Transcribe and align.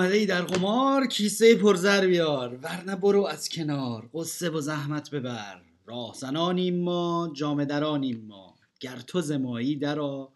آمده 0.00 0.14
ای 0.14 0.26
در 0.26 0.42
قمار 0.42 1.06
کیسه 1.06 1.56
پرزر 1.56 2.06
بیار. 2.06 2.58
ورنه 2.62 2.96
برو 2.96 3.24
از 3.24 3.48
کنار 3.48 4.10
قصه 4.14 4.50
و 4.50 4.60
زحمت 4.60 5.10
ببر. 5.10 5.62
راهزنانیم 5.86 6.84
ما 6.84 7.32
جامه 7.36 7.64
درانیم 7.64 8.24
ما. 8.26 8.58
گر 8.80 8.96
تو 8.96 9.20
زمایی 9.20 9.76
درا 9.76 10.32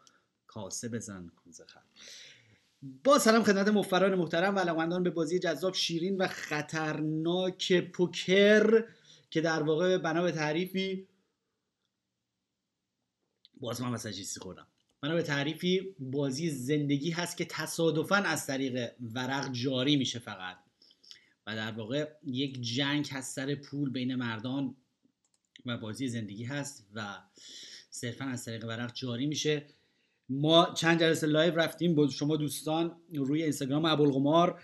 کاسه 0.47 0.89
بزن 0.89 1.31
کوزه 1.37 1.65
خر. 1.67 1.81
با 3.05 3.19
سلام 3.19 3.43
خدمت 3.43 3.69
مفران 3.69 4.15
محترم 4.15 4.57
و 4.57 4.59
علاقمندان 4.59 5.03
به 5.03 5.11
بازی 5.11 5.39
جذاب 5.39 5.75
شیرین 5.75 6.17
و 6.17 6.27
خطرناک 6.27 7.91
پوکر 7.91 8.85
که 9.31 9.41
در 9.41 9.63
واقع 9.63 9.99
بنا 9.99 10.23
به 10.23 10.33
تعریفی 10.33 11.09
باز 13.61 13.81
من 13.81 13.89
مسجیسی 13.89 14.41
خوردم. 14.41 14.67
بنا 15.05 15.15
به 15.15 15.23
تعریفی 15.23 15.95
بازی 15.99 16.51
زندگی 16.51 17.11
هست 17.11 17.37
که 17.37 17.45
تصادفا 17.45 18.17
از 18.17 18.47
طریق 18.47 18.93
ورق 19.15 19.53
جاری 19.53 19.97
میشه 19.97 20.19
فقط. 20.19 20.57
و 21.47 21.57
در 21.57 21.73
واقع 21.73 22.09
یک 22.27 22.61
جنگ 22.61 23.09
هست 23.13 23.35
سر 23.35 23.55
پول 23.55 23.91
بین 23.91 24.15
مردان 24.15 24.77
و 25.67 25.79
بازی 25.79 26.09
زندگی 26.09 26.45
هست 26.45 26.87
و 26.95 27.19
صرفا 27.91 28.25
از 28.25 28.45
طریق 28.45 28.65
ورق 28.65 28.95
جاری 28.95 29.27
میشه. 29.27 29.67
ما 30.29 30.75
چند 30.77 31.01
جلسه 31.01 31.27
live 31.27 31.55
رفتیم. 31.55 31.95
با 31.95 32.09
شما 32.09 32.37
دوستان 32.37 32.97
روی 33.15 33.43
اینستاگرام 33.43 33.85
ابوالقمار 33.85 34.63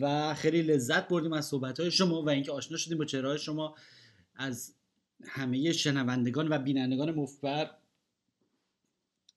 و 0.00 0.34
خیلی 0.34 0.62
لذت 0.62 1.08
بردیم 1.08 1.32
از 1.32 1.46
صحبت 1.46 1.80
های 1.80 1.90
شما 1.90 2.22
و 2.22 2.30
اینکه 2.30 2.52
آشنا 2.52 2.76
شدیم 2.76 2.98
با 2.98 3.04
چهره 3.04 3.36
شما. 3.36 3.74
از 4.34 4.74
همه 5.24 5.72
شنوندگان 5.72 6.48
و 6.48 6.58
بینندگان 6.58 7.10
مفبر 7.10 7.70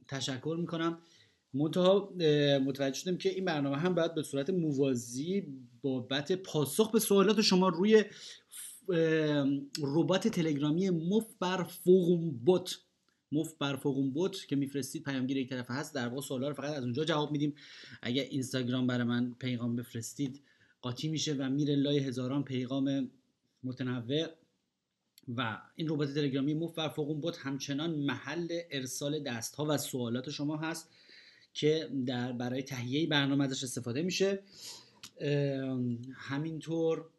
تشکر 0.08 0.58
می‌کنم. 0.60 0.98
منتها 1.54 2.14
متوجه 2.66 3.00
شدم 3.00 3.18
که 3.18 3.30
این 3.30 3.46
برنامه 3.46 3.78
هم 3.78 3.96
باید 3.96 4.16
به 4.16 4.24
صورت 4.24 4.50
موازی 4.50 5.48
بابت 5.82 6.32
پاسخ 6.32 6.92
به 6.92 7.00
سوالات 7.00 7.42
شما 7.42 7.70
روی 7.70 8.04
ربات 9.82 10.28
تلگرامی 10.28 10.90
مف 10.90 11.26
بر 11.40 11.64
فوقم 11.64 12.32
بوت 12.32 12.78
مف 13.32 13.54
بر 13.60 13.76
فوقم 13.76 14.12
بوت 14.12 14.48
که 14.48 14.56
میفرستید 14.56 15.04
پیامگیر 15.04 15.38
یک 15.38 15.50
طرف 15.50 15.66
هست 15.72 15.96
در 15.96 16.08
واقع 16.08 16.22
سوالا 16.22 16.48
رو 16.48 16.54
فقط 16.54 16.74
از 16.74 16.84
اونجا 16.84 17.04
جواب 17.04 17.32
میدیم. 17.32 17.56
اگر 18.02 18.24
اینستاگرام 18.24 18.88
برای 18.88 19.04
من 19.04 19.36
پیغام 19.40 19.76
بفرستید 19.76 20.42
قاطی 20.82 21.08
میشه 21.08 21.34
و 21.34 21.50
میره 21.50 21.76
لای 21.76 22.00
هزاران 22.00 22.44
پیغام 22.44 23.12
متنوع. 23.64 24.28
و 25.28 25.62
این 25.76 25.90
ربات 25.90 26.14
تلگرامی 26.14 26.54
موف 26.54 26.74
و 26.78 26.90
فوقون 26.90 27.22
بوت 27.22 27.38
همچنان 27.38 27.96
محل 27.96 28.48
ارسال 28.72 29.24
دست 29.24 29.56
ها 29.56 29.66
و 29.66 29.78
سوالات 29.78 30.30
شما 30.30 30.58
هست 30.58 30.90
که 31.54 31.90
در 32.06 32.32
برای 32.32 32.64
تهیه 32.64 33.08
برنامه 33.08 33.44
ازش 33.44 33.64
استفاده 33.64 34.02
میشه. 34.02 34.44
همینطور 36.16 37.10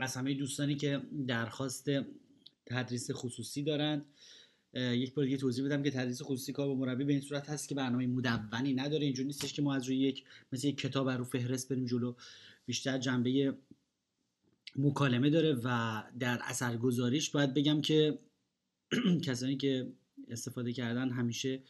از 0.00 0.16
همه 0.16 0.34
دوستانی 0.34 0.76
که 0.76 1.02
درخواست 1.26 1.90
تدریس 2.66 3.10
خصوصی 3.10 3.62
دارند 3.62 4.06
یک 4.74 5.14
بار 5.14 5.24
دیگه 5.24 5.36
توضیح 5.36 5.64
بدم 5.64 5.82
که 5.82 5.90
تدریس 5.90 6.22
خصوصی 6.22 6.52
کار 6.52 6.68
با 6.68 6.74
مربی 6.74 7.04
به 7.04 7.12
این 7.12 7.22
صورت 7.22 7.48
هست 7.48 7.68
که 7.68 7.74
برنامه 7.74 8.06
مدونی 8.06 8.74
نداره. 8.74 9.04
اینجوری 9.04 9.26
نیستش 9.26 9.52
که 9.52 9.62
ما 9.62 9.74
از 9.74 9.86
روی 9.86 9.96
یک 9.96 10.24
مثل 10.52 10.68
یک 10.68 10.78
کتاب 10.78 11.10
رو 11.10 11.24
فهرست 11.24 11.72
بریم 11.72 11.84
جلو 11.84 12.14
بیشتر 12.66 12.98
جنبه 12.98 13.54
مکالمه 14.78 15.30
داره 15.30 15.54
و 15.64 16.02
در 16.18 16.38
اثرگذاریش 16.42 17.30
باید 17.30 17.54
بگم 17.54 17.80
که 17.80 18.18
کسانی 19.26 19.56
که 19.56 19.92
استفاده 20.28 20.72
کردن 20.72 21.10
همیشه 21.10 21.62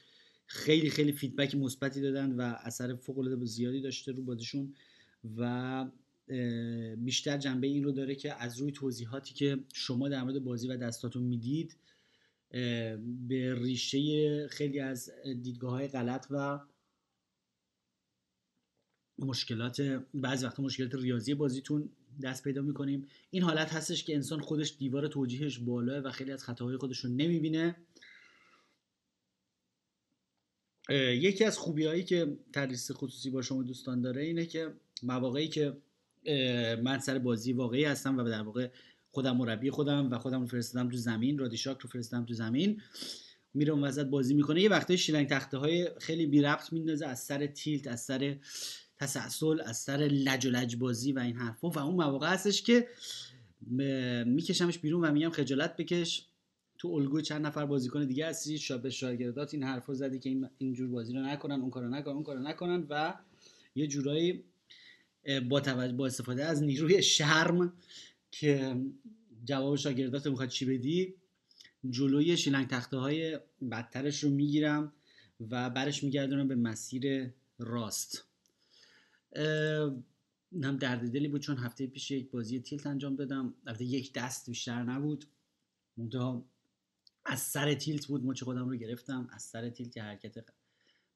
خیلی 0.47 0.91
خیلی 0.91 1.13
فیدبک 1.13 1.55
مثبتی 1.55 2.01
دادن 2.01 2.33
و 2.33 2.55
اثر 2.63 2.95
فوق 2.95 3.19
العاده 3.19 3.45
زیادی 3.45 3.81
داشته 3.81 4.13
رو 4.13 4.23
بازیشون 4.23 4.75
و 5.37 5.85
بیشتر 6.97 7.39
جنبه 7.39 7.67
این 7.67 7.85
رو 7.85 7.93
داره 7.93 8.15
که 8.15 8.43
از 8.43 8.59
روی 8.61 8.73
توضیحاتی 8.73 9.35
که 9.35 9.59
شما 9.75 10.09
در 10.09 10.23
مورد 10.23 10.45
بازی 10.45 10.69
و 10.69 10.77
دستاتون 10.77 11.23
می‌دید 11.23 11.77
به 13.29 13.55
ریشه 13.55 14.49
خیلی 14.49 14.81
از 14.81 15.11
دیدگاه 15.43 15.71
های 15.71 15.89
غلط 15.89 16.27
و 16.31 16.61
مشکلات 19.19 20.05
بعضی 20.15 20.47
وقتا 20.47 20.63
مشکلات 20.63 20.95
ریاضی 20.95 21.35
بازیتون 21.35 21.91
دست 22.23 22.45
پیدا 22.45 22.63
می‌کنیم. 22.63 23.07
این 23.31 23.43
حالت 23.43 23.73
هستش 23.73 24.05
که 24.05 24.15
انسان 24.15 24.41
خودش 24.41 24.77
دیوار 24.79 25.09
توجیهش 25.09 25.59
بالاه 25.59 25.99
و 25.99 26.11
خیلی 26.11 26.33
از 26.33 26.45
خطاهای 26.45 26.77
خودش 26.77 26.99
رو 26.99 27.11
نمی‌بینه. 27.11 27.77
یکی 30.91 31.45
از 31.45 31.59
خوبی 31.59 31.85
هایی 31.85 32.05
که 32.05 32.39
تدریس 32.53 32.91
خصوصی 32.93 33.31
با 33.31 33.43
شما 33.43 33.63
دوستان 33.63 34.01
داره 34.01 34.23
اینه 34.23 34.47
که 34.47 34.75
مواقعی 35.03 35.49
که 35.49 35.77
من 36.83 36.99
سر 36.99 37.19
بازی 37.19 37.53
واقعی 37.53 37.85
هستم 37.85 38.19
و 38.19 38.23
در 38.23 38.43
واقع 38.43 38.71
خودم 39.11 39.37
مربی 39.37 39.71
خودم 39.71 40.13
و 40.13 40.19
خودم 40.19 40.41
رو 40.41 40.47
فرستادم 40.47 40.89
تو 40.89 40.97
زمین 40.97 41.39
رادیشاک 41.39 41.79
رو 41.79 41.89
فرستادم 41.89 42.25
تو 42.25 42.35
زمین 42.35 42.83
میره 43.55 43.73
اون 43.73 43.85
وسط 43.85 44.07
بازی 44.07 44.35
می‌کنه. 44.35 44.63
یه 44.63 44.69
وقتای 44.69 44.99
شیلنگ 44.99 45.29
تخته 45.29 45.57
های 45.57 45.89
خیلی 46.01 46.27
بی 46.27 46.43
ربط 46.43 46.73
میندازه 46.73 47.07
از 47.07 47.21
سر 47.21 47.47
تیلت 47.47 47.87
از 47.87 48.01
سر 48.01 48.37
تسلسل 48.99 49.61
از 49.61 49.77
سر 49.77 49.97
لج 49.97 50.47
و 50.47 50.51
لج 50.51 50.77
بازی 50.77 51.13
و 51.13 51.19
این 51.19 51.37
حرفا. 51.37 51.71
و 51.71 51.79
اون 51.79 51.95
مواقع 51.95 52.29
هستش 52.29 52.63
که 52.63 52.89
میکشمش 54.27 54.79
بیرون 54.79 55.05
و 55.05 55.13
میگم 55.13 55.31
خجالت 55.31 55.77
بکش. 55.77 56.25
تو 56.79 56.89
الگوی 56.89 57.23
چند 57.23 57.47
نفر 57.47 57.67
بازیکن 57.67 58.07
دیگه 58.07 58.27
هستی؟ 58.27 58.59
شاب 58.59 58.89
شاگردات 58.89 59.55
این 59.55 59.63
حرفا 59.63 59.95
زدی 59.95 60.19
که 60.19 60.29
این 60.29 60.49
اینجور 60.59 60.89
بازی 60.89 61.13
رو 61.13 61.21
نکنن 61.21 61.61
اون 61.61 61.71
کارو 61.71 61.89
نکنن 61.89 62.15
اون 62.15 62.23
کارو 62.23 62.41
نکنن 62.41 62.87
و 62.91 63.15
یه 63.75 63.87
جورایی 63.87 64.45
با 65.49 65.61
توجه 65.61 65.93
با 65.95 66.07
استفاده 66.07 66.45
از 66.45 66.63
نیروی 66.63 67.03
شرم 67.03 67.73
که 68.31 68.77
جواب 69.45 69.77
شاگردات 69.77 70.27
می‌خواد 70.27 70.49
چی 70.49 70.65
بدی 70.65 71.15
جلوی 71.91 72.37
شیلنگ 72.37 72.69
تخته 72.69 72.97
های 72.97 73.39
بدترش 73.71 74.25
رو 74.25 74.31
می‌گیرم 74.31 74.93
و 75.51 75.71
برش 75.71 76.05
میگردونم 76.05 76.49
به 76.49 76.55
مسیر 76.55 77.31
راست. 77.59 78.28
هم 79.37 80.77
درد 80.81 81.13
دلی 81.13 81.29
بود 81.29 81.41
چون 81.41 81.57
هفته 81.59 81.87
پیش 81.87 82.11
یک 82.11 82.31
بازی 82.31 82.61
تیلت 82.61 82.87
انجام 82.87 83.17
دادم. 83.17 83.55
البته 83.67 83.85
یک 83.85 84.13
دست 84.13 84.49
بیشتر 84.51 84.83
نبود. 84.83 85.25
منتها 85.97 86.45
از 87.25 87.41
سر 87.41 87.75
تیلت 87.75 88.07
بود 88.07 88.25
مچ 88.25 88.43
خودم 88.43 88.69
رو 88.69 88.77
گرفتم. 88.77 89.29
از 89.33 89.43
سر 89.43 89.71
تیلت 89.71 89.97
یه 89.97 90.03
حرکت 90.03 90.45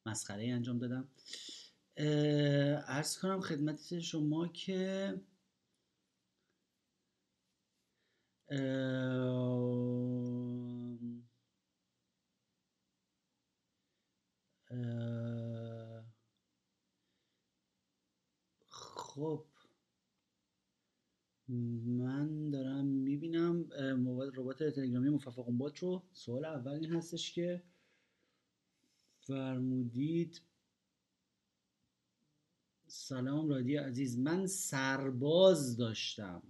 مسخره 0.06 0.48
انجام 0.48 0.78
دادم. 0.78 1.08
ارز 2.86 3.18
کنم 3.18 3.40
خدمت 3.40 3.98
شما 3.98 4.48
که 4.48 5.14
خب 19.14 19.44
من 21.86 22.50
دارم 22.50 22.84
می‌بینم 22.84 23.68
ربات 24.34 24.62
تلگرامی 24.62 25.08
مففق 25.08 25.44
بات 25.44 25.78
رو. 25.78 26.02
سوال 26.12 26.44
اول 26.44 26.72
این 26.72 26.92
هستش 26.92 27.32
که 27.32 27.62
فرمودید 29.20 30.40
سلام 32.86 33.48
رادی 33.48 33.76
عزیز 33.76 34.18
من 34.18 34.46
سرباز 34.46 35.76
داشتم. 35.76 36.42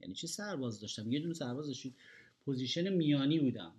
یعنی 0.00 0.14
چه 0.14 0.26
سرباز 0.26 0.80
داشتم؟ 0.80 1.12
یه 1.12 1.20
دونه 1.20 1.34
سرباز 1.34 1.66
داشتید. 1.66 1.94
position 2.44 2.88
میانی 2.88 3.40
بودم. 3.40 3.74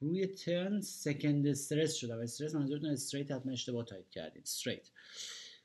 روی 0.00 0.26
turn 0.26 0.80
second 0.80 1.46
استرس 1.46 1.94
شدم. 1.94 2.18
استرس 2.18 2.54
منظورتون 2.54 2.90
straight 2.90 3.30
حتما 3.30 3.52
اشتباه 3.52 3.84
تایپ 3.84 4.10
کردید 4.10 4.42
straight 4.42 4.90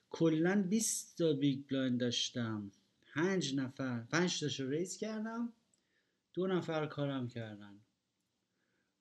کلا 0.09 0.65
20 0.69 1.17
تا 1.17 1.33
big 1.33 1.67
blind 1.67 1.99
داشتم. 1.99 2.71
5 3.01 3.55
نفر 3.55 4.03
5 4.03 4.39
تاشو 4.39 4.69
raise 4.69 4.97
کردم. 4.97 5.53
دو 6.33 6.47
نفر 6.47 6.85
call 6.85 7.19
ام 7.19 7.27
کردن. 7.27 7.79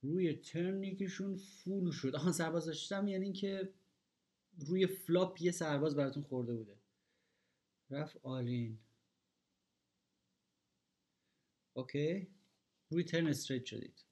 روی 0.03 0.35
turn 0.35 0.83
یکیشون 0.83 1.37
full 1.37 1.91
شد. 1.91 2.15
آها 2.15 2.33
سرباز 2.33 2.67
داشتم 2.67 3.09
یعنی 3.09 3.33
که 3.33 3.73
روی 4.59 4.87
flop 4.87 5.43
یه 5.43 5.51
سرباز 5.51 5.97
براتون 5.97 6.23
خورده 6.23 6.55
بوده. 6.55 6.77
رفت 7.91 8.17
all-in. 8.23 8.79
OK. 11.73 12.29
روی 12.91 13.05
turn 13.05 13.27
straight 13.27 13.65
شدید. 13.65 14.05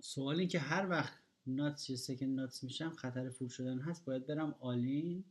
سوال 0.00 0.38
این 0.38 0.48
که 0.48 0.58
هر 0.58 0.88
وقت 0.90 1.21
nuts 1.46 1.90
یا 1.90 1.96
second 1.96 2.40
nuts 2.40 2.64
میشم 2.64 2.90
خطر 2.90 3.30
full 3.30 3.48
شدن 3.48 3.78
هست 3.78 4.04
باید 4.04 4.26
برم 4.26 4.54
all-in. 4.60 5.24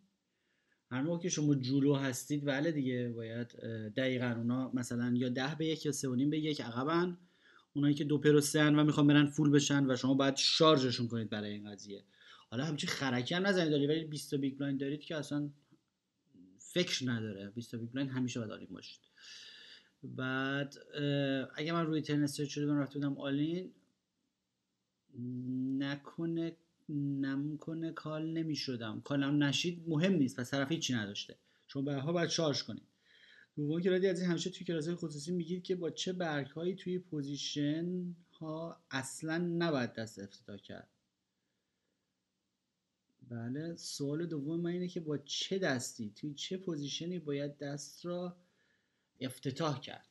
هر 0.91 1.01
موقع 1.01 1.21
که 1.23 1.29
شما 1.29 1.55
جلو 1.55 1.95
هستید 1.95 2.45
بله 2.45 2.71
دیگه 2.71 3.09
باید 3.09 3.47
دقیقا 3.95 4.33
اونا 4.37 4.71
مثلا 4.73 5.13
یا 5.15 5.29
ده 5.29 5.55
به 5.55 5.65
یک 5.65 5.85
یا 5.85 5.91
سه 5.91 6.09
به 6.09 6.39
یک 6.39 6.61
عقبن. 6.61 7.17
اونایی 7.73 7.95
که 7.95 8.03
دو 8.03 8.17
پروسن 8.17 8.75
و 8.75 8.83
می‌خوان 8.83 9.07
برن 9.07 9.25
full 9.25 9.49
بشن 9.49 9.91
و 9.91 9.95
شما 9.95 10.13
باید 10.13 10.35
شارژشون 10.35 11.07
کنید 11.07 11.29
برای 11.29 11.51
این 11.51 11.71
قضیه. 11.71 12.03
حالا 12.49 12.65
همچین 12.65 12.89
خرکی 12.89 13.35
هم 13.35 13.47
نزنید 13.47 13.71
داری 13.71 13.87
ولی 13.87 14.05
20 14.05 14.35
big 14.35 14.57
blind 14.57 14.79
دارید 14.79 15.01
که 15.01 15.15
اصلا 15.15 15.49
فکر 16.57 17.09
نداره. 17.09 17.49
20 17.49 17.75
big 17.75 17.89
blind 17.89 18.11
همیشه 18.11 18.39
باید 18.39 18.51
all-in 18.51 18.69
باشید. 18.71 18.99
بعد 20.03 20.75
اگه 21.55 21.73
من 21.73 21.85
روی 21.85 22.01
ترن 22.01 22.27
سرچ 22.27 22.49
شده 22.49 22.73
رفته 22.73 22.99
بودم 22.99 23.17
آلین. 23.17 23.73
نکنه 25.77 26.55
نمکنه 26.89 27.91
کال 27.91 28.33
نمی 28.33 28.55
شدم 28.55 29.01
کالم 29.01 29.43
نشید 29.43 29.83
مهم 29.87 30.13
نیست 30.13 30.39
و 30.39 30.43
طرف 30.43 30.71
هیچی 30.71 30.93
نداشته. 30.93 31.37
شما 31.67 31.81
به 31.81 32.01
باید 32.01 32.29
شارژ 32.29 32.63
کنید. 32.63 32.83
دوم 33.55 33.81
که 33.81 33.89
رادی 33.89 34.07
از 34.07 34.21
این 34.21 34.29
همیشه 34.29 34.49
توی 34.49 34.65
کلاس 34.65 34.89
خصوصی 34.89 35.31
میگید 35.31 35.63
که 35.63 35.75
با 35.75 35.89
چه 35.89 36.13
برگ 36.13 36.47
هایی 36.47 36.75
توی 36.75 36.99
پوزیشن 36.99 38.15
ها 38.31 38.83
اصلا 38.91 39.37
نباید 39.37 39.93
دست 39.93 40.19
افتتاح 40.19 40.57
کرد؟ 40.57 40.89
بله 43.29 43.75
سوال 43.75 44.25
دوم 44.25 44.61
من 44.61 44.69
اینه 44.69 44.87
که 44.87 44.99
با 44.99 45.17
چه 45.17 45.59
دستی 45.59 46.13
توی 46.15 46.33
چه 46.33 46.57
پوزیشنی 46.57 47.19
باید 47.19 47.57
دست 47.57 48.05
را 48.05 48.37
افتتاح 49.19 49.79
کرد؟ 49.79 50.10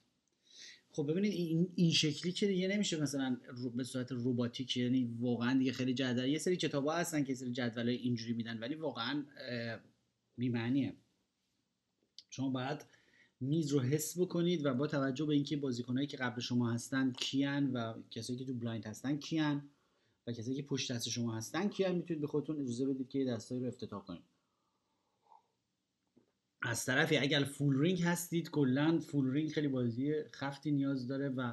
خب 0.93 1.11
ببینید 1.11 1.33
این, 1.33 1.69
این 1.75 1.93
شکلی 1.93 2.33
که 2.33 2.47
دیگه 2.47 2.69
نمیشه 2.69 3.01
مثلا 3.01 3.37
به 3.75 3.85
صورت 3.85 4.09
رباتیک 4.13 4.77
یعنی 4.77 5.17
واقعا 5.21 5.59
دیگه 5.59 5.73
خیلی 5.73 5.95
جدول 5.95 6.25
یه 6.25 6.39
سری 6.39 6.57
کتاب 6.57 6.89
هستن 6.89 7.25
که 7.25 7.35
سری 7.35 7.53
جدول 7.53 7.89
اینجوری 7.89 8.33
میدن 8.33 8.59
ولی 8.59 8.75
واقعا 8.75 9.25
بیمعنیه. 10.37 10.95
شما 12.31 12.51
باید 12.51 12.85
میز 13.41 13.73
رو 13.73 13.81
حس 13.81 14.19
بکنید 14.19 14.67
و 14.67 14.75
با 14.75 14.87
توجه 14.87 15.25
به 15.25 15.35
اینکه 15.35 15.57
بازیکنایی 15.57 16.07
که 16.07 16.17
قبل 16.17 16.41
شما 16.41 16.73
هستن 16.73 17.13
کیان 17.13 17.73
و 17.73 17.95
کسایی 18.11 18.39
که 18.39 18.45
تو 18.45 18.55
blind 18.55 18.87
هستن 18.87 19.17
کیان 19.17 19.71
و 20.27 20.33
کسایی 20.33 20.57
که 20.57 20.63
پشت 20.63 20.93
دست 20.93 21.09
شما 21.09 21.35
هستن 21.37 21.69
کیان 21.69 21.95
می‌تونید 21.95 22.21
به 22.21 22.27
خودتون 22.27 22.61
اجازه 22.61 22.87
بدید 22.87 23.09
که 23.09 23.25
دستایی 23.25 23.61
رو 23.61 23.67
افتتاح 23.67 24.05
کنید. 24.05 24.23
از 26.63 26.85
طرفی 26.85 27.17
اگر 27.17 27.45
full 27.45 27.79
ring 27.79 28.03
هستید 28.03 28.51
کلا 28.51 28.99
full 28.99 29.31
ring 29.31 29.51
خیلی 29.53 29.69
بازی 29.69 30.15
سفتی 30.23 30.71
نیاز 30.71 31.09
داره 31.09 31.29
و 31.29 31.53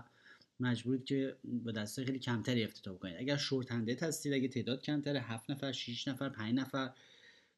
مجبورید 0.60 1.06
که 1.06 1.38
با 1.44 1.72
دستای 1.72 2.06
خیلی 2.06 2.20
کمتری 2.20 2.64
افتتاح 2.64 2.98
کنید 2.98 3.16
اگر 3.20 3.38
short-handed 3.38 4.04
هستید 4.04 4.34
اگه 4.34 4.48
تعداد 4.48 4.82
کمتره 4.82 5.20
7 5.20 5.52
نفر 5.52 5.72
6 5.72 6.08
نفر 6.08 6.30
5 6.30 6.56
نفر 6.56 6.94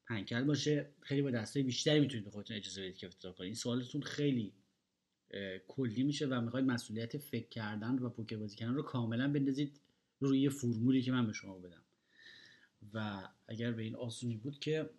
پنکل 0.06 0.44
باشه 0.44 0.90
خیلی 1.02 1.22
با 1.22 1.30
دستای 1.30 1.62
بیشتری 1.62 2.00
می‌تونید 2.00 2.24
به 2.24 2.30
خودتون 2.30 2.56
اجازه 2.56 2.82
بدید 2.82 2.96
که 2.96 3.06
افتتاح 3.06 3.32
کنید. 3.32 3.46
این 3.46 3.54
سوالتون 3.54 4.02
خیلی 4.02 4.52
کلی 5.68 6.02
میشه 6.02 6.26
و 6.26 6.40
می‌خواید 6.40 6.66
مسئولیت 6.66 7.18
فکر 7.18 7.48
کردن 7.48 7.98
و 7.98 8.08
پوکر 8.08 8.36
بازی 8.36 8.56
کردن 8.56 8.74
رو 8.74 8.82
کاملا 8.82 9.32
بندازید 9.32 9.80
روی 10.20 10.48
فرمولی 10.48 11.02
که 11.02 11.12
من 11.12 11.26
به 11.26 11.32
شما 11.32 11.58
بدم. 11.58 11.82
و 12.94 13.28
اگر 13.48 13.72
به 13.72 13.82
این 13.82 13.96
آسونی 13.96 14.36
بود 14.36 14.58
که 14.58 14.90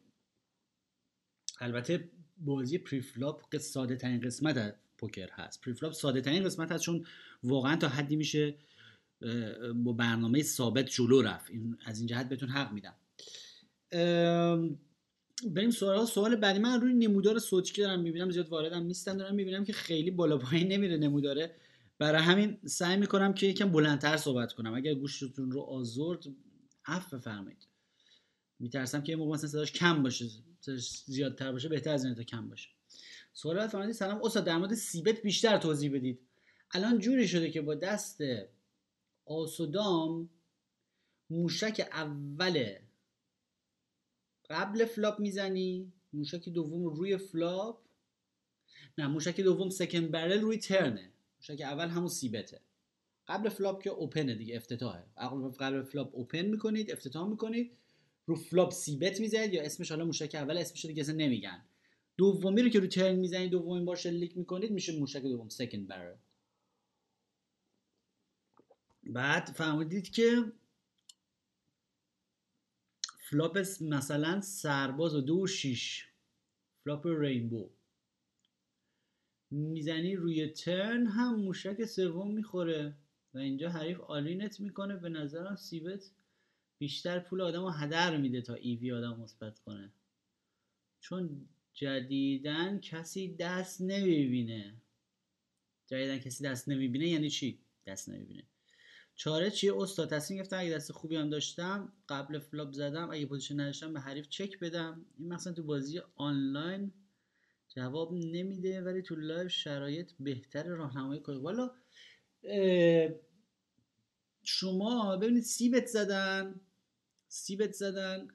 البته 1.60 2.10
بازی 2.46 2.78
preflop 2.78 3.58
ساده 3.58 3.96
ترین 3.96 4.22
قسمت 4.22 4.76
پوکر 4.98 5.30
هست. 5.32 5.62
preflop 5.62 5.94
ساده 5.94 6.22
ترین 6.22 6.44
قسمت 6.44 6.72
هست 6.72 6.84
چون 6.84 7.06
واقعا 7.44 7.76
تا 7.76 7.88
حدی 7.88 8.16
میشه 8.16 8.56
با 9.76 9.94
برنامه 9.94 10.44
ثابت 10.44 10.86
جلو 10.86 11.22
رفت. 11.22 11.52
این 11.52 11.78
از 11.86 11.98
این 11.98 12.08
جهت 12.08 12.30
بهتون 12.30 12.50
حق 12.50 12.72
میدم. 12.72 12.94
بریم 15.48 15.72
سوال 15.72 16.06
سوال 16.06 16.36
بعدی. 16.36 16.60
من 16.60 16.82
روی 16.82 16.94
نمودار 16.94 17.40
صوتی 17.40 17.74
که 17.74 17.82
دارم 17.82 18.00
می‌بینم 18.00 18.32
زیاد 18.32 18.50
واردم 18.50 18.84
نیستم 18.84 19.18
دارم 19.18 19.36
می‌بینم 19.36 19.64
که 19.64 19.74
خیلی 19.74 20.12
بالا 20.12 20.38
پایین 20.38 20.68
نمیره 20.68 20.98
نموداره. 20.98 21.56
برای 22.00 22.22
همین 22.22 22.58
سعی 22.66 22.98
می‌کنم 22.98 23.34
که 23.34 23.48
یکم 23.48 23.72
بلندتر 23.72 24.18
صحبت 24.18 24.54
کنم. 24.54 24.74
اگر 24.74 24.94
گوشتون 24.94 25.52
رو 25.52 25.62
آزرد 25.62 26.24
عفو 26.86 27.18
بفرمایید. 27.18 27.68
میترسم 28.60 29.02
که 29.02 29.12
یه 29.12 29.16
موقع 29.16 29.34
مثلا 29.34 29.50
صداش 29.50 29.72
کم 29.72 30.04
باشه. 30.04 30.26
زیادتر 31.06 31.52
باشه 31.52 31.70
بهتر 31.70 31.94
از 31.94 32.06
این 32.06 32.16
کم 32.16 32.50
باشه. 32.50 32.70
سوال 33.34 33.68
فرمودید 33.68 33.96
سلام. 33.96 34.22
استاد 34.24 34.46
در 34.46 34.58
مورد 34.58 34.74
c-bet 34.74 35.22
بیشتر 35.22 35.58
توضیح 35.58 35.94
بدید. 35.94 36.20
الان 36.72 37.00
جوری 37.00 37.28
شده 37.28 37.52
که 37.52 37.62
با 37.62 37.76
دست 37.76 38.22
آس 39.26 39.56
و 39.56 39.71
دو 39.71 40.00
هم 40.00 40.30
موشک 41.30 41.88
اول 41.92 42.76
قبل 44.50 44.86
flop 44.86 45.20
می‌زنی 45.20 45.92
موشک 46.14 46.50
دوم 46.50 46.86
روی 46.86 47.18
flop. 47.18 47.82
نه 48.98 49.08
موشک 49.08 49.42
دوم 49.42 49.70
second 49.70 50.12
barrel 50.12 50.42
روی 50.42 50.58
turn 50.58 51.01
ه 51.01 51.12
موشک 51.38 51.62
اول 51.62 51.88
همون 51.88 52.10
c-bet 52.10 52.47
ه. 52.47 52.62
قبل 53.28 53.50
flop 53.50 53.84
که 53.84 53.90
open 53.90 54.27
ه 54.27 54.36
دیگه 54.36 54.56
افتتاحه. 54.56 55.06
قبل 55.60 55.84
flop 55.84 56.16
open 56.16 56.42
می‌کنید 56.42 56.92
افتتاح 56.92 57.30
می‌کنید. 57.30 57.78
رو 58.32 58.38
flop 58.38 58.72
c-bet 58.72 59.20
می‌زنید 59.20 59.54
یا 59.54 59.64
اسمش 59.64 59.92
حالا 59.92 60.06
موشک 60.06 60.36
اول 60.36 60.58
اسمش 60.58 60.86
دیگه 60.86 61.02
اصلا 61.02 61.16
نمیگن. 61.16 61.66
دومی 62.18 62.62
رو 62.62 62.70
که 62.70 62.80
رو 62.80 62.88
turn 62.88 63.16
می‌زنید 63.16 63.52
دومین 63.52 63.86
بار 63.86 63.96
شلیک 63.96 64.38
می‌کنید 64.38 64.72
میشه 64.72 65.00
موشک 65.00 65.22
دوم 65.22 65.50
second 65.50 65.88
barrel 65.88 66.16
بعد 69.04 69.46
فهمیدید 69.46 70.10
که 70.10 70.52
flop 73.30 73.58
مثلا 73.82 74.42
سرباز 74.42 75.16
و 75.16 75.22
دو 75.22 75.40
و 75.40 75.48
شیش. 75.48 76.08
flop 76.84 77.08
rainbow. 77.08 77.70
می‌زنی 79.52 80.16
روی 80.16 80.48
turn 80.48 81.08
هم 81.08 81.36
موشک 81.36 81.86
سوم 81.86 82.34
می‌خوره. 82.34 82.98
و 83.34 83.38
اینجا 83.38 83.70
حریف 83.70 84.00
all-in 84.00 84.51
ت 84.51 84.60
می‌کنه. 84.60 84.96
به 84.96 85.10
نظرم 85.10 85.56
c-bet 85.56 86.12
بیشتر 86.82 87.20
پول 87.20 87.42
آدم 87.42 87.62
رو 87.62 87.70
هدر 87.70 88.18
میده 88.18 88.42
تا 88.42 88.54
EV 88.54 88.92
آدم 88.92 89.20
مثبت 89.20 89.60
کنه. 89.60 89.94
چون 91.00 91.50
جدیدن 91.74 92.80
کسی 92.80 93.36
دست 93.36 93.82
نمی‌بینه. 93.82 94.82
جدیدن 95.88 96.18
کسی 96.18 96.44
دست 96.44 96.70
نمی‌بینه 96.70 97.08
یعنی 97.08 97.30
چی؟ 97.30 97.60
دست 97.86 98.10
نمی‌بینه. 98.10 98.44
چاره 99.16 99.52
چیه؟ 99.52 99.76
استاد 99.76 100.10
تصمیم 100.10 100.38
گرفتم 100.38 100.60
اگه 100.60 100.70
دست 100.76 100.92
خوبی 100.92 101.16
هم 101.16 101.30
داشتم 101.30 101.94
قبل 102.10 102.40
flop 102.40 102.72
زدم 102.72 103.12
اگه 103.12 103.26
position 103.26 103.60
نداشتم 103.60 103.94
به 103.94 104.00
حریف 104.00 104.30
چک 104.30 104.60
بدم. 104.60 105.06
این 105.18 105.34
مثلا 105.34 105.54
تو 105.54 105.64
بازی 105.64 106.02
آنلاین 106.16 106.94
جواب 107.76 108.14
نمیده 108.14 108.82
ولی 108.82 109.02
تو 109.02 109.16
live 109.16 109.50
شرایط 109.50 110.12
بهتر 110.20 110.64
راهنمایی 110.64 111.22
کنه 111.22 111.38
والا 111.38 111.72
شما 114.44 115.18
ببینید 115.18 115.44
c-bet 115.44 115.86
زدن. 115.86 116.62
c-bet 117.34 117.72
زدن 117.72 118.28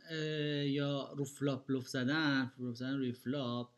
یا 0.67 1.12
رو 1.12 1.25
flop 1.25 1.71
بلوف 1.71 1.88
زدن 1.88 2.53
بلوف 2.59 2.75
زدن 2.75 2.97
روی 2.97 3.12
flop 3.12 3.71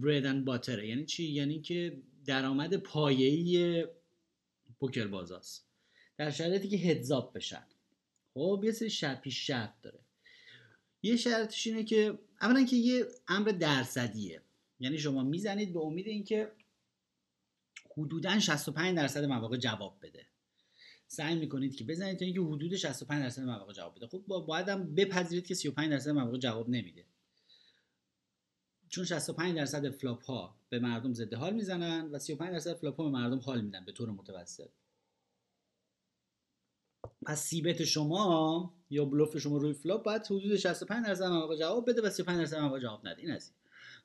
bread 0.00 0.27
and 0.27 0.44
butter 0.44 0.82
ه 0.82 0.88
یعنی 0.88 1.06
چی؟ 1.06 1.24
یعنی 1.24 1.60
که 1.60 2.02
درآمد 2.24 2.76
پایه‌ای 2.76 3.86
پوکر 4.78 5.06
بازاست 5.06 5.66
در 6.16 6.30
شرایطی 6.30 6.68
که 6.68 6.76
heads-up 6.76 7.32
بشن. 7.34 7.66
خب 8.34 8.60
یه 8.64 8.72
سری 8.72 8.90
شرط 8.90 9.20
پیش 9.20 9.46
شرط 9.46 9.80
داره. 9.82 10.00
یه 11.02 11.16
شرطش 11.16 11.66
اینه 11.66 11.84
که 11.84 12.18
اولا 12.40 12.64
که 12.64 12.76
یه 12.76 13.06
امر 13.28 13.48
درصدیه. 13.48 14.42
یعنی 14.80 14.98
شما 14.98 15.24
می‌زنید 15.24 15.72
به 15.72 15.80
امید 15.80 16.06
اینکه 16.06 16.52
حدودا 17.96 18.38
65 18.38 18.96
درصد 18.96 19.24
مواقع 19.24 19.56
جواب 19.56 19.98
بده. 20.02 20.26
سعی 21.06 21.34
می‌کنید 21.34 21.76
که 21.76 21.84
بزنید 21.84 22.18
تا 22.18 22.24
اینکه 22.24 22.40
حدود 22.40 22.76
65 22.76 23.22
درصد 23.22 23.42
مواقع 23.42 23.72
جواب 23.72 23.94
بده. 23.96 24.06
خب 24.06 24.24
باید 24.46 24.68
هم 24.68 24.94
بپذیرید 24.94 25.46
که 25.46 25.54
35 25.54 25.90
درصد 25.90 26.10
مواقع 26.10 26.38
جواب 26.38 26.68
نمیده. 26.68 27.04
چون 28.88 29.04
65 29.04 29.56
درصد 29.56 29.90
flop 29.90 30.24
ها 30.24 30.56
به 30.68 30.78
مردم 30.78 31.12
ضد 31.12 31.34
حال 31.34 31.54
می‌زنن 31.54 32.10
و 32.10 32.18
35 32.18 32.52
درصد 32.52 32.74
flop 32.74 32.96
ها 32.96 33.04
به 33.04 33.10
مردم 33.10 33.38
حال 33.38 33.60
میدن 33.60 33.84
به 33.84 33.92
طور 33.92 34.10
متوسط. 34.10 34.68
پس 37.26 37.42
c-bet 37.42 37.84
شما 37.84 38.74
یا 38.90 39.04
بلوف 39.04 39.38
شما 39.38 39.56
روی 39.56 39.72
flop 39.72 40.04
باید 40.04 40.26
حدود 40.26 40.56
65 40.56 41.06
درصد 41.06 41.24
مواقع 41.24 41.56
جواب 41.56 41.90
بده 41.90 42.02
و 42.02 42.10
35 42.10 42.38
درصد 42.38 42.56
مواقع 42.56 42.80
جواب 42.80 43.08
نده. 43.08 43.22
این 43.22 43.30
از 43.30 43.52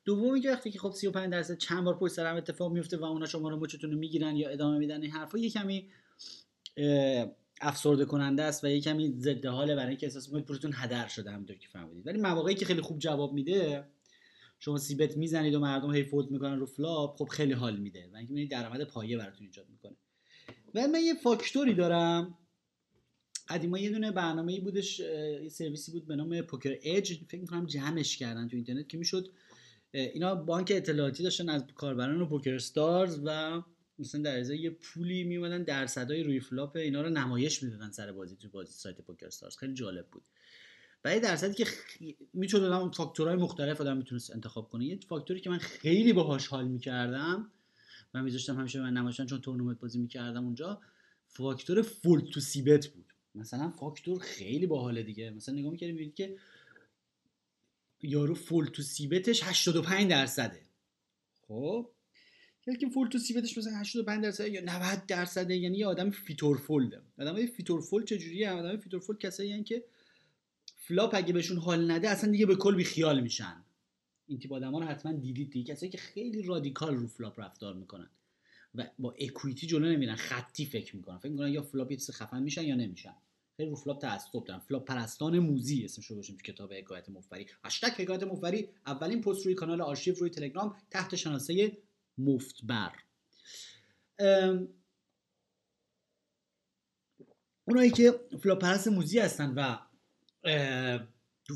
دومی 0.06 0.42
که 0.42 0.52
وقتی 0.52 0.72
که 0.72 0.80
خب 0.80 0.92
35 0.92 1.32
درصد 1.32 1.58
چند 1.58 1.84
بار 1.84 1.98
پشت 1.98 2.14
سر 2.14 2.26
هم 2.26 2.36
اتفاق 2.36 2.72
میفته 2.72 2.98
و 2.98 3.04
اونا 3.04 3.26
شما 3.26 3.50
رو 3.50 3.60
مچتون 3.60 3.94
می‌گیرن 3.94 4.36
یا 4.36 4.50
ادامه 4.50 4.78
میدن 4.78 5.02
این 5.02 5.12
حرفا 5.12 5.38
یه 5.38 5.50
کمی 5.50 5.90
افسرده 7.62 8.06
کننده 8.06 8.44
است 8.44 8.64
و 8.64 8.68
یه 8.68 8.82
کمی 8.82 9.14
ضد 9.18 9.46
حاله 9.46 9.76
برای 9.76 9.90
اینکه 9.90 10.06
احساس 10.06 10.28
می‌کنید 10.28 10.46
پولتون 10.46 10.72
هدر 10.76 11.08
شده 11.08 11.32
همونطور 11.32 11.56
که 11.56 11.68
فهمیدید 11.68 12.08
ولی 12.08 12.20
مواقعی 12.20 12.56
که 12.56 12.66
خیلی 12.66 12.82
خوب 12.82 13.00
جواب 13.00 13.34
میده 13.34 13.88
شما 14.60 14.78
c-bet 14.78 15.18
می‌زنید 15.18 15.54
و 15.54 15.60
مردم 15.60 15.94
هی 15.94 16.04
fold 16.04 16.32
می‌کنن 16.32 16.60
رو 16.60 16.66
flop 16.66 17.18
خب 17.18 17.28
خیلی 17.28 17.54
حال 17.54 17.78
میده 17.78 18.10
و 18.14 18.16
اینکه 18.16 18.56
درآمد 18.56 18.84
پایه 18.84 19.18
براتون 19.18 19.48
ایجاد 19.48 19.66
می‌کنه. 19.70 19.96
و 20.76 20.88
من 20.88 21.00
یه 21.00 21.14
فاکتوری 21.14 21.74
دارم. 21.74 22.38
قدیما 23.50 23.80
یه 23.80 23.90
دونه 23.90 24.12
برنامه‌ای 24.12 24.60
بودش 24.60 25.00
یه 25.00 25.50
سرویسی 25.50 25.92
بود 25.92 26.08
به 26.08 26.16
نام 26.16 26.42
Poker 26.42 26.78
Edge 26.84 27.14
فکر 27.28 27.42
می‌کنم 27.42 27.66
جمعش 27.66 28.18
کردن 28.18 28.48
تو 28.48 28.56
اینترنت 28.56 28.90
که 28.90 28.98
می‌شد. 28.98 29.28
اینا 29.94 30.36
بانک 30.36 30.72
اطلاعاتی 30.76 31.24
داشتن 31.24 31.50
از 31.50 31.64
کاربران 31.76 32.22
و 32.22 32.26
PokerStars 32.26 33.22
و 33.26 33.62
مثلا 34.02 34.22
در 34.22 34.40
ازای 34.40 34.60
یه 34.60 34.70
پولی 34.70 35.24
میومدن 35.24 35.64
درصدای 35.64 36.24
روی 36.24 36.40
flop 36.40 36.76
اینا 36.76 37.02
رو 37.02 37.10
نمایش 37.10 37.64
می‌دادن 37.64 37.92
سر 37.92 38.12
بازی 38.12 38.36
تو 38.36 38.50
بازی 38.50 38.74
سایت 38.74 39.02
PokerStars 39.02 39.58
خیلی 39.58 39.74
جالب 39.74 40.08
بود. 40.08 40.24
یه 41.06 41.20
درصدی 41.20 41.54
که 41.54 41.66
خ... 41.66 41.98
می‌تونه 42.34 42.68
آدم 42.68 42.92
فاکتورهای 42.92 43.36
مختلف 43.36 43.82
آدم 43.82 43.98
می‌تونست 43.98 44.32
انتخاب 44.32 44.70
کنه. 44.70 44.86
یه 44.86 45.00
فاکتوری 45.08 45.40
که 45.42 45.50
من 45.50 45.58
خیلی 45.58 46.14
باهاش 46.14 46.48
حال 46.48 46.68
می‌کردم 46.68 47.52
من 48.14 48.24
میذاشتم 48.24 48.60
همیشه 48.60 48.82
من 48.82 48.94
نمایشن 48.94 49.26
چون 49.26 49.42
تورنمنت 49.42 49.80
بازی 49.80 50.00
می‌کردم 50.00 50.46
اونجا 50.46 50.82
فاکتور 51.28 51.82
fold 51.82 52.22
to 52.22 52.40
c-bet 52.40 52.88
بود. 52.88 53.14
مثلا 53.36 53.70
فاکتور 53.70 54.20
خیلی 54.20 54.68
باحاله 54.68 55.04
دیگه. 55.04 55.30
مثلا 55.30 55.56
نگاه 55.56 55.72
می‌کردیم 55.72 55.96
می‌بینید 55.96 56.16
که 56.16 56.38
یارو 58.02 58.36
fold 58.36 58.66
to 58.66 58.82
c-bet 58.82 59.26
ش 59.26 59.44
85 59.44 60.10
درصده. 60.10 60.62
خب؟ 61.48 61.90
که 62.66 62.90
fold 62.94 63.08
to 63.08 63.18
c-bet 63.18 63.46
ش 63.46 63.58
مثلا 63.58 63.78
85 63.78 64.24
درصد 64.24 64.48
یا 64.48 64.62
90 64.62 65.06
درصده 65.08 65.56
یعنی 65.56 65.78
یه 65.78 65.88
آدم 65.88 66.10
fit 66.10 66.38
or 66.38 66.58
fold 66.58 66.87
ه. 66.87 67.02
آدم 67.20 67.46
fit 67.46 67.67
or 67.67 67.82
fold 67.82 68.04
چجوریه؟ 68.06 68.50
آدم 68.52 68.78
fit 68.78 68.91
or 68.91 69.00
fold 69.00 69.18
کسایی 69.18 69.52
هستن 69.52 69.64
که 69.64 69.84
flop 70.78 71.16
اگه 71.16 71.34
بهشون 71.34 71.58
حال 71.58 71.92
نده 71.92 72.10
اصلا 72.10 72.32
دیگه 72.32 72.46
به 72.46 72.56
کل 72.56 72.76
بی 72.76 72.84
خیال 72.84 73.22
میشن. 73.22 73.64
این 74.28 74.40
تیپ 74.40 74.54
آدما 74.54 74.80
رو 74.80 74.86
حتما 74.86 75.14
دیدید 75.14 75.50
دیگه. 75.50 75.74
کسایی 75.74 75.92
که 75.92 75.98
خیلی 75.98 76.42
رادیکال 76.42 76.96
رو 76.96 77.08
flop 77.08 77.40
رفتار 77.40 77.74
می‌کنن 77.74 78.10
و 78.76 78.88
با 79.00 79.16
equity 79.20 79.68
جلو 79.68 79.90
نمیرن 79.92 80.16
خطی 80.16 80.66
فکر 80.66 80.96
می‌کنن. 80.96 81.18
فکر 81.18 81.32
می‌کنن 81.32 81.52
یا 81.52 81.62
flop 81.62 81.92
یه 81.92 81.98
خفن 81.98 82.44
میشن 82.44 82.64
یا 82.64 82.76
نمیشن. 82.76 83.14
خیلی 83.58 83.70
رو 83.70 83.76
flop 83.76 84.02
تعصب 84.02 84.44
دارن. 84.44 84.60
flop 84.60 84.86
پرستان 84.86 85.40
موزی 85.40 85.86
اسمش 85.86 86.06
رو 86.06 86.16
باشیم 86.16 86.36
تو 86.36 86.52
کتاب 86.52 86.74
حکایت 86.74 87.10
مفری. 87.10 87.46
هشتگ 87.64 88.02
حکایت 88.02 88.24
مفری 88.24 88.70
اولین 88.86 89.22
پست 89.22 89.46
روی 89.46 89.56
کانال 89.56 89.82
آرشیو 89.82 90.16
روی 90.16 90.30
تلگرام 90.30 90.76
تحت 90.90 91.16
شناسه 91.16 91.78
مفتبر. 92.26 92.92
اونایی 97.66 97.92
که 97.92 98.20
flop 98.44 98.60
پرست 98.60 98.88
موزی 98.88 99.20
هستن 99.20 99.54
و 99.54 99.78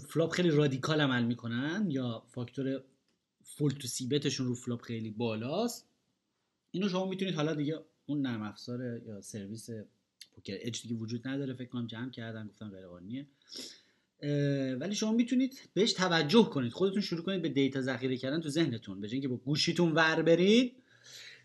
flop 0.10 0.32
خیلی 0.32 0.50
رادیکال 0.50 1.02
عمل 1.02 1.24
می‌کنن 1.24 1.86
یا 1.90 2.26
فاکتور 2.28 2.84
fold 3.44 3.72
to 3.72 3.88
c-bet 3.88 4.21
شون 4.21 4.48
رو 4.48 4.56
flop 4.56 4.82
خیلی 4.82 5.10
بالاست 5.10 5.90
اینو 6.72 6.90
شما 6.90 7.06
می‌تونید 7.06 7.36
حالا 7.36 7.54
دیگه 7.54 7.80
اون 8.06 8.22
نرم 8.22 8.42
افزار 8.42 9.02
یا 9.04 9.22
سرویس 9.22 9.70
Poker 10.36 10.58
Edge 10.62 10.82
دیگه 10.82 10.96
وجود 10.96 11.28
نداره 11.28 11.54
فکر 11.54 11.70
کنم 11.70 11.88
جمع 11.88 12.10
کردن 12.10 12.48
گفتم 12.48 12.70
غیر 12.70 12.88
قانونیه 12.88 13.28
ولی 14.80 14.96
شما 14.96 15.12
می‌تونید 15.12 15.70
بهش 15.74 15.94
توجه 15.94 16.44
کنید. 16.44 16.72
خودتون 16.72 17.02
شروع 17.02 17.22
کنید 17.22 17.42
به 17.42 17.50
data 17.50 17.82
ذخیره 17.82 18.18
کردن 18.18 18.42
تو 18.42 18.50
ذهنتون 18.50 19.02
به 19.02 19.08
اینکه 19.12 19.28
با 19.28 19.38
گوشیتون 19.38 19.92
ور 19.92 20.22
برید 20.22 20.76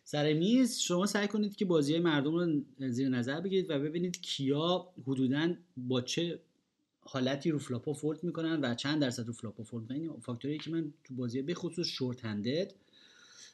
سر 0.05 0.33
میز 0.33 0.79
شما 0.79 1.07
سعی 1.07 1.29
کنید 1.29 1.57
که 1.57 1.65
بازی 1.65 1.99
مردم 1.99 2.35
رو 2.35 2.63
زیر 2.91 3.09
نظر 3.09 3.41
بگیرید 3.41 3.71
و 3.71 3.79
ببینید 3.79 4.21
کیا 4.21 4.89
حدودا 5.07 5.55
با 5.77 6.01
چه 6.01 6.41
حالتی 7.01 7.51
رو 7.51 7.59
flop 7.59 7.93
ا 7.93 7.99
fold 7.99 8.25
می‌کنن 8.25 8.61
و 8.61 8.75
چند 8.75 9.01
درصد 9.01 9.27
رو 9.27 9.33
flop 9.33 9.63
ا 9.63 9.69
fold 9.69 9.93
می‌کنن. 9.93 10.21
فاکتوری 10.21 10.59
که 10.59 10.71
من 10.71 10.93
تو 11.05 11.15
بازی 11.15 11.43
به 11.43 11.55
خصوص 11.55 11.87
short-handed 11.87 12.75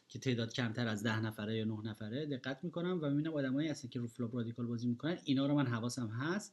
که 0.08 0.18
تعداد 0.18 0.52
کمتر 0.52 0.88
از 0.88 1.02
ده 1.02 1.20
نفره 1.20 1.56
یا 1.56 1.64
نه 1.64 1.90
نفره 1.90 2.26
دقت 2.26 2.58
می‌کنم 2.62 2.98
و 3.02 3.10
می‌بینم 3.10 3.34
آدمایی 3.34 3.68
هستن 3.68 3.88
که 3.88 4.00
رو 4.00 4.06
flop 4.06 4.36
رادیکال 4.36 4.66
بازی 4.66 4.86
می‌کنن. 4.86 5.18
اینا 5.24 5.46
رو 5.46 5.54
من 5.54 5.66
حواسم 5.66 6.08
هست. 6.08 6.52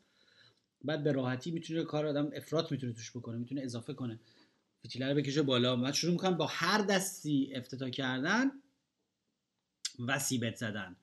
بعد 0.84 1.04
به 1.04 1.12
راحتی 1.12 1.52
می‌تونه 1.52 1.84
کار 1.84 2.06
آدم 2.06 2.32
افراط 2.36 2.72
می‌تونه 2.72 2.94
توش 2.94 3.12
بکنه 3.12 3.38
می‌تونه 3.38 3.62
اضافه 3.62 3.94
کنه. 3.94 4.20
فتیله 4.86 5.10
رو 5.10 5.16
بکشه 5.16 5.42
بالا. 5.42 5.76
بعد 5.76 5.94
شروع 5.94 6.14
می‌کنم 6.14 6.38
با 6.38 6.48
هر 6.50 6.82
دستی 6.82 7.54
افتتاح 7.56 7.90
کردن 7.90 8.52
و 10.08 10.20
c-bet 10.20 10.56
زدن. 10.56 10.96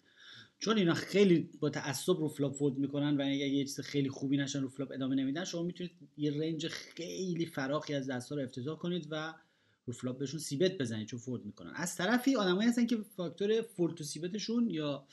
چون 0.59 0.79
اینا 0.79 0.95
خیلی 0.95 1.51
با 1.61 1.71
تعصب 1.71 2.17
رو 2.19 2.29
flop 2.29 2.57
fold 2.57 2.79
می‌کنن 2.79 3.17
و 3.17 3.21
اگه 3.21 3.49
یه 3.49 3.65
چیز 3.65 3.81
خیلی 3.81 4.09
خوبی 4.09 4.37
نشن 4.37 4.61
رو 4.61 4.69
flop 4.69 4.93
ادامه 4.93 5.17
نمیدن 5.17 5.45
شما 5.45 5.63
می‌تونید 5.63 5.93
یه 6.17 6.41
range 6.41 6.69
خیلی 6.69 7.47
فراخی 7.47 7.95
از 7.95 8.11
دستا 8.11 8.35
رو 8.35 8.43
افتتاح 8.43 8.79
کنید 8.79 9.07
و 9.11 9.35
رو 9.87 9.93
flop 9.93 10.19
بهشون 10.19 10.41
c-bet 10.41 10.79
بزنید 10.79 11.07
چون 11.07 11.19
fold 11.19 11.45
می‌کنن. 11.45 11.73
از 11.75 11.97
طرفی 11.97 12.37
آدمایی 12.37 12.69
هستن 12.69 12.87
که 12.87 12.97
فاکتور 13.17 13.63
fold 13.63 13.95
to 13.95 14.05
c-bet 14.05 14.42
شون 14.42 14.71
یا 14.71 15.07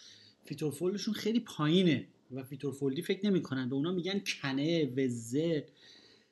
fit 0.45 0.61
or 0.61 0.71
fold 0.71 0.92
شون 0.92 1.13
خیلی 1.13 1.39
پایینه. 1.39 2.07
و 2.31 2.43
fit 2.43 2.61
or 2.61 2.73
fold 2.73 2.96
ی 2.96 3.01
فکر 3.01 3.25
نمی‌کنن. 3.25 3.69
به 3.69 3.75
اونا 3.75 3.91
میگن 3.91 4.21
کنه 4.41 4.85
وزه 4.85 5.65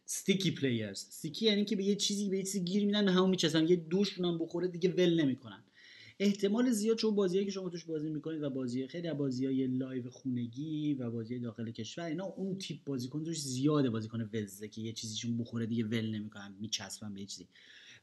sticky 0.06 0.52
players 0.52 1.00
sticky 1.00 1.46
یعنی 1.46 1.66
که 1.66 1.75
به 1.75 1.84
یه 1.84 1.96
چیزی 1.96 2.30
به 2.30 2.38
یه 2.38 2.44
چیزی 2.44 2.60
گیر 2.60 2.86
میدن 2.86 3.08
همون 3.08 3.30
میچسبن 3.30 3.68
یه 3.68 3.75
دوشون 3.75 4.25
هم 4.25 4.38
بخوره 4.38 4.68
دیگه 4.68 4.90
ول 4.90 5.22
نمی‌کنن. 5.22 5.64
احتمال 6.20 6.72
زیاد 6.72 6.98
چون 6.98 7.16
بازیایی 7.16 7.46
که 7.46 7.52
شما 7.52 7.70
توش 7.70 7.86
بازی 7.86 8.10
می‌کنید 8.10 8.44
و 8.44 8.50
بازی 8.50 8.88
خیلی 8.88 9.08
از 9.08 9.42
های 9.42 9.68
live 9.68 10.10
خونگی 10.10 10.94
و 10.94 11.12
بازی 11.12 11.40
داخل 11.40 11.72
کشور 11.72 12.06
اینا 12.06 12.25
اون 12.25 12.58
تیپ 12.58 12.78
بازیکن 12.86 13.24
توش 13.24 13.42
زیاده. 13.42 13.90
بازیکن 13.90 14.30
وزه 14.34 14.68
که 14.68 14.82
یه 14.82 14.94
چیزیشون 14.94 15.38
بخوره 15.38 15.66
دیگه 15.66 15.84
ول 15.84 16.16
نمی‌کنن 16.16 16.56
میچسبن 16.60 17.14
به 17.14 17.20
یه 17.20 17.25
چیزی. 17.25 17.48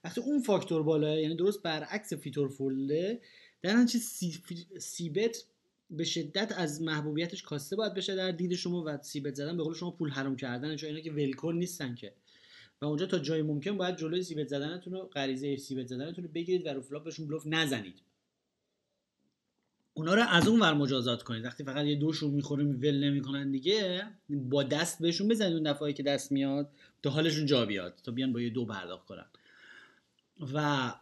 وقتی 0.05 0.21
اون 0.21 0.43
فاکتور 0.43 0.83
بالا 0.83 1.21
یعنی 1.21 1.37
درست 1.37 1.63
برعکس 1.63 2.13
fit 2.13 2.35
or 2.35 2.49
fold 2.49 3.06
ه 3.06 3.21
در 3.63 3.87
c... 3.87 4.39
c-bet 4.79 5.45
به 5.93 6.05
شدت 6.05 6.53
از 6.57 6.83
محبوبیتش 6.83 7.43
کاسته 7.43 7.77
باید 7.77 7.95
بشه 7.95 8.17
در 8.17 8.31
دید 8.31 8.55
شما 8.55 8.85
و 8.87 8.99
c-bet 9.03 9.35
زدن 9.35 9.57
به 9.57 9.63
قول 9.63 9.75
شما 9.75 9.91
پول 9.91 10.11
حرام 10.11 10.37
کردن 10.37 10.77
چون 10.77 10.89
اینا 10.89 11.01
که 11.01 11.13
ولکن 11.13 11.55
نیستن 11.55 11.95
که. 11.95 12.15
و 12.81 12.85
اونجا 12.85 13.07
تا 13.07 13.19
جای 13.19 13.43
ممکن 13.43 13.77
باید 13.77 13.97
جلوی 13.97 14.23
c-bet 14.23 14.49
زدنتون 14.49 14.93
رو 14.93 15.01
غریزه 15.01 15.57
c-bet 15.57 15.87
زدنتون 15.87 16.25
رو 16.25 16.31
بگیرید 16.31 16.67
و 16.67 16.69
رو 16.69 16.81
flop 16.81 17.05
بهشون 17.05 17.27
بلوف 17.27 17.47
نزنید. 17.47 18.03
اونا 19.95 20.15
رو 20.15 20.23
از 20.23 20.49
اون 20.49 20.61
ور 20.61 20.75
مجازات 20.75 21.23
کنید. 21.23 21.45
وقتی 21.45 21.65
فقط 21.65 21.87
یه 21.87 21.97
دوشون 21.97 22.31
می‌خوره 22.31 22.65
ول 22.65 23.05
نمی‌کنن 23.05 23.51
دیگه 23.51 24.03
با 24.29 24.63
دست 24.63 25.03
بهشون 25.03 25.29
بزنید 25.29 25.55
اون 25.55 25.73
دفعه 25.73 25.93
که 25.93 26.03
دست 26.03 26.33
میاد 26.33 26.71
تا 27.03 27.11
حالشون 27.11 27.47
جا 27.47 27.67
بیاد. 27.67 28.01
تا 28.05 28.13
بیان 28.13 28.33
با 28.33 28.41
یه 28.41 28.51
دو 28.51 28.65
پرداخت 28.65 29.07
کنن. 29.07 29.27
و 30.55 30.95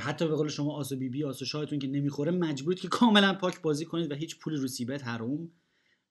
حتی 0.00 0.28
به 0.28 0.34
قول 0.34 0.48
شما 0.48 0.72
آسو 0.72 0.96
بی 0.96 1.08
بی 1.08 1.24
آسو 1.24 1.44
شاهتون 1.44 1.78
که 1.78 1.86
نمی‌خوره 1.86 2.30
مجبورید 2.30 2.80
که 2.80 2.88
کاملا 2.88 3.34
پاک 3.34 3.62
بازی 3.62 3.84
کنید 3.84 4.12
و 4.12 4.14
هیچ 4.14 4.38
پولی 4.38 4.56
رو 4.56 4.68
سیبت 4.68 5.04
حروم 5.04 5.52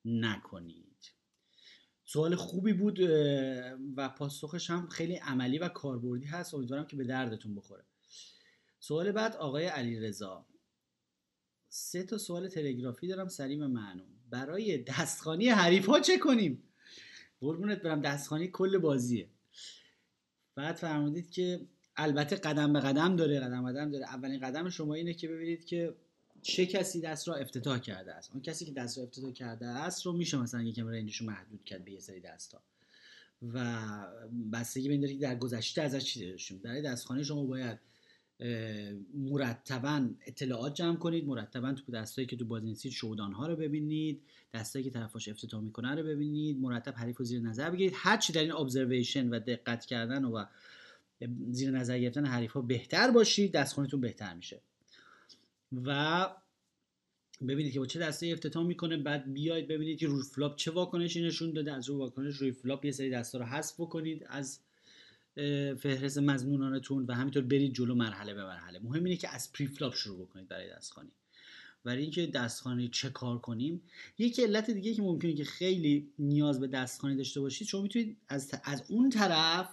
نکنید. 0.05 1.13
سوال 2.05 2.36
خوبی 2.36 2.74
بود 2.74 3.00
و 3.98 4.10
پاسخش 4.10 4.70
هم 4.70 4.88
خیلی 4.88 5.15
عملی 5.15 5.58
و 5.58 5.67
کاربردی 5.67 6.25
هست. 6.25 6.53
امیدوارم 6.53 6.88
که 6.88 6.96
به 6.96 7.03
دردتون 7.03 7.55
بخوره. 7.55 7.86
سوال 8.79 9.12
بعد 9.12 9.36
آقای 9.36 9.65
علی 9.65 10.00
رضا 10.00 10.46
سه 11.70 12.03
تا 12.03 12.17
سوال 12.17 12.48
تلگرافی 12.48 13.08
دارم 13.08 13.27
سریع 13.27 13.65
و 13.65 13.67
معلوم. 13.67 14.08
برای 14.29 14.77
دستخانی 14.77 15.50
حریف 15.50 15.86
ها 15.86 16.00
چه 16.00 16.17
کنیم؟ 16.17 16.63
قربونت 17.39 17.81
برم 17.81 18.01
دستخانی 18.01 18.48
کل 18.48 18.77
بازیه. 18.77 19.29
بعد 20.55 20.75
فرمودید 20.75 21.31
که 21.31 21.67
البته 22.01 22.36
قدم 22.36 22.74
به 22.74 22.79
قدم 22.79 23.15
داره 23.15 23.39
قدم 23.39 23.72
قدم 23.72 23.91
داره. 23.91 24.05
اولین 24.05 24.39
قدم 24.39 24.70
شما 24.70 24.93
اینه 24.93 25.13
که 25.13 25.27
ببینید 25.27 25.65
که 25.65 25.93
چه 26.41 26.65
کسی 26.65 27.01
دست 27.01 27.27
را 27.27 27.36
افتتاح 27.36 27.79
کرده 27.79 28.13
است. 28.13 28.31
اون 28.34 28.41
کسی 28.41 28.65
که 28.65 28.72
دست 28.72 28.98
را 28.98 29.03
افتتاح 29.03 29.31
کرده 29.31 29.65
است 29.65 30.05
رو 30.05 30.13
میشه 30.13 30.38
مثلا 30.38 30.62
یکم 30.62 30.88
رنجش 30.88 31.22
محدود 31.22 31.63
کرد 31.63 31.86
به 31.86 31.91
یه 31.91 32.00
سری 32.00 32.20
دستا. 32.20 32.62
و 33.53 33.79
بستگی 34.53 34.98
به 34.98 35.08
که 35.08 35.20
در 35.20 35.36
گذشته 35.36 35.81
ازش 35.81 36.03
چی 36.03 36.31
داشتیم. 36.31 36.58
برای 36.58 36.81
دستخانه 36.81 37.24
شما 37.24 37.43
باید 37.46 37.79
مرتبا 39.13 40.10
اطلاعات 40.25 40.75
جمع 40.75 40.96
کنید 40.96 41.25
مرتبا 41.25 41.74
تو 41.74 41.91
دستایی 41.91 42.27
که 42.27 42.36
تو 42.36 42.46
بازی 42.46 42.65
نیستید 42.65 42.91
شودان 42.91 43.34
ها 43.34 43.48
رو 43.48 43.55
ببینید 43.55 44.22
دستایی 44.53 44.86
که 44.86 44.91
طرفاش 44.91 45.29
افتتاح 45.29 45.62
می‌کنه 45.62 45.96
رو 45.96 46.03
ببینید 46.03 46.60
مرتب 46.60 46.93
حریف 46.96 47.17
رو 47.17 47.25
زیر 47.25 47.41
نظر 47.41 47.70
بگیرید. 47.70 47.93
هر 47.96 48.17
چی 48.17 48.34
در 48.34 48.41
این 48.41 48.51
observation 48.51 49.29
و 49.29 49.39
دقت 49.39 49.86
کردن 49.86 50.25
و 50.25 50.46
زیر 51.51 51.71
نظر 51.71 51.99
گرفتن 51.99 52.25
حریف 52.25 52.51
ها 52.51 52.61
بهتر 52.61 53.11
باشید 53.11 53.51
دستخونتون 53.51 54.01
بهتر 54.01 54.33
میشه. 54.33 54.61
و 55.85 56.29
ببینید 57.47 57.73
که 57.73 57.79
با 57.79 57.85
چه 57.85 57.99
دسته 57.99 58.27
افتتاح 58.27 58.67
می‌کنه 58.67 58.97
بعد 58.97 59.33
بیاید 59.33 59.67
ببینید 59.67 59.99
که 59.99 60.07
روی 60.07 60.23
flop 60.23 60.55
چه 60.55 60.71
واکنشی 60.71 61.21
نشون 61.21 61.51
داده. 61.51 61.73
از 61.73 61.89
روی 61.89 61.97
واکنش 61.97 62.35
روی 62.35 62.51
flop 62.51 62.85
یه 62.85 62.91
سری 62.91 63.09
دستا 63.09 63.37
رو 63.37 63.45
حذف 63.45 63.79
بکنید 63.79 64.25
از 64.29 64.59
فهرست 65.79 66.17
مزنونانتون 66.17 67.05
و 67.05 67.13
همینطور 67.13 67.43
برید 67.43 67.73
جلو 67.73 67.95
مرحله 67.95 68.33
به 68.33 68.43
مرحله. 68.43 68.79
مهم 68.79 69.03
اینه 69.03 69.17
که 69.17 69.29
از 69.29 69.53
pre-flop 69.53 69.95
شروع 69.95 70.25
بکنید 70.25 70.47
برای 70.47 70.69
دستخانی 70.69 71.11
برای 71.83 72.01
اینکه 72.01 72.27
دستخانی 72.27 72.87
چه 72.87 73.09
کار 73.09 73.39
کنیم 73.39 73.81
یکی 74.17 74.43
علت 74.43 74.71
دیگه 74.71 74.93
که 74.93 75.01
ممکنه 75.01 75.33
که 75.33 75.43
خیلی 75.43 76.09
نیاز 76.19 76.59
به 76.59 76.67
دستخانی 76.67 77.15
داشته 77.15 77.39
باشید 77.39 77.67
شما 77.67 77.81
می‌تونید 77.81 78.17
از, 78.27 78.51
از 78.63 78.83
اون 78.87 79.09
طرف 79.09 79.69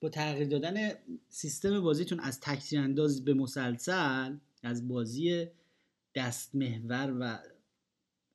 با 0.00 0.08
تغییر 0.08 0.48
دادن 0.48 0.92
سیستم 1.28 1.80
بازیتون 1.80 2.20
از 2.20 2.40
تکتیر 2.40 2.80
انداز 2.80 3.24
به 3.24 3.34
مسلسل 3.34 4.36
از 4.62 4.88
بازی 4.88 5.46
دست 6.14 6.54
محور 6.54 7.16
و 7.20 7.38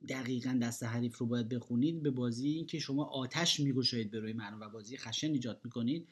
دقیقا 0.09 0.59
دست 0.61 0.83
حریف 0.83 1.17
رو 1.17 1.25
باید 1.25 1.49
بخونید 1.49 2.03
به 2.03 2.09
بازی 2.09 2.65
که 2.65 2.79
شما 2.79 3.05
آتش 3.05 3.59
میگشایید 3.59 4.11
به 4.11 4.19
روی 4.19 4.33
مردم 4.33 4.59
و 4.59 4.69
بازی 4.69 4.97
خشن 4.97 5.31
ایجاد 5.31 5.61
می‌کنید 5.63 6.07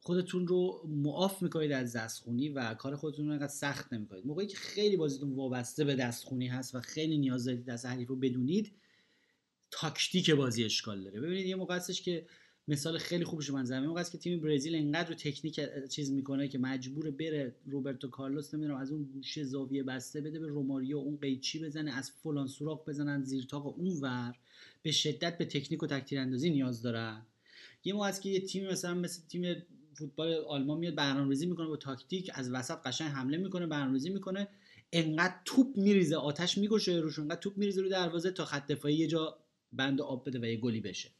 خودتون 0.00 0.46
رو 0.46 0.82
معاف 0.88 1.42
می‌کنید 1.42 1.72
از 1.72 1.96
دستخونی 1.96 2.48
و 2.48 2.74
کار 2.74 2.96
خودتون 2.96 3.26
رو 3.26 3.32
انقدر 3.32 3.52
سخت 3.52 3.92
نمی‌کنید. 3.92 4.26
موقعی 4.26 4.46
که 4.46 4.56
خیلی 4.56 4.96
بازیتون 4.96 5.32
وابسته 5.32 5.84
به 5.84 5.94
دستخونی 5.94 6.46
هست 6.46 6.74
و 6.74 6.80
خیلی 6.80 7.18
نیاز 7.18 7.44
دارید 7.44 7.70
از 7.70 7.86
حریف 7.86 8.08
رو 8.08 8.16
بدونید 8.16 8.72
تاکتیک 9.70 10.30
بازی 10.30 10.64
اشکال 10.64 11.04
داره. 11.04 11.20
ببینید 11.20 11.46
یه 11.46 11.56
موقع 11.56 11.78
که 11.78 12.26
مثال 12.68 12.98
خیلی 12.98 13.24
خوبش 13.24 13.50
من 13.50 13.64
زمین 13.64 13.88
موقع 13.88 14.02
که 14.02 14.18
تیم 14.18 14.40
برزیل 14.40 14.74
انقدر 14.74 15.08
رو 15.08 15.14
تکنیک 15.14 15.60
چیز 15.90 16.12
می‌کنه 16.12 16.48
که 16.48 16.58
مجبور 16.58 17.10
بره 17.10 17.54
روبرتو 17.66 18.08
کارلوس 18.08 18.54
نمی‌دونم 18.54 18.76
از 18.76 18.90
اون 18.90 19.04
گوشه 19.04 19.44
زاویه 19.44 19.82
بسته 19.82 20.20
بده 20.20 20.38
به 20.38 20.46
روماریو 20.46 20.96
اون 20.96 21.16
قیچی 21.16 21.58
بزنه 21.64 21.92
از 21.92 22.10
فلان 22.10 22.46
سوراخ 22.46 22.88
بزنن 22.88 23.22
زیر 23.22 23.44
تاق 23.44 23.66
اون 23.66 24.00
ور. 24.00 24.34
به 24.82 24.92
شدت 24.92 25.38
به 25.38 25.44
تکنیک 25.44 25.82
و 25.82 25.86
تکتیر 25.86 26.18
اندازی 26.18 26.50
نیاز 26.50 26.82
دارن. 26.82 27.22
یه 27.84 27.92
موقع 27.92 28.10
که 28.12 28.28
یه 28.28 28.40
تیم 28.40 28.66
مثلا 28.68 28.94
مثل 28.94 29.22
تیم 29.28 29.62
فوتبال 29.94 30.34
آلمان 30.34 30.78
میاد 30.78 30.94
برنامه‌ریزی 30.94 31.46
می‌کنه 31.46 31.66
با 31.66 31.76
تاکتیک 31.76 32.30
از 32.34 32.50
وسط 32.50 32.78
قشنگ 32.84 33.10
حمله 33.10 33.36
می‌کنه 33.36 33.66
برنامه‌ریزی 33.66 34.10
می‌کنه. 34.10 34.48
انقدر 34.92 35.34
توپ 35.44 35.76
میریزه 35.76 36.16
آتش 36.16 36.58
می‌کشه 36.58 36.92
روش 36.92 37.18
انقدر 37.18 37.40
توپ 37.40 37.58
میریزه 37.58 37.82
رو 37.82 37.88
دروازه 37.88 38.30
تا 38.30 38.44
خط 38.44 38.66
دفاعی 38.66 38.94
یه 38.94 39.06
جا 39.06 39.38
بند 39.72 40.00
آب 40.00 40.28
بده 40.28 40.38
و 40.38 40.44
یه 40.44 40.56
گلی 40.56 40.80
بشه. 40.80 41.10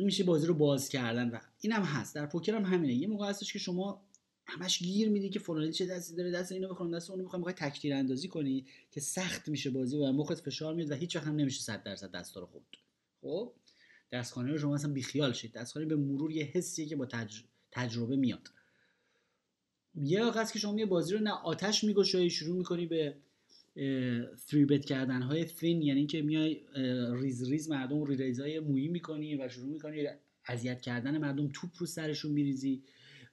این 0.00 0.06
میشه 0.06 0.24
بازی 0.24 0.46
رو 0.46 0.54
باز 0.54 0.88
کردن 0.88 1.30
و 1.30 1.38
اینم 1.60 1.82
هست. 1.82 2.14
در 2.14 2.26
پوکر 2.26 2.54
هم 2.54 2.64
همینه. 2.64 2.94
یه 2.94 3.06
موقع 3.06 3.28
هستش 3.28 3.52
که 3.52 3.58
شما 3.58 4.02
همش 4.46 4.78
گیر 4.78 5.08
میدی 5.08 5.30
که 5.30 5.38
فلانی 5.38 5.72
چه 5.72 5.86
دستی 5.86 6.16
داره 6.16 6.30
دست 6.30 6.52
اینو 6.52 6.68
بخورم 6.68 6.90
دست 6.90 7.10
اونو 7.10 7.24
بخوام 7.24 7.40
می‌خوای 7.40 7.54
تکتیر 7.54 7.94
اندازی 7.94 8.28
کنی 8.28 8.66
که 8.90 9.00
سخت 9.00 9.48
میشه 9.48 9.70
بازی 9.70 9.96
و 9.96 10.12
مخت 10.12 10.34
فشار 10.34 10.74
میاد 10.74 10.90
و 10.90 10.94
هیچ 10.94 11.16
وقت 11.16 11.26
هم 11.26 11.36
نمیشه 11.36 11.62
100 11.62 11.82
درصد 11.82 12.10
دستا 12.10 12.40
رو 12.40 12.46
خورد. 12.46 12.64
خب؟ 13.20 13.52
دستخانه 14.12 14.50
رو 14.52 14.58
شما 14.58 14.74
اصلا 14.74 14.92
بیخیال 14.92 15.32
شید. 15.32 15.52
دستخانه 15.52 15.86
به 15.86 15.96
مرور 15.96 16.32
یه 16.32 16.44
حسیه 16.44 16.86
که 16.86 16.96
با 16.96 17.06
تج... 17.06 17.40
تجربه 17.70 18.16
میاد. 18.16 18.48
یه 19.94 20.24
وقت 20.24 20.52
که 20.52 20.58
شما 20.58 20.78
یه 20.78 20.86
بازی 20.86 21.14
رو 21.14 21.20
نه 21.20 21.30
آتش 21.30 21.84
میگوشایی 21.84 22.30
شروع 22.30 22.56
می‌کنی 22.56 22.86
به 22.86 23.16
فری 24.36 24.64
بت 24.64 24.84
کردن 24.84 25.22
های 25.22 25.44
فین 25.44 25.82
یعنی 25.82 26.06
که 26.06 26.22
میای 26.22 26.60
ریز 27.12 27.50
ریز 27.50 27.70
مردم 27.70 28.04
ریزای 28.04 28.60
مویی 28.60 28.88
می‌کنی 28.88 29.36
و 29.36 29.48
شروع 29.48 29.68
می‌کنی 29.72 30.06
اذیت 30.46 30.80
کردن 30.80 31.18
مردم 31.18 31.48
توپ 31.54 31.70
رو 31.78 31.86
سرشون 31.86 32.32
میریزی 32.32 32.82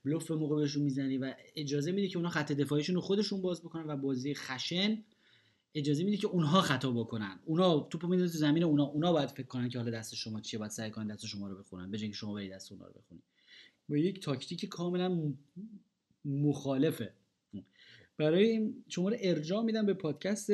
بلوف 0.06 0.28
به 0.28 0.36
موقع 0.36 0.56
بهشون 0.56 0.84
می‌زنی 0.84 1.18
و 1.18 1.34
اجازه 1.56 1.92
میدی 1.92 2.08
که 2.08 2.18
اونا 2.18 2.30
خط 2.30 2.52
دفاعیشون 2.52 2.96
رو 2.96 3.02
خودشون 3.02 3.42
باز 3.42 3.62
بکنن 3.62 3.84
و 3.88 3.98
بازی 3.98 4.34
خشن 4.34 5.04
اجازه 5.76 6.04
میدی 6.04 6.18
که 6.18 6.28
اونها 6.28 6.62
خطا 6.62 6.92
بکنن. 6.92 7.40
اونا 7.46 7.80
توپو 7.80 8.08
میدن 8.08 8.28
تو 8.28 8.38
زمین 8.38 8.64
اونا 8.64 8.84
اونا 8.84 9.14
باید 9.14 9.30
فکر 9.30 9.48
کنن 9.48 9.70
که 9.70 9.78
حالا 9.80 9.92
دست 9.92 10.16
شما 10.16 10.42
چیه 10.42 10.60
باید 10.60 10.72
سعی 10.72 10.92
کنن 10.92 11.08
دست 11.08 11.26
شما 11.26 11.48
رو 11.48 11.58
بخونن 11.58 11.92
که 11.92 12.12
شما 12.12 12.34
برید 12.34 12.54
دست 12.54 12.72
اونا 12.72 12.86
رو 12.86 12.94
بخونید 12.94 13.24
با 13.90 13.98
یک 13.98 14.20
تاکتیک 14.20 14.66
کاملا 14.66 15.34
مخالفه. 16.26 17.14
برای 18.18 18.50
این 18.50 18.84
شما 18.88 19.10
رو 19.10 19.18
ارجاع 19.20 19.64
میدم 19.64 19.86
به 19.86 19.94
پادکست 19.94 20.52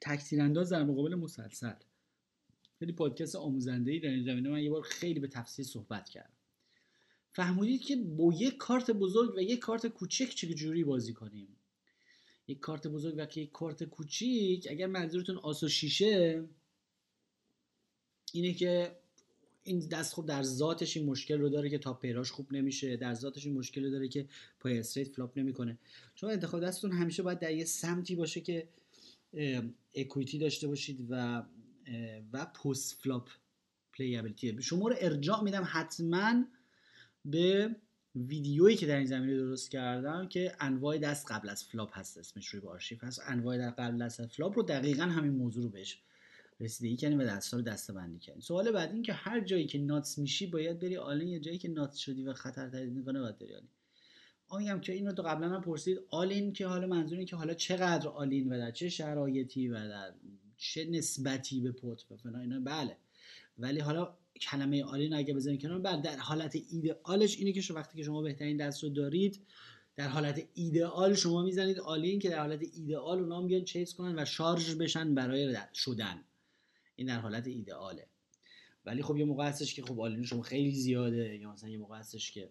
تکتیرانداز 0.00 0.72
در 0.72 0.84
مقابل 0.84 1.14
مسلسل. 1.14 1.74
خیلی 2.78 2.92
پادکست 2.92 3.36
آموزنده 3.36 3.92
ای 3.92 4.00
در 4.00 4.08
این 4.08 4.24
زمینه. 4.24 4.48
من 4.48 4.62
یه 4.62 4.70
بار 4.70 4.82
خیلی 4.82 5.20
به 5.20 5.28
تفصیل 5.28 5.64
صحبت 5.64 6.08
کردم. 6.08 6.30
فهمودید 7.32 7.82
که 7.82 7.96
با 7.96 8.32
یک 8.38 8.56
کارت 8.56 8.90
بزرگ 8.90 9.36
و 9.36 9.40
یک 9.40 9.58
کارت 9.58 9.86
کوچک 9.86 10.28
چه 10.28 10.54
جوری 10.54 10.84
بازی 10.84 11.12
کنیم؟ 11.12 11.56
یک 12.48 12.60
کارت 12.60 12.86
بزرگ 12.86 13.14
و 13.18 13.38
یک 13.38 13.52
کارت 13.52 13.84
کوچیک 13.84 14.66
اگر 14.70 14.86
منظورتون 14.86 15.36
آس 15.36 15.62
و 15.62 15.68
شیشه 15.68 16.44
اینه 18.32 18.54
که 18.54 18.96
این 19.66 19.78
دست 19.78 20.14
خوب 20.14 20.26
در 20.26 20.42
ذاتش 20.42 20.96
این 20.96 21.06
مشکل 21.06 21.38
رو 21.38 21.48
داره 21.48 21.70
که 21.70 21.78
top 21.78 21.94
pair 21.94 22.18
اش 22.18 22.30
خوب 22.30 22.52
نمیشه 22.52 22.96
در 22.96 23.14
ذاتش 23.14 23.46
این 23.46 23.54
مشکل 23.54 23.84
رو 23.84 23.90
داره 23.90 24.08
که 24.08 24.26
پای 24.60 24.78
straight 24.78 25.08
flop 25.08 25.38
نمی‌کنه. 25.38 25.78
چون 26.14 26.30
انتخاب 26.30 26.64
دستتون 26.64 26.92
همیشه 26.92 27.22
باید 27.22 27.38
در 27.38 27.54
یه 27.54 27.64
سمتی 27.64 28.14
باشه 28.14 28.40
که 28.40 28.68
equity 29.94 30.38
داشته 30.38 30.68
باشید 30.68 31.06
و 31.10 31.42
و 32.32 32.46
post 32.46 33.02
flop 33.02 33.28
playability 33.92 34.62
شما 34.62 34.88
رو 34.88 34.96
ارجاع 35.00 35.42
میدم 35.42 35.68
حتما 35.70 36.44
به 37.24 37.76
ویدیویی 38.14 38.76
که 38.76 38.86
در 38.86 38.96
این 38.96 39.06
زمینه 39.06 39.36
درست 39.36 39.70
کردم 39.70 40.28
که 40.28 40.56
انواع 40.60 40.98
دست 40.98 41.32
قبل 41.32 41.48
از 41.48 41.64
flop 41.64 41.98
هست 41.98 42.18
اسمش 42.18 42.48
روی 42.48 42.68
آرشیو 42.68 43.04
هست. 43.04 43.20
انواع 43.26 43.58
در 43.58 43.70
قبل 43.70 44.02
از 44.02 44.20
flop 44.20 44.56
رو 44.56 44.62
دقیقا 44.62 45.02
همین 45.02 45.32
موضوع 45.32 45.62
رو 45.62 45.68
بهش 45.68 45.98
رسیدگی 46.60 46.96
کردیم 46.96 47.18
و 47.18 47.24
دستا 47.24 47.56
رو 47.56 47.62
دسته 47.62 47.92
بندی 47.92 48.18
کردیم. 48.18 48.40
سوال 48.40 48.72
بعد 48.72 48.92
این 48.92 49.02
که 49.02 49.12
هر 49.12 49.40
جایی 49.40 49.66
که 49.66 49.78
nuts 49.78 50.18
میشی 50.18 50.46
باید 50.46 50.78
بری 50.78 50.96
all 50.96 51.15
in 51.15 51.28
یه 51.28 51.40
جایی 51.40 51.58
که 51.58 51.68
nuts 51.68 51.96
شدی 51.96 52.24
و 52.24 52.32
خطر 52.32 52.68
تهدید 52.68 52.92
می‌کنه 52.92 53.20
باید 53.20 53.38
بری 53.38 53.54
all 53.54 53.62
in 53.62 53.68
میگم 54.58 54.80
که 54.80 54.92
اینو 54.92 55.12
تو 55.12 55.22
قبلا 55.22 55.48
هم 55.48 55.60
پرسید 55.60 55.98
all 56.10 56.35
in 56.35 56.52
که 56.52 56.66
حالا 56.66 56.86
منظور 56.86 57.24
که 57.24 57.36
حالا 57.36 57.54
چقدر 57.54 58.08
all 58.08 58.34
in 58.34 58.52
و 58.52 58.58
در 58.58 58.70
چه 58.70 58.88
شرایطی 58.88 59.68
و 59.68 59.88
در 59.88 60.14
چه 60.56 60.84
نسبتی 60.84 61.60
به 61.60 61.72
pot 61.72 62.04
و 62.10 62.16
فلان 62.16 62.40
اینا؟ 62.40 62.60
بله. 62.60 62.96
ولی 63.58 63.80
حالا 63.80 64.14
کلمه 64.40 64.84
all 64.84 65.02
in 65.02 65.14
اگه 65.14 65.34
بزنید 65.34 65.62
کنار 65.62 65.78
بعد 65.78 66.02
در 66.02 66.16
حالت 66.16 66.56
ایدئالش 66.70 67.38
اینه 67.38 67.52
که 67.52 67.74
وقتی 67.74 67.96
که 67.96 68.04
شما 68.04 68.22
بهترین 68.22 68.56
دست 68.56 68.82
رو 68.82 68.90
دارید 68.90 69.40
در 69.96 70.08
حالت 70.08 70.48
ایدئال 70.54 71.14
شما 71.14 71.42
می‌زنید 71.42 71.78
all 71.78 72.02
in 72.02 72.18
که 72.18 72.28
در 72.28 72.40
حالت 72.40 72.60
ایدئال 72.74 73.18
اونا 73.18 73.42
بیان 73.42 73.64
چیز 73.64 73.94
کنن 73.94 74.18
و 74.18 74.24
شارژ 74.24 74.74
بشن 74.74 75.14
برای 75.14 75.56
شدن. 75.74 76.24
این 76.96 77.06
در 77.06 77.20
حالت 77.20 77.46
ایدئاله. 77.46 78.06
ولی 78.86 79.02
خب 79.02 79.16
یه 79.16 79.24
موقع 79.24 79.48
هستش 79.48 79.74
که 79.74 79.82
خب 79.82 80.00
all 80.00 80.13
in 80.13 80.22
شما 80.22 80.42
خیلی 80.42 80.74
زیاده 80.74 81.36
یا 81.36 81.52
مثلا 81.52 81.70
یه 81.70 81.78
موقع 81.78 81.98
هستش 81.98 82.32
که 82.32 82.50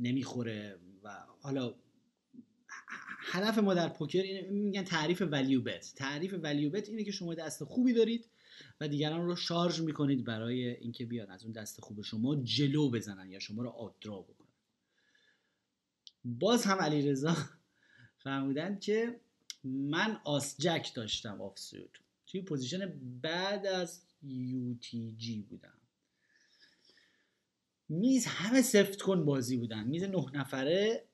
نمی‌خوره 0.00 0.78
و 1.02 1.24
حالا 1.40 1.74
هدف 3.18 3.58
ما 3.58 3.74
در 3.74 3.88
پوکر 3.88 4.22
اینه 4.22 4.50
میگن 4.50 4.84
تعریف 4.84 5.22
value 5.30 5.62
bet 5.62 5.92
تعریف 5.96 6.34
value 6.42 6.70
bet 6.70 6.88
اینه 6.88 7.04
که 7.04 7.10
شما 7.10 7.34
دست 7.34 7.64
خوبی 7.64 7.92
دارید 7.92 8.28
و 8.80 8.88
دیگران 8.88 9.26
رو 9.26 9.36
شارژ 9.36 9.80
می‌کنید 9.80 10.24
برای 10.24 10.76
اینکه 10.76 11.06
بیان 11.06 11.30
از 11.30 11.44
اون 11.44 11.52
دست 11.52 11.80
خوب 11.80 12.02
شما 12.02 12.36
جلو 12.36 12.90
بزنن 12.90 13.30
یا 13.30 13.38
شما 13.38 13.62
رو 13.62 13.68
outdraw 13.68 14.20
بکنن. 14.20 14.46
باز 16.24 16.64
هم 16.64 16.78
علیرضا 16.78 17.36
فرمودن 18.24 18.78
که 18.78 19.20
من 19.64 20.20
آس 20.24 20.56
jack 20.60 20.90
داشتم 20.94 21.40
off 21.40 21.58
suit 21.58 21.98
توی 22.36 22.44
position 22.44 23.00
بعد 23.22 23.66
از 23.66 24.02
جی 25.16 25.46
بودم. 25.50 25.78
میز 27.88 28.26
همه 28.26 28.62
سفت 28.62 29.02
کن 29.02 29.24
بازی 29.24 29.56
بودن. 29.56 29.86
میز 29.86 30.02
نه 30.02 30.30
نفره 30.34 31.08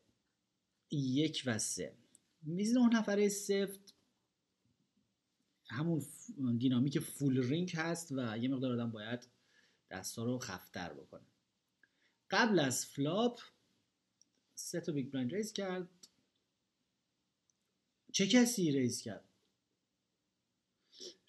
یک 0.90 1.42
و 1.46 1.58
سه. 1.58 1.96
میز 2.42 2.76
نه 2.76 2.88
نفره 2.88 3.28
سفت 3.28 3.94
همون 5.66 6.02
دینامیک 6.58 6.98
full 6.98 7.48
ring 7.48 7.72
هست 7.76 8.12
و 8.12 8.38
یه 8.38 8.48
مقدار 8.48 8.72
آدم 8.72 8.90
باید 8.90 9.28
دستا 9.90 10.24
رو 10.24 10.38
سفت‌تر 10.38 10.92
بکنه. 10.92 11.26
قبل 12.30 12.58
از 12.58 12.86
flop 12.86 13.40
سه 14.54 14.80
تا 14.80 14.92
big 14.92 15.10
blind 15.10 15.34
raise 15.34 15.52
کرد. 15.52 15.88
چه 18.12 18.26
کسی 18.26 18.70
raise 18.70 19.02
کرد؟ 19.02 19.31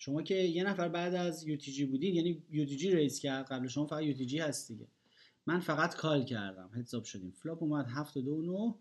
شما 0.03 0.23
که 0.23 0.35
یه 0.35 0.63
نفر 0.63 0.89
بعد 0.89 1.15
از 1.15 1.45
جی 1.45 1.85
بودید 1.85 2.15
یعنی 2.15 2.65
جی 2.65 2.95
raise 2.95 3.19
کرد 3.19 3.45
قبل 3.45 3.67
شما 3.67 3.85
فقط 3.85 4.03
جی 4.03 4.39
هست 4.39 4.67
دیگه. 4.67 4.87
من 5.45 5.59
فقط 5.59 5.95
call 5.95 6.25
کردم 6.25 6.69
heads 6.75 6.95
up 6.95 7.03
شدیم. 7.03 7.31
flop 7.32 7.63
اومد 7.63 7.87
هفت 7.89 8.17
و 8.17 8.21
دو 8.21 8.41
نو 8.41 8.75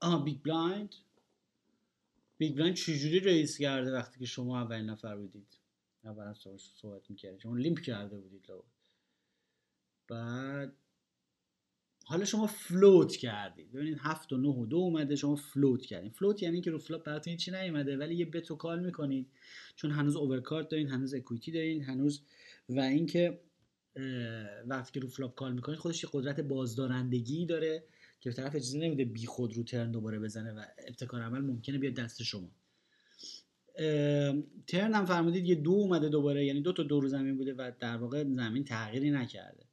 آها 0.00 0.18
big 0.18 0.42
blind 0.42 0.94
big 2.38 2.54
blind 2.54 2.76
چجوری 2.76 3.20
raise 3.20 3.58
کرده 3.58 3.92
وقتی 3.92 4.18
که 4.18 4.26
شما 4.26 4.60
اولین 4.60 4.86
نفر 4.90 5.16
بودید؟ 5.16 5.58
اول 6.04 6.34
صحبت 6.58 7.10
می‌کردید 7.10 7.40
شما 7.40 7.56
limp 7.56 7.80
کرده 7.80 8.18
بودید 8.18 8.44
لو 8.48 8.62
بعد 10.08 10.76
حالا 12.08 12.24
شما 12.24 12.46
float 12.46 13.16
کردید. 13.16 13.72
ببینید 13.72 13.98
هفت 14.00 14.32
و 14.32 14.36
نه 14.36 14.48
و 14.48 14.66
دو 14.66 14.76
اومده 14.76 15.16
شما 15.16 15.36
float 15.36 15.82
کردید 15.86 16.12
float 16.12 16.42
یعنی 16.42 16.60
که 16.60 16.70
رو 16.70 16.78
flop 16.78 17.04
براتون 17.04 17.30
هیچی 17.30 17.50
نیومده 17.50 17.96
ولی 17.96 18.14
یه 18.14 18.24
bet 18.24 18.56
و 18.56 18.62
call 18.62 18.84
می‌کنید. 18.84 19.26
چون 19.76 19.90
هنوز 19.90 20.16
overcard 20.16 20.68
دارین 20.68 20.88
هنوز 20.88 21.14
equity 21.14 21.52
دارین 21.52 21.82
هنوز 21.82 22.22
و 22.68 22.80
اینکه 22.80 23.40
وقتی 24.66 24.92
که 24.92 25.00
رو 25.00 25.08
flop 25.08 25.34
call 25.34 25.52
می‌کنید 25.52 25.78
خودش 25.78 26.04
یه 26.04 26.10
قدرت 26.12 26.40
بازدارندگی 26.40 27.46
داره 27.46 27.84
که 28.20 28.32
طرف 28.32 28.54
اجازه 28.54 28.78
نمیده 28.78 29.04
بی 29.04 29.26
خود 29.26 29.56
رو 29.56 29.62
turn 29.62 29.90
دوباره 29.90 30.18
بزنه 30.18 30.52
و 30.52 30.64
ابتکار 30.78 31.22
عمل 31.22 31.40
ممکنه 31.40 31.78
بیاد 31.78 31.94
دست 31.94 32.22
شما. 32.22 32.50
turn 34.66 34.94
هم 34.94 35.04
فرمودید 35.04 35.46
یه 35.46 35.54
دو 35.54 35.70
اومده 35.70 36.08
دوباره 36.08 36.46
یعنی 36.46 36.60
دو 36.60 36.72
تا 36.72 36.82
دو 36.82 37.00
رو 37.00 37.08
زمین 37.08 37.36
بوده 37.36 37.54
و 37.54 37.72
در 37.80 37.96
واقع 37.96 38.24
زمین 38.24 38.64
تغییری 38.64 39.10
نکرده. 39.10 39.67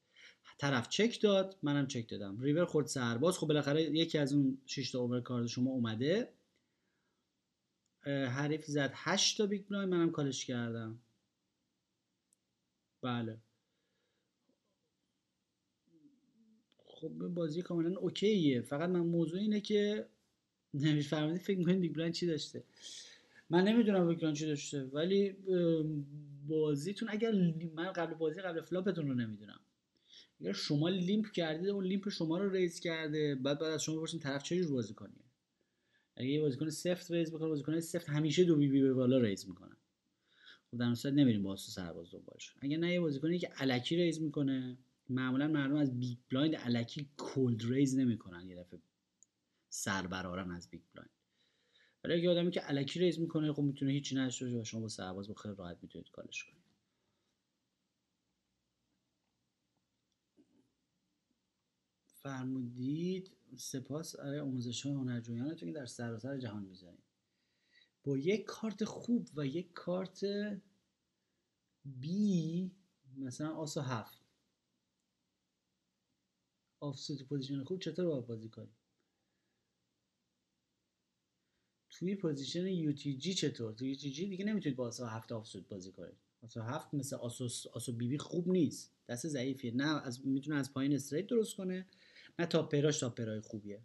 طرف 0.57 0.89
چک 0.89 1.21
داد 1.21 1.57
منم 1.63 1.87
چک 1.87 2.09
دادم. 2.09 2.41
ریور 2.41 2.65
خورد 2.65 2.87
سرباز 2.87 3.37
خب 3.37 3.47
بالاخره 3.47 3.83
یکی 3.83 4.17
از 4.17 4.33
اون 4.33 4.57
6 4.65 4.91
تا 4.91 4.99
overcard 4.99 5.47
شما 5.47 5.71
اومده. 5.71 6.33
حریف 8.05 8.65
زد 8.65 8.91
8 8.93 9.37
تا 9.37 9.45
big 9.45 9.67
blind 9.67 9.93
منم 9.93 10.11
call 10.11 10.34
ش 10.34 10.45
کردم. 10.45 10.99
بله. 13.01 13.37
خب 16.77 17.09
بازی 17.09 17.61
کاملا 17.61 17.99
okay 17.99 18.40
ه. 18.40 18.61
فقط 18.61 18.89
من 18.89 18.99
موضوع 18.99 19.39
اینه 19.39 19.61
که 19.61 20.07
نمی‌فهمید 20.73 21.41
فکر 21.41 21.57
می‌کنید 21.57 21.79
big 21.79 21.93
blind 21.93 22.13
چی 22.13 22.25
داشته. 22.27 22.63
من 23.49 23.63
نمی‌دونم 23.63 24.07
big 24.07 24.17
blind 24.17 24.37
چی 24.37 24.45
داشته 24.45 24.83
ولی 24.83 25.35
بازیتون 26.47 27.09
اگر 27.11 27.31
من 27.75 27.91
قبل 27.91 28.13
بازی 28.13 28.41
قبل 28.41 28.61
flop 28.61 28.88
تون 28.88 29.07
رو 29.07 29.13
نمی‌دونم. 29.13 29.59
اگر 30.39 30.53
شما 30.53 30.89
limp 30.89 31.31
کردید 31.31 31.69
اون 31.69 31.85
limp 31.85 32.09
شما 32.09 32.37
رو 32.37 32.49
raise 32.49 32.79
کرده. 32.79 33.35
بعد 33.35 33.59
بعد 33.59 33.71
از 33.71 33.83
شما 33.83 33.95
بپرسین 33.95 34.19
طرف 34.19 34.43
چه 34.43 34.57
جور 34.57 34.71
بازی 34.71 34.93
کنیه 34.93 35.25
اگه 36.17 36.29
یه 36.29 36.41
بازیکن 36.41 36.69
سفت 36.69 37.11
raise 37.11 37.31
بکنه 37.31 37.47
بازیکن 37.47 37.79
سفت 37.79 38.09
همیشه 38.09 38.43
دو 38.43 38.55
BB 38.55 38.81
به 38.81 38.93
بالا 38.93 39.17
raise 39.17 39.49
می‌کنن. 39.49 39.77
خب 40.71 40.77
در 40.77 40.93
صورت 40.95 41.13
نمیریم 41.13 41.43
با 41.43 41.55
سرباز 41.55 42.11
دنبالش 42.11 42.55
اگه 42.61 42.77
نه 42.77 42.93
یه 42.93 42.99
بازیکنی 42.99 43.39
که 43.39 43.49
الکی 43.57 43.95
raise 43.95 44.21
می‌کنه. 44.21 44.77
معمولا 45.09 45.47
مردم 45.47 45.75
از 45.75 45.99
big 45.99 46.17
blind 46.31 46.55
الکی 46.59 47.09
cold 47.17 47.63
raise 47.63 47.97
نمی‌کنن 47.97 48.49
یه 48.49 48.55
دفعه 48.55 48.79
سر 49.69 50.07
برارن 50.07 50.51
از 50.51 50.69
big 50.69 50.81
blind. 50.93 51.11
ولی 52.03 52.13
اگه 52.13 52.29
آدمی 52.29 52.51
که 52.51 52.69
الکی 52.69 52.99
raise 52.99 53.19
می‌کنه 53.19 53.53
خب 53.53 53.61
می‌تونه 53.61 53.91
هیچی 53.91 54.15
نشه 54.15 54.63
شما 54.63 54.81
با 54.81 54.87
سرباز 54.87 55.29
خیلی 55.41 55.55
راحت 55.57 55.77
می‌تونید 55.81 56.09
call 56.09 56.32
ش 56.32 56.43
کنید 56.43 56.64
فرمودید 62.25 63.31
سپاس 63.57 64.15
برای 64.15 64.39
آموزش 64.39 64.85
های 64.85 64.93
هنرجویانتون 64.93 65.69
که 65.69 65.75
در 65.75 65.85
سراسر 65.85 66.37
جهان 66.37 66.63
می‌ذارید 66.63 67.03
با 68.03 68.17
یک 68.17 68.45
کارت 68.45 68.83
خوب 68.83 69.29
و 69.35 69.45
یک 69.45 69.73
کارت 69.73 70.25
بد 71.85 72.71
مثلا 73.17 73.49
آس 73.55 73.72
و 73.72 73.81
هفت. 73.81 74.21
off 76.79 77.00
suit 77.00 77.27
position 77.27 77.63
خوب 77.63 77.79
چطور 77.79 78.05
باید 78.05 78.27
بازی 78.27 78.49
کنیم؟ 78.49 78.75
توی 81.89 82.15
position 82.15 82.95
جی 82.95 83.33
چطور؟ 83.33 83.73
توی 83.73 83.95
جی 83.95 84.27
دیگه 84.29 84.45
نمی‌تونید 84.45 84.77
با 84.77 84.87
آسو 84.87 85.05
هفت 85.05 85.31
offsuit 85.31 85.67
بازی 85.67 85.91
کنید. 85.91 86.17
آسو 86.41 86.61
هفت 86.61 86.93
مثل 86.93 87.15
آسو 87.15 87.49
آسو 87.73 87.93
بی 87.93 88.07
بی 88.07 88.17
خوب 88.17 88.49
نیست. 88.49 88.95
دست 89.09 89.27
ضعیفیه. 89.27 89.75
نه 89.75 90.05
از 90.05 90.27
می‌تونه 90.27 90.57
از 90.57 90.73
پایین 90.73 90.93
straight 90.93 91.27
درست 91.27 91.55
کنه. 91.55 91.87
نه 92.39 92.45
تاپراش 92.45 92.99
تاپرای 92.99 93.39
خوبیه. 93.39 93.81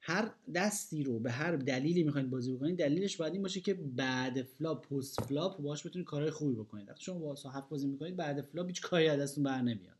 هر 0.00 0.34
دستی 0.54 1.02
رو 1.02 1.18
به 1.20 1.30
هر 1.30 1.56
دلیلی 1.56 2.02
می‌خواید 2.02 2.30
بازی 2.30 2.54
بکنید 2.56 2.78
دلیلش 2.78 3.16
باید 3.16 3.32
این 3.32 3.42
باشه 3.42 3.60
که 3.60 3.74
بعد 3.74 4.42
flop 4.42 4.86
postflop 4.86 5.62
باش 5.62 5.86
بتونید 5.86 6.08
کارهای 6.08 6.30
خوبی 6.30 6.54
بکنید. 6.54 6.88
وقتی 6.88 7.04
شما 7.04 7.18
با 7.18 7.50
هفت 7.50 7.68
بازی 7.68 7.88
می‌کنید 7.88 8.16
بعد 8.16 8.40
flop 8.40 8.66
هیچ 8.66 8.80
کاری 8.80 9.08
از 9.08 9.20
دستتون 9.20 9.44
بر 9.44 9.62
نمیاد. 9.62 9.98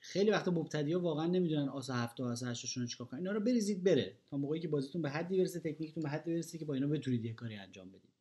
خیلی 0.00 0.30
وقتا 0.30 0.50
مبتدی 0.50 0.92
ها 0.92 1.00
واقعا 1.00 1.26
نمی‌دونن 1.26 1.68
آسا 1.68 1.94
هفت 1.94 2.20
و 2.20 2.24
آسا 2.24 2.46
هشتشون 2.46 2.82
رو 2.82 2.88
چیکار 2.88 3.06
کنن. 3.06 3.18
اینا 3.18 3.32
رو 3.32 3.40
بریزید 3.40 3.84
بره. 3.84 4.18
تا 4.30 4.36
موقعی 4.36 4.60
که 4.60 4.68
بازیتون 4.68 5.02
به 5.02 5.10
حدی 5.10 5.38
برسه 5.38 5.60
تکنیکتون 5.60 6.02
به 6.02 6.08
حدی 6.08 6.34
برسه 6.34 6.58
که 6.58 6.64
با 6.64 6.74
اینا 6.74 6.86
بتونید 6.86 7.24
یه 7.24 7.32
کاری 7.32 7.56
انجام 7.56 7.88
بدید. 7.88 8.12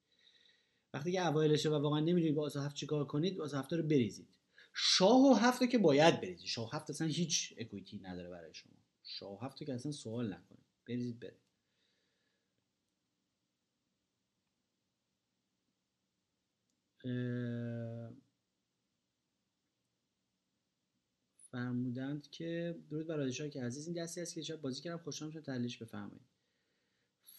وقتی 0.94 1.12
که 1.12 1.28
اوایلشه 1.28 1.70
و 1.70 1.74
واقعا 1.74 2.00
نمی‌دونید 2.00 2.36
با 2.36 2.46
آسا 2.46 2.62
هفت 2.62 2.76
چیکار 2.76 3.06
کنید 3.06 3.42
آسا 3.42 3.60
هفت 3.60 3.74
رو 3.74 3.84
بریزید. 3.84 4.28
شاه 4.74 5.32
و 5.32 5.34
هفت 5.34 5.70
که 5.70 5.78
باید 5.78 6.22
بریزید. 6.22 6.48
شاه 6.48 6.76
هفت 6.76 6.90
اصلا 6.90 7.08
هیچ 7.08 7.54
اکویتی 7.58 8.00
نداره 8.00 8.30
برای 8.30 8.54
شما. 8.54 8.74
شاه 9.04 9.46
هفت 9.46 9.58
که 9.58 9.74
اصلا 9.74 9.92
سوال 9.92 10.34
نکنید. 10.34 10.66
بریزید 10.88 11.20
بره 11.20 11.38
فرمودند 21.36 22.30
که 22.30 22.80
درود 22.90 23.08
بر 23.08 23.30
که 23.30 23.64
عزیز 23.64 23.88
این 23.88 24.04
دستی 24.04 24.22
است 24.22 24.36
که 24.36 24.42
شاید 24.42 24.62
بازی 24.62 24.82
کردم. 24.82 25.04
خوشحال 25.04 25.32
شد 25.32 25.42
تحلیلش 25.42 25.78
بفرمایید. 25.78 26.26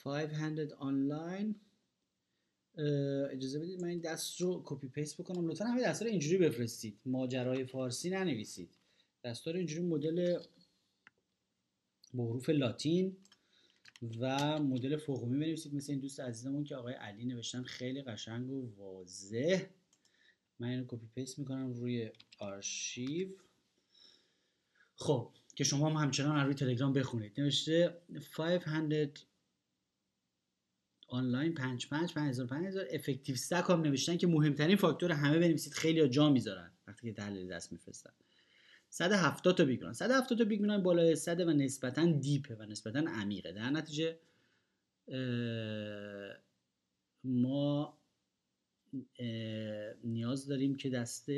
500 0.04 0.72
آنلاین 0.72 1.60
اجازه 3.30 3.58
بدید 3.58 3.82
من 3.82 3.88
این 3.88 4.00
دست 4.00 4.40
رو 4.40 4.62
copy 4.64 4.88
paste 4.88 5.20
بکنم. 5.20 5.48
لطفا 5.48 5.64
همه 5.64 5.82
دست 5.82 6.02
رو 6.02 6.08
اینجوری 6.08 6.38
بفرستید. 6.38 6.98
ماجرای 7.06 7.64
فارسی 7.64 8.10
ننویسید. 8.10 8.70
دست 9.24 9.48
رو 9.48 9.56
اینجوری 9.56 9.82
مدل 9.86 10.38
با 12.14 12.26
حروف 12.26 12.50
لاتین 12.50 13.16
و 14.18 14.58
مدل 14.58 14.96
فوقومی 14.96 15.38
بنویسید. 15.38 15.74
مثل 15.74 15.92
این 15.92 16.00
دوست 16.00 16.20
عزیزمون 16.20 16.64
که 16.64 16.76
آقای 16.76 16.94
علی 16.94 17.24
نوشتن 17.24 17.62
خیلی 17.62 18.02
قشنگ 18.02 18.50
و 18.50 18.74
واضح. 18.76 19.66
من 20.58 20.68
اینو 20.68 20.84
copy 20.88 21.06
paste 21.14 21.38
می‌کنم 21.38 21.72
روی 21.72 22.10
آرشیو. 22.38 23.28
خب 24.96 25.30
که 25.54 25.64
شما 25.64 25.90
هم 25.90 25.96
همچنان 25.96 26.46
روی 26.46 26.54
تلگرام 26.54 26.92
بخونید. 26.92 27.40
نوشته 27.40 28.02
500 28.32 29.18
آنلاین 31.12 31.54
55 31.54 32.14
5000 32.14 32.46
5000 32.46 32.86
effective 32.90 33.34
stack 33.34 33.64
هم 33.68 33.82
نوشتن 33.82 34.16
که 34.16 34.26
مهمترین 34.26 34.76
فاکتور 34.76 35.12
همه 35.12 35.38
بنویسید 35.38 35.72
خیلی 35.72 36.08
جا 36.08 36.30
می‌ذارن 36.30 36.70
وقتی 36.86 37.06
که 37.06 37.12
تحلیل 37.12 37.48
دست 37.48 37.72
میفرستن. 37.72 38.10
170 38.90 39.56
تا 39.56 39.64
big 39.64 39.78
blind 39.78 39.94
170 39.94 40.38
تا 40.38 40.44
big 40.44 40.76
بالای 40.76 41.16
100 41.16 41.40
و 41.40 41.52
نسبتا 41.52 42.06
deep 42.06 42.45
ه 42.45 42.54
و 42.54 42.62
نسبتا 42.62 42.98
عمیقه. 42.98 43.52
در 43.52 43.70
نتیجه 43.70 44.18
ما 47.24 47.98
نیاز 50.04 50.46
داریم 50.46 50.74
که 50.74 50.90
دست 50.90 51.30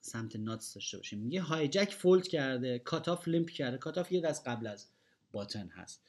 سمت 0.00 0.36
nuts 0.36 0.74
داشته 0.74 0.96
باشیم. 0.96 1.18
میگه 1.18 1.40
hijack 1.40 1.90
fold 1.90 2.28
کرده 2.28 2.78
cutoff 2.78 3.28
limp 3.28 3.50
کرده. 3.50 3.78
cutoff 3.78 4.12
یه 4.12 4.20
دست 4.20 4.48
قبل 4.48 4.66
از 4.66 4.86
button 5.32 5.68
هست. 5.68 6.02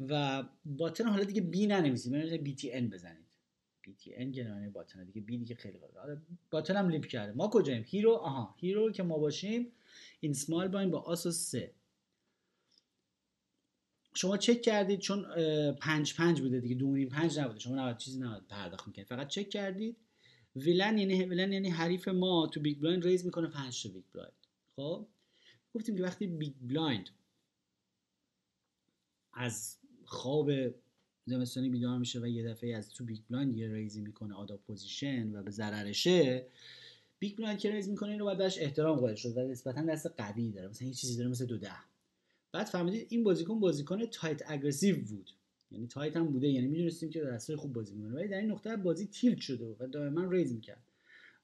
و 0.00 0.44
button 0.64 1.08
حالا 1.08 1.24
دیگه 1.24 1.40
B 1.40 1.66
ننویسید 1.66 2.14
من 2.14 2.36
BTN 2.36 2.90
بزنید. 2.90 3.26
BTN 3.82 4.32
که 4.32 4.70
button 4.74 5.04
دیگه 5.04 5.20
B 5.20 5.38
دیگه 5.38 5.54
خیلی 5.54 5.78
حالا 5.96 6.20
button 6.50 6.76
هم 6.76 6.88
limp 6.88 7.06
کرده. 7.06 7.32
ما 7.32 7.48
کجاییم؟ 7.48 7.84
hero 7.86 8.12
آها 8.12 8.54
hero 8.58 8.92
که 8.92 9.02
ما 9.02 9.18
باشیم 9.18 9.72
این 10.20 10.32
سمال 10.32 10.68
باین 10.68 10.90
با 10.90 11.00
آس 11.00 11.26
و 11.26 11.30
سه. 11.30 11.74
شما 14.14 14.36
چک 14.36 14.62
کردید 14.62 15.00
چون 15.00 15.26
پنج 15.72 16.14
پنج 16.14 16.40
بوده 16.40 16.60
دیگه 16.60 16.74
دو 16.74 17.08
پنج 17.08 17.38
نبوده. 17.38 17.58
شما 17.58 17.74
نباید 17.74 17.96
چیزی 17.96 18.20
نباید 18.20 18.46
پرداخت 18.48 18.86
می‌کنید. 18.86 19.06
فقط 19.06 19.28
چک 19.28 19.50
کردید. 19.50 19.96
villain 20.56 20.98
یعنی 20.98 21.24
villain 21.24 21.52
یعنی 21.52 21.70
حریف 21.70 22.08
ما 22.08 22.46
تو 22.46 22.60
big 22.60 22.80
blind 22.80 23.04
raise 23.04 23.24
می‌کنه 23.24 23.48
5 23.48 23.82
تا 23.82 23.88
big 23.88 24.04
blind 24.12 24.46
خب؟ 24.76 25.06
گفتیم 25.74 25.96
که 25.96 26.02
وقتی 26.02 26.26
big 26.26 26.52
blind 26.60 27.10
از 29.32 29.78
خواب 30.12 30.50
زمستانی 31.26 31.68
بیدار 31.68 31.98
میشه 31.98 32.20
و 32.20 32.26
یه 32.26 32.44
دفعه 32.44 32.76
از 32.76 32.90
تو 32.90 33.04
big 33.04 33.20
blind 33.30 33.56
یه 33.56 33.68
raise 33.68 33.95
ی 33.95 34.00
می‌کنه 34.00 34.34
out 34.34 34.56
of 34.56 34.72
position 34.72 35.34
و 35.34 35.42
به 35.42 35.50
ضررشه 35.50 36.46
big 37.18 37.36
blind 37.36 37.58
که 37.58 37.70
raise 37.70 37.88
می‌کنه 37.88 38.10
اینو 38.12 38.24
باید 38.24 38.38
بهش 38.38 38.58
احترام 38.58 38.98
قائل 38.98 39.14
شد 39.14 39.36
و 39.36 39.40
نسبتا 39.40 39.82
دست 39.82 40.06
قوی 40.06 40.50
داره 40.50 40.68
مثلا 40.68 40.88
یه 40.88 40.94
چیزی 40.94 41.16
داره 41.16 41.30
مثل 41.30 41.46
دو 41.46 41.58
ده. 41.58 41.72
بعد 42.52 42.66
فهمیدید 42.66 43.06
این 43.10 43.24
بازیکن 43.24 43.60
بازیکن 43.60 44.06
tight 44.06 44.42
aggressive 44.46 44.96
بود 44.96 45.30
یعنی 45.70 45.86
tight 45.86 46.16
هم 46.16 46.26
بوده 46.26 46.48
یعنی 46.48 46.66
می‌دونستیم 46.66 47.10
که 47.10 47.20
دستای 47.20 47.56
خوب 47.56 47.72
بازی 47.72 47.94
می‌کنه 47.94 48.14
ولی 48.14 48.28
در 48.28 48.38
این 48.38 48.50
نقطه 48.50 48.76
بازی 48.76 49.06
tilt 49.06 49.38
شده 49.38 49.76
و 49.80 49.86
دائما 49.86 50.30
raise 50.30 50.52
می‌کرد. 50.54 50.82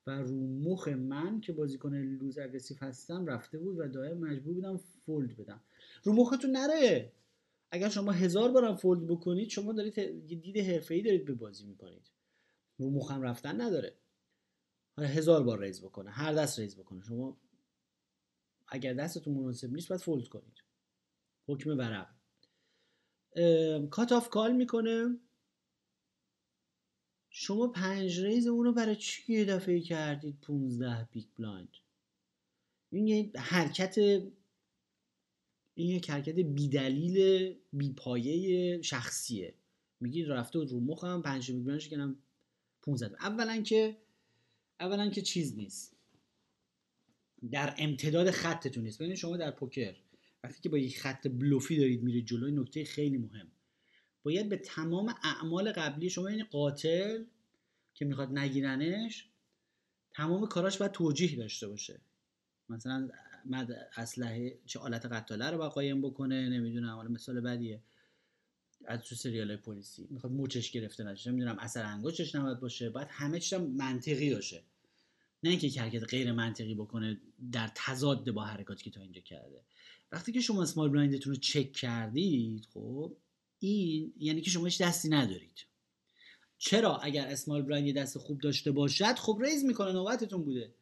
و 0.07 0.11
رو 0.11 0.47
مخ 0.47 0.89
من 0.89 1.41
که 1.41 1.53
بازیکن 1.53 1.95
loose 1.95 2.39
aggressive 2.39 2.77
هستم 2.81 3.27
رفته 3.27 3.59
بود 3.59 3.79
و 3.79 3.89
دائم 3.89 4.19
مجبور 4.19 4.55
بودم 4.55 4.81
fold 5.07 5.37
بدم. 5.37 5.61
رو 6.05 6.13
مختون 6.13 6.51
نره! 6.51 7.13
اگر 7.71 7.89
شما 7.89 8.13
هزار 8.13 8.53
بارم 8.53 8.77
fold 8.77 9.07
بکنید 9.07 9.49
شما 9.49 9.73
دارید 9.73 10.27
دید 10.27 10.59
حرفه‌ای 10.59 11.03
دارید 11.03 11.25
به 11.25 11.35
بازی 11.35 11.67
می‌کنید. 11.67 12.11
رو 12.79 12.91
مخم 12.91 13.23
رفتن 13.23 13.61
نداره. 13.61 13.99
هزار 14.99 15.43
بار 15.43 15.61
raise 15.61 15.83
بکنه 15.83 16.11
هر 16.11 16.33
دست 16.33 16.59
raise 16.59 16.77
بکنه. 16.77 17.03
شما 17.05 17.41
اگر 18.69 18.95
دستتون 18.95 19.35
مناسب 19.35 19.73
نیست 19.73 19.89
باید 19.89 20.01
fold 20.01 20.29
کنید. 20.29 20.65
حکم 21.47 21.79
ورق. 21.79 22.09
cutoff 23.91 24.29
call 24.29 24.57
می‌کنه. 24.57 25.21
شما 27.31 27.69
پنج 27.69 28.21
raise 28.21 28.47
اونو 28.47 28.73
برای 28.73 28.97
چی 28.97 29.33
یه 29.33 29.45
دفعه 29.45 29.81
کردید؟ 29.81 30.41
15 30.41 31.09
big 31.13 31.27
blind. 31.39 31.73
این 32.91 33.07
یه 33.07 33.33
حرکت 33.37 33.99
این 35.79 35.89
یک 35.89 36.11
حرکت 36.11 36.35
بیدلیل 36.35 37.55
بیپایه 37.73 38.83
شخصیه. 38.83 39.55
میگید 40.01 40.29
رفته 40.29 40.59
رو 40.59 40.81
مخم 40.81 41.23
پنج 41.23 41.53
blind 41.53 41.81
شکنم 41.81 42.17
15 42.83 43.17
اولا 43.21 43.63
که 43.63 43.97
اولا 44.81 45.11
که 45.11 45.23
چیز 45.23 45.57
نیست. 45.57 45.97
در 47.51 47.75
امتداد 47.79 48.31
خطتون 48.31 48.85
نیست. 48.85 48.99
ببینید 48.99 49.17
شما 49.17 49.37
در 49.37 49.51
پوکر 49.51 49.97
وقتی 50.45 50.61
که 50.61 50.69
با 50.69 50.79
یک 50.79 50.99
خط 51.01 51.29
بلوفی 51.29 51.77
دارید 51.77 52.03
میره 52.03 52.23
جلوی 52.23 52.53
نکته 52.53 52.85
خیلی 52.85 53.19
مهم. 53.19 53.51
باید 54.23 54.49
به 54.49 54.57
تمام 54.57 55.15
اعمال 55.23 55.73
قبلی 55.73 56.11
شما 56.11 56.31
یعنی 56.31 56.45
قاتل 56.45 57.25
که 57.95 58.05
می‌خواد 58.05 58.39
نگیرنش 58.39 59.29
تمام 60.11 60.47
کاراش 60.47 60.79
باید 60.79 60.93
توجیه 60.93 61.37
داشته 61.37 61.69
باشه. 61.69 62.01
مثلا 62.69 63.09
مد 63.49 63.89
اسلحه 63.97 64.59
چه 64.67 64.79
آلت 64.79 65.07
قتاله 65.07 65.51
رو 65.51 65.69
قایم 65.69 66.03
بکنه 66.03 66.49
نمی‌دونم 66.49 66.95
حالا 66.95 67.09
مثال 67.09 67.41
بدیه. 67.41 67.81
از 68.85 69.01
تو 69.01 69.15
سریال 69.15 69.57
پلیسی. 69.57 70.07
می‌خواد 70.11 70.33
موچش 70.33 70.71
گرفته 70.71 71.05
نشه. 71.05 71.31
نمی‌دونم 71.31 71.59
اثر 71.59 71.85
انگشتش 71.85 72.35
نباید 72.35 72.61
باشه. 72.61 72.91
باید 72.91 73.09
همه 73.11 73.41
چیز 73.41 73.59
منطقی 73.59 74.35
باشه. 74.35 74.63
نه 75.43 75.51
اینکه 75.51 75.81
حرکت 75.81 76.05
غیر 76.05 76.33
منطقی 76.33 76.75
بکنه 76.75 77.21
در 77.53 77.71
تضاد 77.75 78.31
با 78.31 78.45
حرکاتی 78.45 78.85
که 78.85 78.91
تا 78.91 79.01
اینجا 79.01 79.21
کرده. 79.21 79.61
وقتی 80.13 80.33
که 80.33 80.41
شما 80.41 80.63
small 80.63 80.89
blind 80.89 81.17
تون 81.17 81.35
رو 81.35 81.41
چک 81.41 81.73
کردید 81.73 82.67
خب 82.75 83.17
این 83.59 84.13
یعنی 84.19 84.41
که 84.41 84.51
شما 84.51 84.65
هیچ 84.65 84.83
دستی 84.83 85.09
ندارید. 85.09 85.65
چرا 86.59 86.97
اگر 86.97 87.27
small 87.27 87.63
blind 87.63 87.97
دست 87.97 88.19
خوب 88.19 88.41
داشته 88.41 88.71
باشد 88.71 89.15
خب 89.15 89.39
raise 89.43 89.65
می‌کنه 89.65 89.93
نوبتتون 89.93 90.45
بوده. 90.45 90.75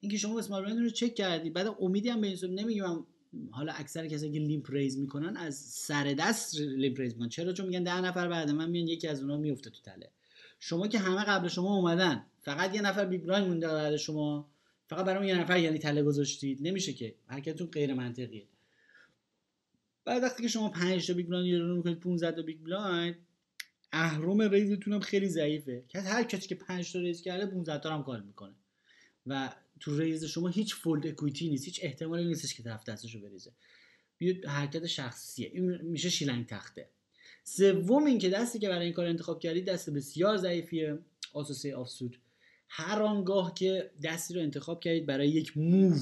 اینکه 0.00 0.18
شما 0.18 0.40
blind 0.40 0.78
رو 0.78 0.90
چک 0.90 1.14
کردید 1.14 1.52
بعد 1.52 1.76
امیدی 1.80 2.08
هم 2.08 2.20
به 2.20 2.26
این 2.26 2.60
نمیگم 2.60 3.04
حالا 3.50 3.72
اکثر 3.72 4.06
کسایی 4.06 4.32
که 4.32 4.38
limp 4.38 4.70
raise 4.70 4.98
می‌کنن 4.98 5.36
از 5.36 5.56
سر 5.56 6.14
دست 6.18 6.60
limp 6.60 7.00
raise 7.00 7.12
می‌کنن. 7.12 7.28
چرا؟ 7.28 7.52
چون 7.52 7.66
میگن 7.66 7.82
ده 7.82 8.00
نفر 8.00 8.28
بعد 8.28 8.50
من 8.50 8.70
میان 8.70 8.88
یکی 8.88 9.08
از 9.08 9.20
اونها 9.20 9.36
میفته 9.36 9.70
تو 9.70 9.82
تله. 9.82 10.10
شما 10.60 10.88
که 10.88 10.98
همه 10.98 11.24
قبل 11.24 11.48
شما 11.48 11.76
اومدن 11.76 12.24
فقط 12.40 12.74
یه 12.74 12.80
نفر 12.80 13.04
big 13.04 13.22
blind 13.22 13.48
مونده 13.48 13.68
بعد 13.68 13.96
شما. 13.96 14.48
فقط 14.86 15.04
برای 15.04 15.28
یه 15.28 15.40
نفر 15.40 15.58
یعنی 15.58 15.78
تله 15.78 16.02
گذاشتید. 16.02 16.58
نمیشه 16.60 16.92
که. 16.92 17.14
حرکتتون 17.26 17.66
غیر 17.66 17.94
منطقیه. 17.94 18.46
بعد 20.04 20.22
وقتی 20.22 20.42
که 20.42 20.48
شما 20.48 20.68
5 20.68 21.06
تا 21.06 21.14
big 21.14 21.26
blind 21.26 21.60
رو 21.60 21.76
می‌کنید 21.76 22.00
15 22.00 22.36
تا 22.36 22.42
big 22.42 22.58
blind 22.58 23.18
اهرم 23.92 24.40
raise 24.40 24.73
تون 24.73 24.92
هم 24.92 25.00
خیلی 25.00 25.28
ضعیفه. 25.28 25.84
که 25.88 26.00
هر 26.00 26.22
کسی 26.22 26.48
که 26.48 26.54
5 26.54 26.92
تا 26.92 26.98
raise 26.98 27.22
کرده 27.22 27.46
15 27.46 27.78
تا 27.78 27.94
هم 27.94 28.02
call 28.02 28.20
می‌کنه. 28.20 28.54
و 29.26 29.52
تو 29.80 29.98
raise 29.98 30.24
شما 30.24 30.48
هیچ 30.48 30.74
fold 30.74 31.06
equity 31.06 31.48
نیست 31.48 31.64
هیچ 31.64 31.80
احتمالی 31.82 32.24
نیستش 32.24 32.54
که 32.54 32.62
طرف 32.62 32.84
دستشو 32.84 33.20
بریزه. 33.20 33.52
بعد 34.18 34.44
حرکت 34.44 34.86
شخصیه. 34.86 35.50
این 35.54 35.82
میشه 35.82 36.10
شلنگ 36.10 36.46
تخته. 36.46 36.88
سوم 37.44 38.04
اینکه 38.04 38.28
دستی 38.28 38.58
که 38.58 38.68
برای 38.68 38.84
این 38.84 38.92
کار 38.92 39.06
انتخاب 39.06 39.40
کردید 39.40 39.64
دست 39.64 39.90
بسیار 39.90 40.36
ضعیفیه 40.36 40.98
آسوسی 41.32 41.72
آفسود. 41.72 42.18
هر 42.68 43.02
آنگاه 43.02 43.54
که 43.54 43.90
دستی 44.04 44.34
رو 44.34 44.40
انتخاب 44.40 44.80
کردید 44.80 45.06
برای 45.06 45.28
یک 45.28 45.58
موو 45.58 45.98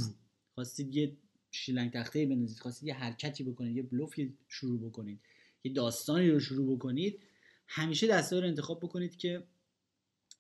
خواستید 0.55 0.97
یه 0.97 1.17
شیلنگ 1.51 1.93
تخته 1.93 2.27
بنویسید 2.27 2.59
خواستید 2.59 2.89
یه 2.89 2.95
حرکتی 2.95 3.45
بکنید 3.45 3.77
یه 3.77 3.83
بلوفی 3.83 4.35
شروع 4.49 4.89
بکنید 4.89 5.21
یه 5.65 5.73
داستانی 5.73 6.31
رو 6.31 6.41
شروع 6.41 6.77
بکنید 6.77 7.23
همیشه 7.67 8.07
دسته 8.07 8.41
رو 8.41 8.47
انتخاب 8.47 8.81
بکنید 8.81 9.17
که 9.17 9.43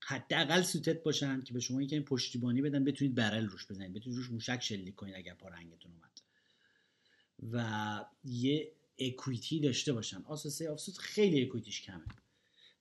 حداقل 0.00 0.62
سوتت 0.62 1.02
باشن 1.02 1.42
که 1.42 1.54
به 1.54 1.60
شما 1.60 1.78
این 1.78 2.02
پشتیبانی 2.02 2.62
بدن 2.62 2.84
بتونید 2.84 3.14
برل 3.14 3.46
روش 3.46 3.66
بزنید. 3.66 3.92
بتونید 3.92 4.18
روش 4.18 4.30
موشک 4.30 4.62
شلیک 4.62 4.94
کنید 4.94 5.14
اگر 5.14 5.34
پارنگتون 5.34 5.92
اومد. 5.92 6.20
و 7.52 8.04
یه 8.24 8.72
equity 8.98 9.60
داشته 9.60 9.92
باشن. 9.92 10.22
آس 10.22 10.41
و 10.41 10.51
سه 10.51 10.70
offsuit 10.70 10.98
خیلی 10.98 11.42
equity 11.42 11.72
ش 11.72 11.82
کمه. 11.82 12.04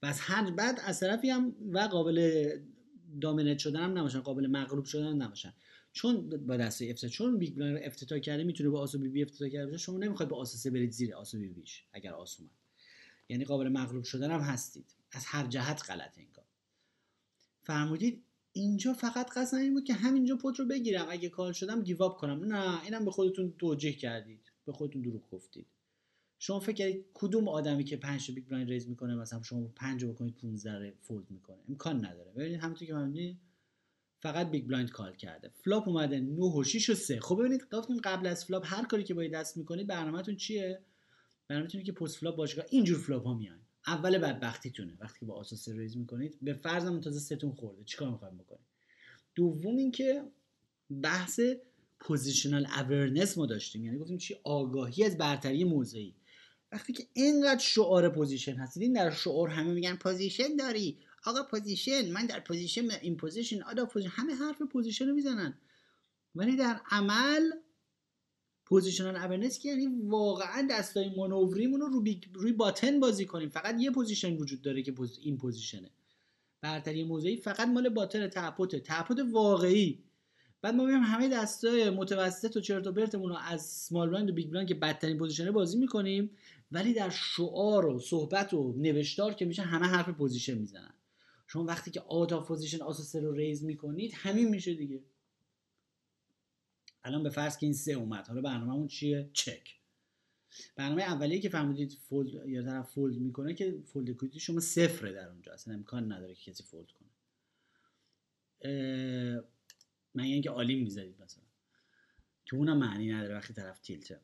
و 0.04 0.06
از 0.06 0.20
هر 0.20 0.52
بعد 0.52 0.80
از 0.84 1.00
طرفی 1.00 1.30
هم 1.30 1.56
و 1.72 1.80
قابل 1.80 2.50
dominate 3.22 3.58
شدن 3.58 3.80
هم 3.80 3.98
نباشن 3.98 4.20
قابل 4.20 4.48
مغلوب 4.48 4.86
شدن 4.86 5.08
هم 5.08 5.24
نباشن. 5.24 5.54
چون 5.94 6.30
با 6.30 6.58
دسته 6.58 6.86
افتتاح 6.86 7.10
چون 7.10 7.38
big 7.38 7.56
blind 7.56 7.86
افتتاح 7.86 8.20
کرده 8.20 8.44
می‌تونه 8.44 8.70
با 8.70 8.80
آس 8.82 8.94
و 8.94 9.00
بی 9.00 9.10
بی 9.10 9.24
افتتاح 9.24 9.50
کرده 9.50 9.66
باشه. 9.66 9.78
شما 9.78 9.98
نمی‌خواید 9.98 10.30
با 10.30 10.38
آس 10.38 10.50
و 10.50 10.57
سه 10.57 10.70
برید 10.70 10.92
زیر 10.92 11.16
آس 11.16 11.32
و 11.32 11.40
بی 11.40 11.48
بیش 11.48 11.84
اگر 11.94 12.14
آس 12.14 12.40
اومد. 12.40 12.52
یعنی 13.30 13.46
قابل 13.46 13.70
مغلوب 13.70 14.04
شدن 14.04 14.32
هم 14.32 14.40
هستید. 14.40 14.86
از 15.12 15.26
هر 15.26 15.48
جهت 15.48 15.90
غلط 15.90 16.18
این 16.18 16.32
کار. 16.32 16.45
فرمودید 17.66 18.24
اینجا 18.52 18.94
فقط 18.94 19.30
قصد 19.38 19.58
این 19.58 19.74
بود 19.74 19.84
که 19.84 19.94
همینجا 19.94 20.36
pot 20.36 20.60
رو 20.60 20.66
بگیرم. 20.66 21.06
اگه 21.10 21.30
call 21.30 21.54
شدم 21.54 21.84
give 21.84 22.06
up 22.06 22.18
کنم. 22.18 22.44
نه 22.44 22.84
اینم 22.84 23.06
به 23.06 23.12
خودتون 23.12 23.54
توجه 23.58 23.92
کردید. 23.92 24.52
به 24.66 24.74
خودتون 24.74 25.02
دروغ 25.02 25.30
گفتید. 25.32 25.68
شما 26.40 26.60
فکر 26.60 26.76
کردید 26.76 27.06
کدوم 27.14 27.48
آدمی 27.48 27.84
که 27.84 27.98
5 27.98 28.32
بیگ 28.32 28.48
بلایند 28.48 28.70
ریز 28.70 28.90
می‌کنه 28.90 29.16
مثلا 29.16 29.44
شما 29.44 29.68
5 29.76 30.04
رو 30.04 30.14
بکنید 30.14 30.36
15 30.36 30.94
فولد 31.02 31.32
می‌کنه؟ 31.32 31.58
امکان 31.70 32.06
نداره. 32.06 32.32
ببینید 32.32 32.60
همونطور 32.60 32.88
که 32.88 32.94
من 32.94 33.38
فقط 34.20 34.52
بیگ 34.52 34.68
بلایند 34.68 34.90
کال 34.92 35.16
کرده. 35.16 35.50
فلاپ 35.50 35.88
اومده 35.88 36.20
9 36.20 36.42
و 36.42 36.64
6 36.64 36.90
و 36.90 36.94
3 36.94 37.20
خب 37.20 37.40
ببینید 37.40 37.68
گفتیم 37.72 37.98
قبل 38.04 38.28
از 38.28 38.46
فلاپ 38.46 38.64
هر 38.66 38.86
کاری 38.86 39.04
که 39.04 39.14
باید 39.14 39.34
دست 39.34 39.58
می‌کنید 39.58 39.88
برنامهتون 39.88 40.36
چیه؟ 40.36 40.82
برنامه‌تون 41.48 41.84
که 41.84 41.92
پست 41.92 42.18
فلاپ 42.18 42.36
باشگاه 42.36 42.66
اینجور 42.70 43.00
فلاپ 43.00 43.24
ها 43.24 43.34
میان. 43.34 43.60
اول 43.88 44.18
بدبختیتونه. 44.18 44.98
وقتی 45.00 45.20
که 45.20 45.26
با 45.26 45.34
آساس 45.34 45.70
ریز 45.70 45.98
می‌کنید 45.98 46.38
به 46.42 46.54
فرضم 46.54 47.02
تازه 47.02 47.20
ستون 47.20 47.52
خورده. 47.52 47.84
چیکار 47.84 48.10
می‌خوایم 48.10 48.38
بکنید 48.38 48.66
دوم 49.36 49.78
اینکه 49.78 50.24
بحث 51.02 51.40
positional 52.00 52.66
awareness 52.66 53.38
ما 53.38 53.46
داشتیم. 53.46 53.86
یعنی 53.86 53.98
گفتیم 53.98 54.18
چی؟ 54.18 54.36
آگاهی 54.44 55.04
از 55.04 55.18
برتری 55.18 55.64
موضعی. 55.64 56.16
وقتی 56.72 56.94
که 56.94 57.08
اینقدر 57.14 57.60
شعار 57.60 58.10
position 58.10 58.56
هست 58.56 58.78
این 58.78 58.94
در 58.94 59.12
شعار 59.12 59.50
همه 59.50 59.74
میگن 59.74 59.96
position 59.96 60.56
داری. 60.56 61.00
آقا 61.26 61.44
position 61.44 62.12
من 62.12 62.26
در 62.26 62.40
position 62.40 62.90
این 63.02 63.18
position 63.18 63.64
out 63.64 63.86
of 63.86 63.91
position 63.91 64.12
همه 64.12 64.36
حرف 64.36 64.62
position 64.62 65.08
رو 65.08 65.14
می‌زنن. 65.14 65.58
ولی 66.36 66.56
در 66.56 66.82
عمل 66.92 67.52
positional 68.66 69.16
awareness 69.16 69.60
که 69.60 69.70
یعنی 69.70 69.88
واقعا 70.04 70.68
دستای 70.72 71.10
مانوریمون 71.18 71.82
رو 71.82 71.88
روی, 71.88 72.22
روی 72.34 72.52
button 72.52 73.00
بازی 73.00 73.26
کنیم. 73.26 73.50
فقط 73.50 73.76
یه 73.80 73.92
position 73.92 74.38
وجود 74.38 74.62
داره 74.62 74.82
که 74.82 74.94
in 75.22 75.38
position 75.38 75.79
ه. 75.79 75.90
برتری 76.62 77.04
موضعی 77.04 77.38
فقط 77.38 77.68
مال 77.68 77.90
button 77.90 78.28
ته 78.28 78.48
pot 78.48 78.80
ه 78.80 78.86
ته 78.86 79.00
pot 79.00 79.20
واقعی. 79.32 80.04
بعد 80.62 80.76
ما 80.76 80.86
میایم 80.86 81.04
همه 81.04 81.30
دستای 81.30 81.90
متوسط 81.90 82.58
و 82.58 82.62
چرت 82.62 82.88
و 82.88 82.92
پرتمون 82.92 83.30
رو 83.30 83.36
از 83.36 83.66
small 83.66 84.10
blind 84.10 84.30
و 84.30 84.34
big 84.34 84.50
blind 84.50 84.68
که 84.68 84.76
بدترین 84.76 85.18
position 85.18 85.48
ه 85.48 85.52
بازی 85.52 85.78
می‌کنیم 85.78 86.30
ولی 86.72 86.94
در 86.94 87.10
شعار 87.10 87.86
و 87.86 88.00
صحبت 88.00 88.54
و 88.54 88.74
نوشتار 88.78 89.34
که 89.34 89.46
میشه 89.46 89.62
همه 89.62 89.86
حرف 89.86 90.10
position 90.10 90.58
می‌زنن. 90.58 90.94
شما 91.48 91.64
وقتی 91.64 91.92
که 91.92 92.00
out 92.00 92.34
of 92.34 92.48
position 92.48 92.82
آس 92.82 92.97
و 92.97 93.04
سه 93.04 93.20
رو 93.20 93.32
raise 93.32 93.64
می‌کنید 93.64 94.12
همین 94.16 94.50
میشه 94.50 94.74
دیگه. 94.74 95.04
الان 97.06 97.24
به 97.24 97.30
فرض 97.30 97.58
که 97.58 97.66
این 97.66 97.74
سه 97.74 97.92
اومد. 97.92 98.28
حالا 98.28 98.42
برنامهمون 98.42 98.88
چیه؟ 98.88 99.30
چک. 99.34 99.76
برنامه 100.76 101.04
اولیه 101.04 101.40
که 101.40 101.50
فهمیدید 101.50 101.94
fold 101.94 102.50
یا 102.50 102.64
طرف 102.64 102.92
fold 102.92 103.18
می‌کنه 103.18 103.54
که 103.54 103.82
fold 103.86 104.12
equity 104.12 104.40
شما 104.40 104.60
صفره 104.60 105.12
در 105.12 105.30
اونجا 105.30 105.54
اصلا 105.54 105.74
امکان 105.74 106.12
نداره 106.12 106.36
که 106.36 106.52
کسی 106.52 106.64
fold 106.64 106.88
کنه. 106.92 107.10
من 110.14 110.24
اینکه 110.24 110.50
عالی 110.50 110.76
می‌ذارید 110.76 111.22
مثلا. 111.22 111.44
که 112.46 112.56
اونم 112.56 112.78
معنی 112.78 113.12
نداره 113.12 113.36
وقتی 113.36 113.54
طرف 113.54 113.80
تیلته. 113.80 114.20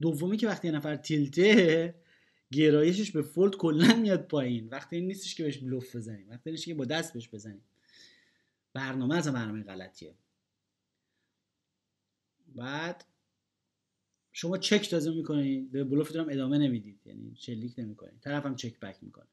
دومی 0.00 0.36
که 0.36 0.46
وقتی 0.48 0.68
یه 0.68 0.74
نفر 0.74 0.96
تیلته 0.96 1.94
گرایشش 2.52 3.10
به 3.10 3.22
فولد 3.22 3.56
کلا 3.56 3.94
میاد 3.94 4.26
پایین. 4.26 4.68
وقتی 4.68 4.96
این 4.96 5.06
نیستش 5.06 5.34
که 5.34 5.44
بهش 5.44 5.58
بلوف 5.58 5.96
بزنیم. 5.96 6.30
وقتی 6.30 6.50
نیستش 6.50 6.66
که 6.66 6.74
با 6.74 6.84
دست 6.84 7.12
بهش 7.12 7.28
بزنیم. 7.28 7.64
برنامه 8.72 9.16
از 9.16 9.28
برنامه 9.28 9.62
غلطیه. 9.62 10.14
بعد 12.54 13.04
شما 14.32 14.58
چک 14.58 14.90
تازه 14.90 15.10
می‌کنید 15.10 15.72
به 15.72 15.84
بلوفتون 15.84 16.20
هم 16.20 16.28
ادامه 16.30 16.58
نمی‌دید 16.58 17.00
یعنی 17.06 17.34
شلیک 17.36 17.74
نمی‌کنید 17.78 18.20
طرف 18.20 18.46
هم 18.46 18.56
چک 18.56 18.80
بک 18.80 18.96
می‌کنه. 19.02 19.26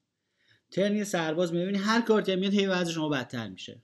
turn 0.71 0.97
ی 0.97 1.03
سرباز 1.03 1.53
می‌بینید 1.53 1.81
هر 1.81 2.01
کارتی 2.01 2.35
میاد 2.35 2.53
هی 2.53 2.65
وضع 2.65 2.91
شما 2.91 3.09
بدتر 3.09 3.49
میشه. 3.49 3.81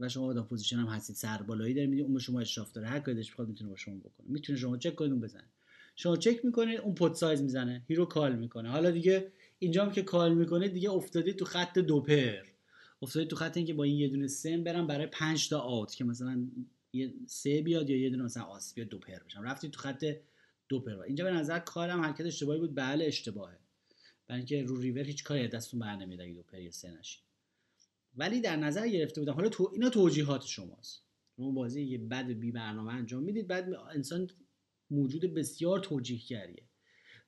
و 0.00 0.08
شما 0.08 0.34
بی 0.34 0.42
position 0.42 0.76
هم 0.76 0.86
هستید 0.86 1.16
سر 1.16 1.42
بالایی 1.42 1.74
داره 1.74 1.86
می‌دید 1.86 2.04
اون 2.04 2.14
به 2.14 2.20
شما 2.20 2.40
اشراف 2.40 2.72
داره. 2.72 2.88
هر 2.88 3.00
کاری 3.00 3.20
بخواد 3.20 3.48
می‌تونه 3.48 3.70
با 3.70 3.76
شما 3.76 3.94
بکنه. 3.94 4.26
می‌تونه 4.28 4.58
شما 4.58 4.76
چک 4.76 4.94
کنید 4.94 5.12
اون 5.12 5.20
بزنه. 5.20 5.50
شما 5.96 6.16
چک 6.16 6.44
می‌کنید 6.44 6.80
اون 6.80 6.94
pot 6.94 7.14
size 7.14 7.42
می‌زنه. 7.42 7.84
hero 7.88 8.04
call 8.04 8.36
می‌کنه. 8.36 8.70
حالا 8.70 8.90
دیگه 8.90 9.32
اینجا 9.58 9.84
هم 9.84 9.92
که 9.92 10.02
call 10.02 10.34
می‌کنه 10.34 10.68
دیگه 10.68 10.90
افتادید 10.90 11.36
تو 11.36 11.44
خط 11.44 11.78
دوپر 11.78 12.42
افتادید 13.02 13.28
تو 13.28 13.36
خط 13.36 13.56
اینکه 13.56 13.74
با 13.74 13.84
این 13.84 13.96
یه 13.96 14.08
دونه 14.08 14.26
سم 14.26 14.64
برم 14.64 14.86
برای 14.86 15.06
5 15.06 15.48
تا 15.48 15.60
out 15.60 15.94
که 15.94 16.04
مثلا 16.04 16.46
یه 16.92 17.14
سه 17.26 17.62
بیاد 17.62 17.90
یا 17.90 17.96
یه 17.96 18.10
دونه 18.10 18.22
مثلا 18.22 18.42
آس 18.42 18.74
بیاد 18.74 18.88
دو 18.88 18.98
پر 18.98 19.18
بشم 19.18 19.42
رفتی 19.42 19.68
تو 19.68 19.80
خط 19.80 20.04
دو 20.68 20.80
پر. 20.80 21.00
اینجا 21.00 21.24
به 21.24 21.30
نظر 21.30 21.58
کارم 21.58 22.00
حرکت 22.00 22.26
اشتباهی 22.26 22.60
بود. 22.60 22.74
بله 22.74 23.04
اشتباهه. 23.04 23.58
برای 24.26 24.40
اینکه 24.40 24.62
رو 24.62 24.80
ریور 24.80 25.02
هیچ 25.02 25.24
کاری 25.24 25.48
دستتون 25.48 25.80
بر 25.80 25.96
نمیاد 25.96 26.20
دو 26.20 26.42
پر 26.42 26.58
یا 26.58 26.70
سه 26.70 26.90
نشی 26.90 27.18
ولی 28.16 28.40
در 28.40 28.56
نظر 28.56 28.88
گرفته 28.88 29.20
بودم. 29.20 29.32
حالا 29.32 29.48
تو 29.48 29.70
اینا 29.72 29.90
توجیهات 29.90 30.42
شماست. 30.42 31.02
شما 31.36 31.50
بازی 31.50 31.82
یه 31.82 31.98
بد 31.98 32.26
بی 32.26 32.52
برنامه 32.52 32.92
انجام 32.92 33.22
می‌دید. 33.22 33.46
بعد 33.46 33.74
انسان 33.74 34.30
موجود 34.90 35.34
بسیار 35.34 35.80
توجیهگریه 35.80 36.62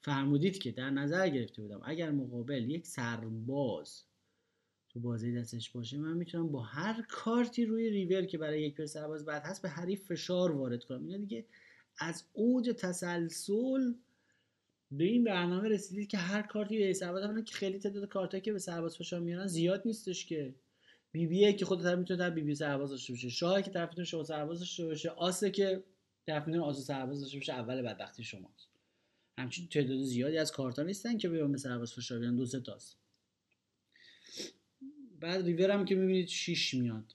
فرمودید 0.01 0.59
که 0.59 0.73
در 0.73 0.91
نظر 0.91 1.29
گرفته 1.29 1.63
بودم 1.63 1.81
اگر 1.85 2.11
مقابل 2.11 2.71
یک 2.71 2.87
سرباز 2.87 4.05
تو 4.99 5.09
بازی 5.09 5.35
دستش 5.35 5.71
باشه 5.71 5.99
من 5.99 6.17
می‌تونم 6.17 6.49
با 6.49 6.61
هر 6.61 7.05
کارتی 7.09 7.65
روی 7.65 7.91
ریور 7.91 8.25
که 8.25 8.39
برای 8.39 8.63
یک 8.63 8.77
پر 8.77 8.87
سرباز 8.87 9.25
بعد 9.25 9.43
هست 9.43 9.63
به 9.63 9.69
حریف 9.69 10.13
فشار 10.13 10.53
وارد 10.53 10.85
کنم. 10.85 11.07
اینا 11.07 11.19
دیگه 11.19 11.45
از 11.99 12.25
اوج 12.33 12.71
تسلسل 12.79 13.93
به 14.91 15.05
این 15.05 15.25
برنامه 15.25 15.69
رسیدید 15.69 16.09
که 16.09 16.19
هر 16.19 16.43
کارتی 16.43 16.79
به 16.79 16.93
سرباز 16.93 17.45
که 17.45 17.55
خیلی 17.55 17.79
تعداد 17.79 18.09
کارتایی 18.09 18.41
که 18.41 18.53
به 18.53 18.59
سرباز 18.59 18.97
فشار 18.97 19.21
میارن 19.21 19.47
زیاد 19.47 19.83
نیستش 19.85 20.27
که. 20.27 20.55
بی 21.13 21.27
بیه 21.27 21.53
که 21.53 21.65
خودت 21.65 21.87
می‌تونه 21.87 22.19
در 22.19 22.31
بی 22.31 22.41
بی 22.41 22.55
سرباز 22.55 22.91
داشته 22.91 23.13
باشه 23.13 23.29
شاه 23.29 23.63
که 23.63 23.71
طرفتون 23.71 24.05
شما 24.05 24.25
سرباز 24.25 24.59
داشته 24.59 24.85
باشه. 24.85 25.11
آسه 25.11 25.51
که 25.51 25.85
طرف 26.27 26.47
می‌تونه 26.47 26.65
آسو 26.65 26.81
سرباز 26.81 27.21
داشته 27.21 27.39
باشه. 27.39 27.53
اول 27.53 27.83
بدبختی 27.83 28.25
شماست. 28.25 28.69
همچین 29.39 29.69
تعداد 29.69 30.03
زیادی 30.03 30.39
از 30.39 30.53
کارتا 30.53 30.83
نیستن 30.83 31.19
که 31.19 31.29
بیان 31.29 31.53
به 31.53 31.59
سرباز 31.59 31.93
فشار 31.93 32.19
بیان 32.19 32.37
دو 32.37 32.47
سه 32.47 32.61
تاست. 32.61 32.98
بعد 35.21 35.45
ریور 35.45 35.71
هم 35.71 35.85
که 35.85 35.95
می‌بینید 35.95 36.29
6 36.29 36.75
میاد. 36.75 37.15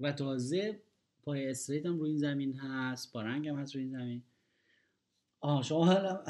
و 0.00 0.12
تازه 0.12 0.82
پای 1.22 1.50
استریت 1.50 1.86
هم 1.86 1.98
روی 1.98 2.10
این 2.10 2.18
زمین 2.18 2.56
هست 2.56 3.16
رنگ 3.16 3.48
هم 3.48 3.58
هست 3.58 3.74
روی 3.74 3.84
این 3.84 3.92
زمین. 3.92 4.22
آه 5.40 5.62
شما 5.62 5.84
حالا 5.84 6.24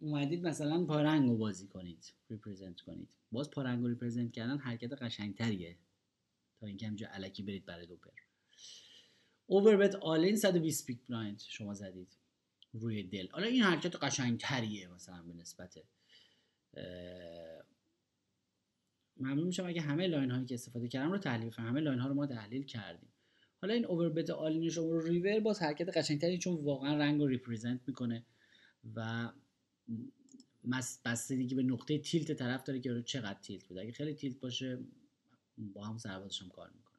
اومدید 0.00 0.46
مثلا 0.46 0.84
پارنگ 0.84 1.28
رو 1.28 1.36
بازی 1.36 1.66
کنید 1.66 2.12
represent 2.30 2.80
کنید. 2.80 3.08
باز 3.32 3.50
پارنگ 3.50 3.82
رو 3.82 3.88
represent 3.88 4.32
کردن 4.32 4.58
حرکت 4.58 4.92
قشنگتریه. 4.92 5.76
تا 6.60 6.66
اینکه 6.66 6.86
همینجا 6.86 7.08
الکی 7.08 7.42
برید 7.42 7.64
برای 7.64 7.86
دوپر. 7.86 8.10
overbet 9.46 9.94
all-in 9.94 10.36
120 10.36 10.86
big 10.86 10.98
blind 11.08 11.40
شما 11.48 11.74
زدید 11.74 12.08
روی 12.72 13.02
دل. 13.02 13.28
حالا 13.30 13.46
این 13.46 13.62
حرکت 13.62 13.96
قشنگتریه 13.96 14.88
مثلا 14.88 15.22
به 15.22 15.32
نسبت 15.32 15.78
ممنون 19.16 19.46
میشم 19.46 19.66
اگه 19.66 19.80
همه 19.80 20.06
line 20.06 20.30
هایی 20.30 20.44
که 20.44 20.54
استفاده 20.54 20.88
کردم 20.88 21.12
رو 21.12 21.18
تحلیل 21.18 21.50
کنم. 21.50 21.66
همه 21.66 21.80
line 21.80 21.98
ها 21.98 22.08
رو 22.08 22.14
ما 22.14 22.26
تحلیل 22.26 22.62
کردیم. 22.62 23.08
حالا 23.60 23.74
این 23.74 23.86
overbet 23.86 24.30
all-in 24.30 24.70
شما 24.70 24.90
رو 24.90 25.00
ریور 25.00 25.40
باز 25.40 25.62
حرکت 25.62 25.96
قشنگتری 25.96 26.38
چون 26.38 26.54
واقعا 26.54 26.98
رنگ 26.98 27.20
رو 27.20 27.26
represent 27.26 27.80
می‌کنه 27.86 28.24
و 28.94 29.30
بستگی 31.04 31.54
به 31.54 31.62
نقطه 31.62 31.98
tilt 31.98 32.32
طرف 32.32 32.62
داره 32.64 32.80
که 32.80 33.02
چقدر 33.02 33.40
tilt 33.40 33.64
بوده. 33.64 33.80
اگه 33.80 33.92
خیلی 33.92 34.14
tilt 34.14 34.40
باشه 34.40 34.78
با 35.58 35.84
هم 35.84 35.98
سربازش 35.98 36.42
هم 36.42 36.48
کار 36.48 36.70
می‌کنه. 36.70 36.94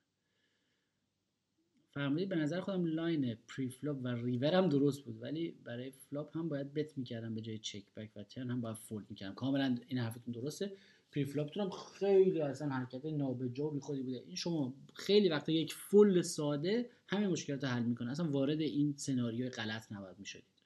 فرمودید 1.91 2.29
به 2.29 2.35
نظر 2.35 2.61
خودم 2.61 2.85
line 2.85 3.37
preflop 3.47 3.97
و 4.03 4.07
river 4.07 4.55
هم 4.55 4.69
درست 4.69 5.03
بود 5.05 5.21
ولی 5.21 5.51
برای 5.51 5.91
flop 5.91 6.37
هم 6.37 6.49
باید 6.49 6.73
bet 6.73 6.97
می‌کردم 6.97 7.35
به 7.35 7.41
جای 7.41 7.57
check 7.57 7.93
back 7.93 8.11
و 8.15 8.23
turn 8.23 8.49
هم 8.49 8.61
باید 8.61 8.75
fold 8.75 9.05
می‌کردم. 9.09 9.33
کاملا 9.33 9.77
این 9.87 9.99
حرفتون 9.99 10.33
درسته. 10.33 10.71
preflop 11.11 11.25
تون 11.25 11.63
هم 11.63 11.69
خیلی 11.69 12.41
اصلا 12.41 12.69
حرکت 12.69 13.05
نابجا 13.05 13.69
بی 13.69 13.79
خودی 13.79 14.03
بوده. 14.03 14.23
این 14.27 14.35
شما 14.35 14.73
خیلی 14.93 15.29
وقتا 15.29 15.51
یک 15.51 15.73
fold 15.73 16.21
ساده 16.21 16.89
همه 17.07 17.27
مشکلات 17.27 17.63
رو 17.63 17.69
حل 17.69 17.83
می‌کنه. 17.83 18.11
اصلا 18.11 18.31
وارد 18.31 18.61
این 18.61 18.93
سناریوی 18.97 19.49
غلط 19.49 19.91
نباید 19.91 20.19
می‌شدید. 20.19 20.63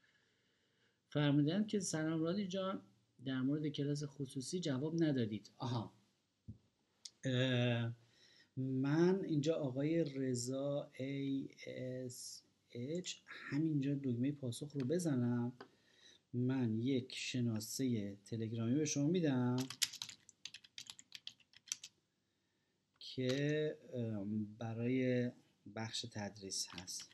فرمودن 1.09 1.67
که 1.67 1.79
سلام 1.79 2.23
رادی 2.23 2.47
جان 2.47 2.81
در 3.25 3.41
مورد 3.41 3.67
کلاس 3.67 4.03
خصوصی 4.03 4.59
جواب 4.59 5.03
ندادید. 5.03 5.51
آها. 5.57 5.93
من 8.57 9.25
اینجا 9.25 9.55
آقای 9.55 10.03
رضا 10.03 10.91
اچ 12.71 13.15
همینجا 13.27 13.95
دکمه 14.03 14.31
پاسخ 14.31 14.71
رو 14.73 14.87
بزنم. 14.87 15.53
من 16.33 16.79
یک 16.79 17.15
شناسه 17.15 18.17
تلگرامی 18.25 18.75
به 18.75 18.85
شما 18.85 19.07
میدم. 19.07 19.55
که 23.15 23.77
برای 24.59 25.31
بخش 25.75 26.05
تدریس 26.11 26.67
هست. 26.69 27.09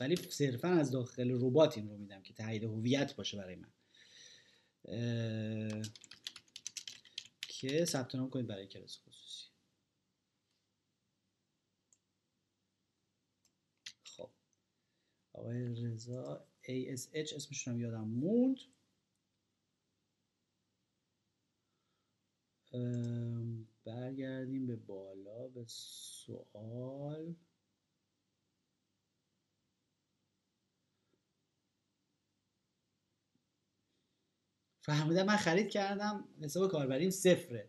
ولی 0.00 0.16
صرفا 0.16 0.68
از 0.68 0.90
داخل 0.90 1.30
ربات 1.30 1.78
این 1.78 1.88
رو 1.88 1.96
میدم 1.96 2.22
که 2.22 2.34
تایید 2.34 2.64
هویت 2.64 3.16
باشه 3.16 3.36
برای 3.36 3.56
من. 3.56 3.72
که 7.48 7.84
ثبت 7.84 8.14
نام 8.14 8.30
کنید 8.30 8.46
برای 8.46 8.66
کلاس 8.66 8.98
خصوصی. 8.98 9.48
خب. 14.04 14.30
آقای 15.32 15.74
رضا 15.74 16.46
ASH 16.62 17.34
اسمشون 17.34 17.74
هم 17.74 17.80
یادم 17.80 18.08
موند. 18.08 18.56
برگردیم 23.84 24.66
به 24.66 24.76
بالا 24.76 25.48
به 25.48 25.64
سوال. 25.66 27.34
فهمیدم 34.80 35.26
من 35.26 35.36
خرید 35.36 35.68
کردم 35.68 36.28
حساب 36.40 36.70
کاربریم 36.70 37.10
صفره. 37.10 37.68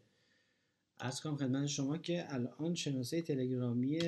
از 0.97 1.21
کنم 1.21 1.37
خدمت 1.37 1.67
شما 1.67 1.97
که 1.97 2.25
الان 2.33 2.75
شناسه 2.75 3.21
تلگرامی 3.21 3.99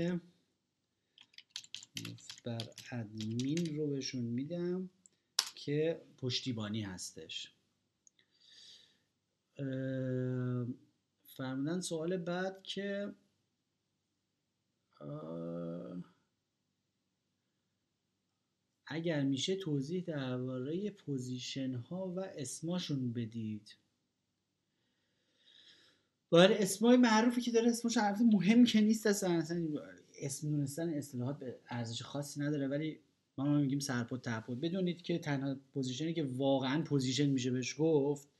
بر 2.44 2.70
ادمین 2.92 3.78
رو 3.78 3.88
بهشون 3.88 4.24
میدم 4.24 4.90
که 5.56 6.02
پشتیبانی 6.18 6.82
هستش. 6.82 7.52
فرمودن 11.36 11.80
سوال 11.80 12.17
بعد 12.17 12.63
که 12.63 13.13
اگر 18.88 19.24
میشه 19.24 19.56
توضیح 19.56 20.04
درباره 20.04 20.89
position 20.89 21.74
ها 21.74 22.08
و 22.08 22.19
اسماشون 22.19 23.13
بدید. 23.13 23.76
باید 26.30 26.52
اسمای 26.52 26.98
معروفی 26.98 27.41
که 27.41 27.52
داره 27.52 27.69
اسمش 27.69 27.98
حرف 27.98 28.21
مهم 28.21 28.65
که 28.65 28.82
نیست 28.82 29.08
اصلا 29.08 29.43
اسم 30.19 30.50
دونستن 30.50 30.89
اصطلاحات 30.89 31.39
به 31.39 31.60
ارزش 31.69 32.02
خاصی 32.02 32.39
نداره 32.41 32.67
ولی 32.67 33.00
ما, 33.38 33.45
ما 33.45 33.58
میگیم 33.58 33.80
سر 33.80 33.96
pot 33.96 34.22
ته 34.22 34.37
pot 34.37 34.60
بدونید 34.60 35.02
که 35.02 35.19
تنها 35.19 35.56
position 35.74 36.09
ی 36.09 36.13
که 36.13 36.24
واقعا 36.24 36.84
position 36.84 37.26
میشه 37.26 37.52
بهش 37.52 37.76
گفت 37.80 38.35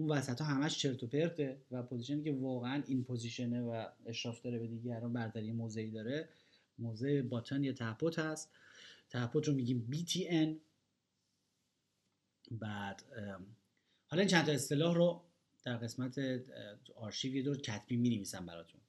اون 0.00 0.10
وسط 0.10 0.40
ها 0.40 0.46
همش 0.46 0.78
چرت 0.78 1.02
و 1.02 1.06
پرته 1.06 1.62
و 1.70 1.82
position 1.82 2.19
ی 2.19 2.24
که 2.24 2.32
واقعا 2.32 2.82
این 2.86 3.04
position 3.04 3.56
ه 3.56 3.62
و 3.62 3.86
اشراف 4.06 4.42
داره 4.42 4.58
به 4.58 4.66
دیگران 4.66 5.12
برتری 5.12 5.52
موضعی 5.52 5.90
داره. 5.90 6.28
موضع 6.78 7.22
button 7.22 7.64
یا 7.64 7.72
ته 7.72 7.90
pot 7.90 8.18
هست. 8.18 8.50
ته 9.10 9.25
pot 9.25 9.48
رو 9.48 9.54
میگیم 9.54 9.90
BTN 9.92 10.48
بعد 12.50 13.02
حالا 14.06 14.20
این 14.20 14.28
چند 14.28 14.46
تا 14.46 14.52
اصطلاح 14.52 14.94
رو 14.94 15.24
در 15.64 15.76
قسمت 15.76 16.18
آرشیو 16.96 17.34
یه 17.34 17.42
دور 17.42 17.56
کتبی 17.58 17.96
می 17.96 18.10
نویسم 18.10 18.46
براتون. 18.46 18.80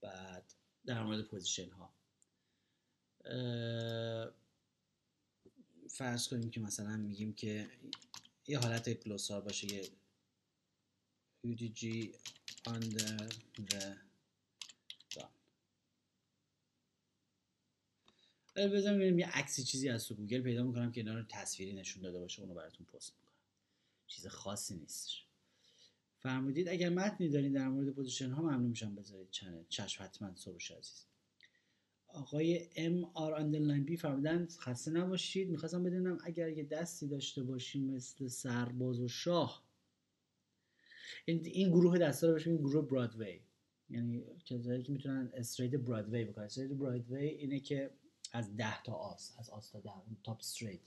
بعد 0.00 0.54
در 0.86 1.02
مورد 1.02 1.22
position 1.22 1.70
ها 1.70 1.94
فرض 5.90 6.28
کنیم 6.28 6.50
که 6.50 6.60
مثلا 6.60 6.96
میگیم 6.96 7.32
که 7.32 7.70
یه 8.50 8.58
حالت 8.58 9.04
glossary 9.04 9.40
باشه 9.40 9.74
یه 9.74 9.82
UTG 11.46 12.08
under 12.66 13.34
the 13.70 13.84
بذارم 18.56 18.96
ببینیم 18.96 19.18
یه 19.18 19.28
عکسی 19.28 19.64
چیزی 19.64 19.88
از 19.88 20.06
تو 20.06 20.14
گوگل 20.14 20.42
پیدا 20.42 20.62
می‌کنم 20.62 20.92
که 20.92 21.00
اینا 21.00 21.14
رو 21.14 21.22
تصویری 21.28 21.72
نشون 21.72 22.02
داده 22.02 22.18
باشه 22.18 22.42
اونو 22.42 22.54
براتون 22.54 22.86
پست 22.86 23.12
می‌کنم. 23.16 23.36
چیز 24.06 24.26
خاصی 24.26 24.74
نیستش. 24.74 25.24
فرمودید 26.18 26.68
اگر 26.68 26.88
متنی 26.88 27.28
دارین 27.28 27.52
در 27.52 27.68
مورد 27.68 27.90
position 27.94 28.30
ها 28.30 28.42
ممنون 28.42 28.62
میشم 28.62 28.94
بذارید 28.94 29.30
channel. 29.30 29.64
چشم 29.68 30.04
حتما 30.04 30.34
سروش 30.34 30.70
عزیز. 30.70 31.09
آقای 32.14 32.68
MR 32.76 33.34
underline 33.34 33.84
B 33.84 33.96
فرمودن 33.96 34.48
خسته 34.58 34.90
نباشید. 34.90 35.50
می‌خواستم 35.50 35.82
بدونم 35.82 36.18
اگر 36.24 36.48
یه 36.48 36.64
دستی 36.64 37.08
داشته 37.08 37.42
باشیم 37.42 37.94
مثل 37.94 38.28
سرباز 38.28 39.00
و 39.00 39.08
شاه 39.08 39.64
این, 41.24 41.68
گروه 41.70 41.98
دستا 41.98 42.28
رو 42.28 42.34
بشیم 42.34 42.56
گروه 42.56 42.88
Broadway 42.88 43.40
یعنی 43.90 44.24
کسایی 44.44 44.82
که 44.82 44.92
می‌تونن 44.92 45.30
straight 45.34 45.74
Broadway 45.74 46.24
بکنن. 46.24 46.44
straight 46.44 46.70
Broadway 46.70 47.26
اینه 47.26 47.60
که 47.60 47.90
از 48.32 48.56
10 48.56 48.82
تا 48.82 48.92
آس 48.92 49.34
از 49.38 49.50
آس 49.50 49.70
تا 49.70 49.80
10 49.80 49.90
top 50.24 50.38
straight 50.38 50.80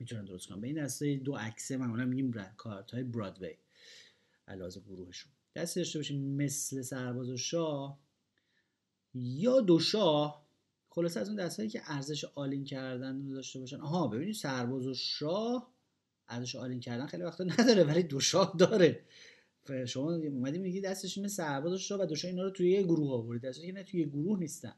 می‌تونن 0.00 0.24
درست 0.24 0.48
کنن. 0.48 0.60
به 0.60 0.66
این 0.66 0.84
دسته 0.84 1.16
دو 1.16 1.34
عکسه 1.36 1.76
معمولا 1.76 2.04
میگیم 2.04 2.32
کارت 2.56 2.90
های 2.90 3.02
Broadway 3.02 3.54
علاوه 4.48 4.80
گروهشون. 4.80 5.32
دستی 5.56 5.80
داشته 5.80 5.98
باشیم 5.98 6.36
مثل 6.36 6.82
سرباز 6.82 7.30
و 7.30 7.36
شاه 7.36 8.00
یا 9.14 9.60
دو 9.60 9.78
شاه 9.78 10.49
خلاصه 10.92 11.20
از 11.20 11.28
اون 11.28 11.36
دستایی 11.36 11.68
که 11.68 11.80
ارزش 11.84 12.24
all-in 12.24 12.64
کردن 12.64 13.26
رو 13.26 13.34
داشته 13.34 13.58
باشن. 13.58 13.80
آها 13.80 14.08
ببینید 14.08 14.34
سرباز 14.34 14.86
و 14.86 14.94
شاه 14.94 15.72
ارزش 16.28 16.56
all-in 16.56 16.80
کردن 16.80 17.06
خیلی 17.06 17.22
وقتا 17.22 17.44
نداره 17.44 17.84
ولی 17.84 18.02
دو 18.02 18.20
شاه 18.20 18.54
داره. 18.58 19.00
شما 19.86 20.12
اومدی 20.12 20.58
میگی 20.58 20.80
دستش 20.80 21.18
اینه 21.18 21.28
سرباز 21.28 21.72
و 21.72 21.78
شاه 21.78 22.00
و 22.00 22.06
دو 22.06 22.16
شاه 22.16 22.30
اینا 22.30 22.42
رو 22.42 22.50
توی 22.50 22.70
یه 22.70 22.82
گروه 22.82 23.12
آوردید 23.12 23.48
دستش 23.48 23.64
نه 23.64 23.82
توی 23.82 24.00
یه 24.00 24.06
گروه 24.06 24.38
نیستن. 24.38 24.74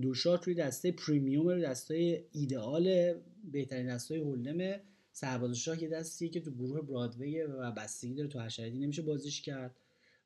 دو 0.00 0.14
شاه 0.14 0.40
توی 0.40 0.54
دسته 0.54 0.92
premium 0.92 1.60
دسته 1.60 2.24
ایدئال 2.32 3.14
بهترین 3.52 3.94
دسته 3.94 4.18
hold'em 4.18 4.80
سرباز 5.12 5.56
شاه. 5.56 5.82
یه 5.82 5.88
دستیه 5.88 6.28
که 6.28 6.40
تو 6.40 6.50
گروه 6.50 6.80
Broadway 6.80 7.42
و 7.42 7.70
بستگی 7.70 8.14
داره 8.14 8.28
تو 8.28 8.38
هر 8.38 8.48
شرایطی 8.48 8.78
نمیشه 8.78 9.02
بازیش 9.02 9.42
کرد. 9.42 9.76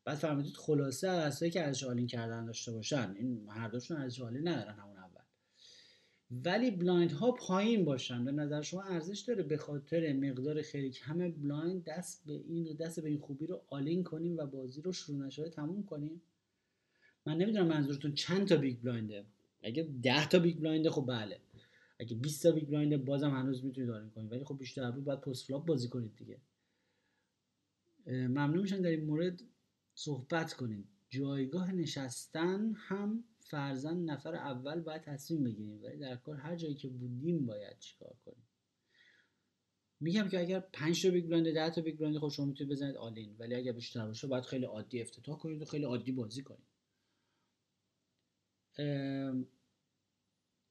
بعد 0.09 0.19
فرمودید 0.19 0.57
خلاصه 0.57 1.09
از 1.09 1.43
که 1.43 1.65
ارزش 1.65 1.85
all-in 1.85 2.07
کردن 2.07 2.45
داشته 2.45 2.73
باشن. 2.73 3.15
این 3.19 3.49
هر 3.49 3.69
دوشون 3.69 3.97
ارزش 3.97 4.21
all-in 4.21 4.49
ندارن 4.49 4.75
همون 4.75 4.99
ولی 6.31 6.71
blind 6.71 7.13
ها 7.13 7.33
پایین 7.33 7.85
باشن. 7.85 8.25
به 8.25 8.33
نظر 8.33 8.63
شما 8.63 8.83
ارزش 8.83 9.21
داره 9.21 9.43
به 9.43 9.57
خاطر 9.57 10.13
مقدار 10.13 10.63
خیلی 10.63 10.91
کم 10.91 11.31
blind 11.31 11.85
دست 11.85 12.27
به 12.27 12.33
این 12.33 12.77
دست 12.77 13.01
به 13.01 13.09
این 13.09 13.19
خوبی 13.19 13.47
رو 13.47 13.63
all-in 13.71 14.05
کنیم 14.05 14.37
و 14.37 14.47
بازی 14.47 14.83
رو 14.83 14.93
شروع 14.93 15.27
نشده 15.27 15.51
تموم 15.51 15.85
کنیم؟ 15.85 16.23
من 17.27 17.37
نمی‌دونم 17.37 17.67
منظورتون 17.67 18.15
چند 18.15 18.49
تا 18.49 18.57
big 18.57 18.77
blind 18.83 19.18
ه 19.18 19.25
اگه 19.63 19.89
10 20.03 20.29
تا 20.29 20.39
big 20.39 20.59
blind 20.59 20.85
ه 20.85 20.91
خب 20.91 21.05
بله. 21.07 21.41
اگه 21.99 22.17
20 22.17 22.43
تا 22.43 22.53
big 22.53 22.69
blind 22.69 22.92
ه 22.92 22.97
بازم 22.97 23.31
هنوز 23.31 23.65
می‌تونید 23.65 23.91
all-in 23.91 24.11
کنید. 24.11 24.33
ولی 24.33 24.45
خب 24.45 24.59
بیشتر 24.59 24.91
بود 24.91 25.05
باید 25.05 25.21
postflop 25.21 25.67
بازی 25.67 25.89
کنید 25.89 26.17
دیگه. 26.17 26.39
ممنون 28.07 28.59
میشم 28.59 28.81
در 28.81 28.91
این 28.91 29.05
مورد. 29.05 29.43
صحبت 29.99 30.53
کنید 30.53 30.89
جایگاه 31.09 31.73
نشستن 31.73 32.75
هم 32.77 33.25
فرضاً 33.41 33.97
نفر 33.97 34.35
اول 34.35 34.81
باید 34.81 35.03
تصمیم 35.03 35.45
بگیریم 35.45 35.83
ولی 35.83 35.99
در 35.99 36.17
کار 36.17 36.37
هر 36.37 36.57
جایی 36.57 36.75
که 36.75 36.89
بودیم 36.89 37.47
باید 37.47 37.79
چیکار 37.79 38.17
کنیم. 38.25 38.49
میگم 40.01 40.29
که 40.29 40.41
اگر 40.41 40.61
5 40.61 41.03
تا 41.03 41.11
big 41.11 41.27
blind 41.27 41.55
10 41.55 41.71
تا 41.71 41.81
big 41.81 41.99
blind 41.99 42.19
خب 42.19 42.29
شما 42.29 42.47
می‌تونید 42.47 42.73
بزنید 42.73 42.97
all-in 42.97 43.37
ولی 43.39 43.55
اگر 43.55 43.73
بیشتر 43.73 44.07
باشه 44.07 44.27
باید 44.27 44.45
خیلی 44.45 44.65
عادی 44.65 45.01
افتتاح 45.01 45.39
کنید 45.39 45.63
و 45.63 45.65
خیلی 45.65 45.85
عادی 45.85 46.13
بازی 46.13 46.43
کنید. 46.43 46.69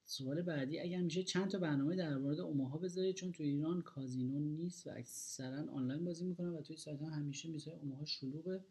سوال 0.05 0.41
بعدی 0.41 0.79
اگر 0.79 1.01
میشه 1.01 1.23
چند 1.23 1.51
تا 1.51 1.59
برنامه 1.59 1.95
در 1.95 2.17
مورد 2.17 2.39
اوماها 2.39 2.77
بذارید؟ 2.77 3.15
چون 3.15 3.31
تو 3.31 3.43
ایران 3.43 3.81
کازینو 3.81 4.39
نیست 4.39 4.87
و 4.87 4.89
اکثرا 4.89 5.71
آنلاین 5.71 6.05
بازی 6.05 6.25
می‌کنن 6.25 6.49
و 6.49 6.61
توی 6.61 6.77
سایت 6.77 7.01
هم 7.01 7.13
همیشه 7.13 7.49
میشه 7.49 7.71
اوماها 7.71 8.05
شلوغه. 8.05 8.65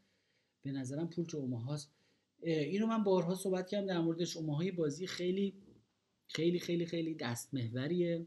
به 0.63 0.73
نظرم 0.73 1.09
پول 1.09 1.25
تو 1.25 1.37
اوماهاست 1.37 1.91
اینو 2.43 2.87
من 2.87 3.05
بارها 3.05 3.35
صحبت 3.35 3.69
کردم 3.69 3.87
در 3.87 4.01
موردش. 4.01 4.37
اوماهای 4.37 4.71
بازی 4.71 5.07
خیلی 5.07 5.55
خیلی 6.29 6.59
خیلی 6.59 6.87
خیلی 6.87 7.15
دست 7.15 7.55
محوریه 7.55 8.27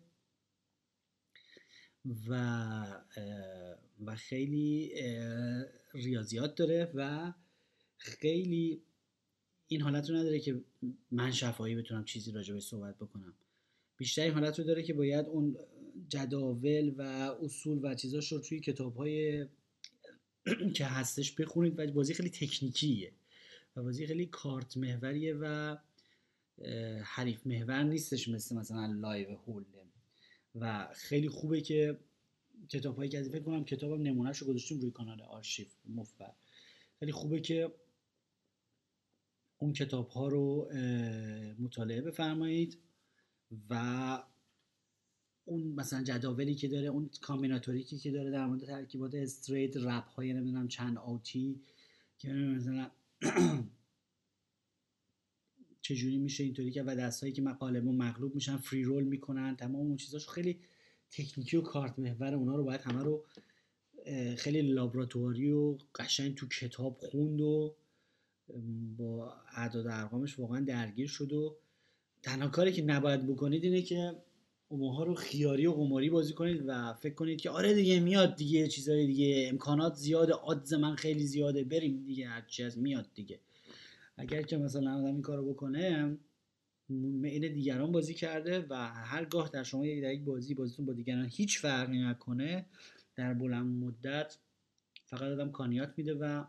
و 2.28 3.04
و 4.06 4.16
خیلی 4.16 4.92
ریاضیات 5.94 6.56
داره 6.56 6.92
و 6.96 7.34
خیلی 7.98 8.82
این 9.68 9.82
حالت 9.82 10.10
رو 10.10 10.16
نداره 10.16 10.40
که 10.40 10.62
من 11.12 11.32
شفاهی 11.32 11.76
بتونم 11.76 12.06
چیزی 12.06 12.32
راجع 12.32 12.54
به 12.54 12.60
صحبت 12.60 12.96
بکنم. 12.96 13.34
بیشتر 13.98 14.22
این 14.22 14.34
حالت 14.34 14.60
رو 14.60 14.66
داره 14.66 14.84
که 14.84 14.94
باید 14.94 15.26
اون 15.26 15.58
جداول 16.10 16.94
و 16.98 17.02
اصول 17.42 17.80
و 17.84 17.96
چیزاش 17.96 18.32
رو 18.32 18.40
توی 18.40 18.60
کتاب 18.60 18.96
های 18.96 19.46
که 20.76 20.86
هستش 20.86 21.32
بخونید 21.32 21.80
و 21.80 21.92
بازی 21.92 22.14
خیلی 22.14 22.30
تکنیکیه 22.30 23.14
و 23.76 23.84
بازی 23.84 24.08
خیلی 24.08 24.26
کارت 24.26 24.78
محوریه 24.78 25.36
و 25.42 25.78
حریف 27.04 27.48
محور 27.48 27.84
نیستش 27.84 28.28
مثل 28.28 28.56
مثلا 28.56 28.86
live 28.86 29.36
hold'em 29.36 29.92
و 30.56 30.88
خیلی 30.94 31.30
خوبه 31.30 31.62
که 31.62 32.00
کتاب 32.70 32.96
هایی 32.98 33.10
که 33.10 33.20
از 33.20 33.30
فکر 33.30 33.44
کنم 33.44 33.66
کتابم 33.66 34.02
نمونهش 34.02 34.38
رو 34.38 34.48
گذاشتیم 34.48 34.80
روی 34.80 34.92
کانال 34.92 35.22
آرشیو 35.22 35.68
مفبر. 35.86 36.34
خیلی 37.00 37.12
خوبه 37.12 37.40
که 37.40 37.72
اون 39.58 39.74
کتاب 39.74 40.10
ها 40.10 40.28
رو 40.28 40.70
مطالعه 41.60 42.02
بفرمایید 42.02 42.78
و 43.70 44.24
اون 45.50 45.62
مثلا 45.62 46.04
جداولی 46.04 46.56
که 46.56 46.68
داره 46.68 46.88
اون 46.88 47.10
combinatoric 47.22 47.92
ی 47.92 47.98
که 47.98 48.12
داره 48.12 48.32
در 48.32 48.46
مورد 48.46 48.66
ترکیبات 48.66 49.16
straight 49.16 49.78
wrap 49.78 50.08
های 50.08 50.34
نمی‌دونم 50.34 50.68
چند 50.68 50.98
out 50.98 51.46
ی 51.46 51.62
که 52.18 52.34
مثلا 52.34 52.92
چجوری 55.82 56.18
میشه 56.18 56.44
اینطوری 56.44 56.72
که 56.72 56.84
و 56.84 56.96
دستهایی 56.96 57.34
که 57.34 57.42
مقالمون 57.42 57.96
مغلوب 57.96 58.36
میشن 58.36 58.58
فری 58.58 58.84
رول 58.84 59.04
می‌کنن 59.04 59.56
تمام 59.56 59.76
اون 59.76 59.98
چیزاش 59.98 60.30
خیلی 60.30 60.60
تکنیکی 61.12 61.58
و 61.58 61.62
کارت 61.62 62.00
محور 62.00 62.34
اونا 62.34 62.56
رو 62.56 62.64
باید 62.64 62.82
همه 62.82 63.04
رو 63.04 63.26
خیلی 64.38 64.62
لابراتواری 64.62 65.52
و 65.52 65.78
قشنگ 65.96 66.36
تو 66.36 66.48
کتاب 66.48 66.98
خوند 66.98 67.42
و 67.42 67.76
با 68.98 69.34
اعداد 69.56 69.88
ارقامش 69.88 70.40
واقعا 70.40 70.60
درگیر 70.60 71.08
شد 71.08 71.34
و 71.34 71.58
تنها 72.24 72.48
کاری 72.48 72.72
که 72.72 72.82
نباید 72.82 73.28
بکنید 73.28 73.64
اینه 73.64 73.82
که 73.82 74.16
اوماها 74.72 75.04
رو 75.04 75.16
خیاری 75.16 75.68
و 75.68 75.74
قماری 75.74 76.10
بازی 76.10 76.34
کنید 76.34 76.64
و 76.68 76.94
فکر 76.94 77.14
کنید 77.14 77.42
که 77.42 77.50
آره 77.50 77.74
دیگه 77.74 78.00
میاد 78.00 78.36
دیگه 78.36 78.68
چیزای 78.68 79.08
دیگه. 79.08 79.48
امکانات 79.50 79.96
زیاده 79.96 80.34
آدز 80.34 80.74
من 80.74 80.96
خیلی 80.96 81.26
زیاده. 81.26 81.64
بریم 81.64 82.04
دیگه 82.06 82.28
هرچی 82.28 82.64
از 82.64 82.78
میاد 82.78 83.10
دیگه. 83.16 83.40
اگر 84.18 84.42
که 84.42 84.58
مثلا 84.58 84.98
آدم 84.98 85.06
این 85.06 85.22
کارو 85.22 85.54
بکنه 85.54 86.18
این 86.90 87.54
دیگران 87.54 87.92
بازی 87.92 88.14
کرده 88.14 88.66
و 88.70 88.76
هرگاه 88.88 89.50
در 89.50 89.64
شما 89.64 89.86
یک 89.86 90.24
بازی 90.24 90.54
بازیتون 90.54 90.86
با 90.86 90.94
دیگران 90.94 91.30
هیچ 91.32 91.60
فرقی 91.60 92.00
نکنه 92.00 92.66
در 93.16 93.34
بلند 93.34 93.84
مدت 93.84 94.38
فقط 95.06 95.22
آدم 95.22 95.52
کانیات 95.52 95.94
میده 95.98 96.14
و 96.14 96.44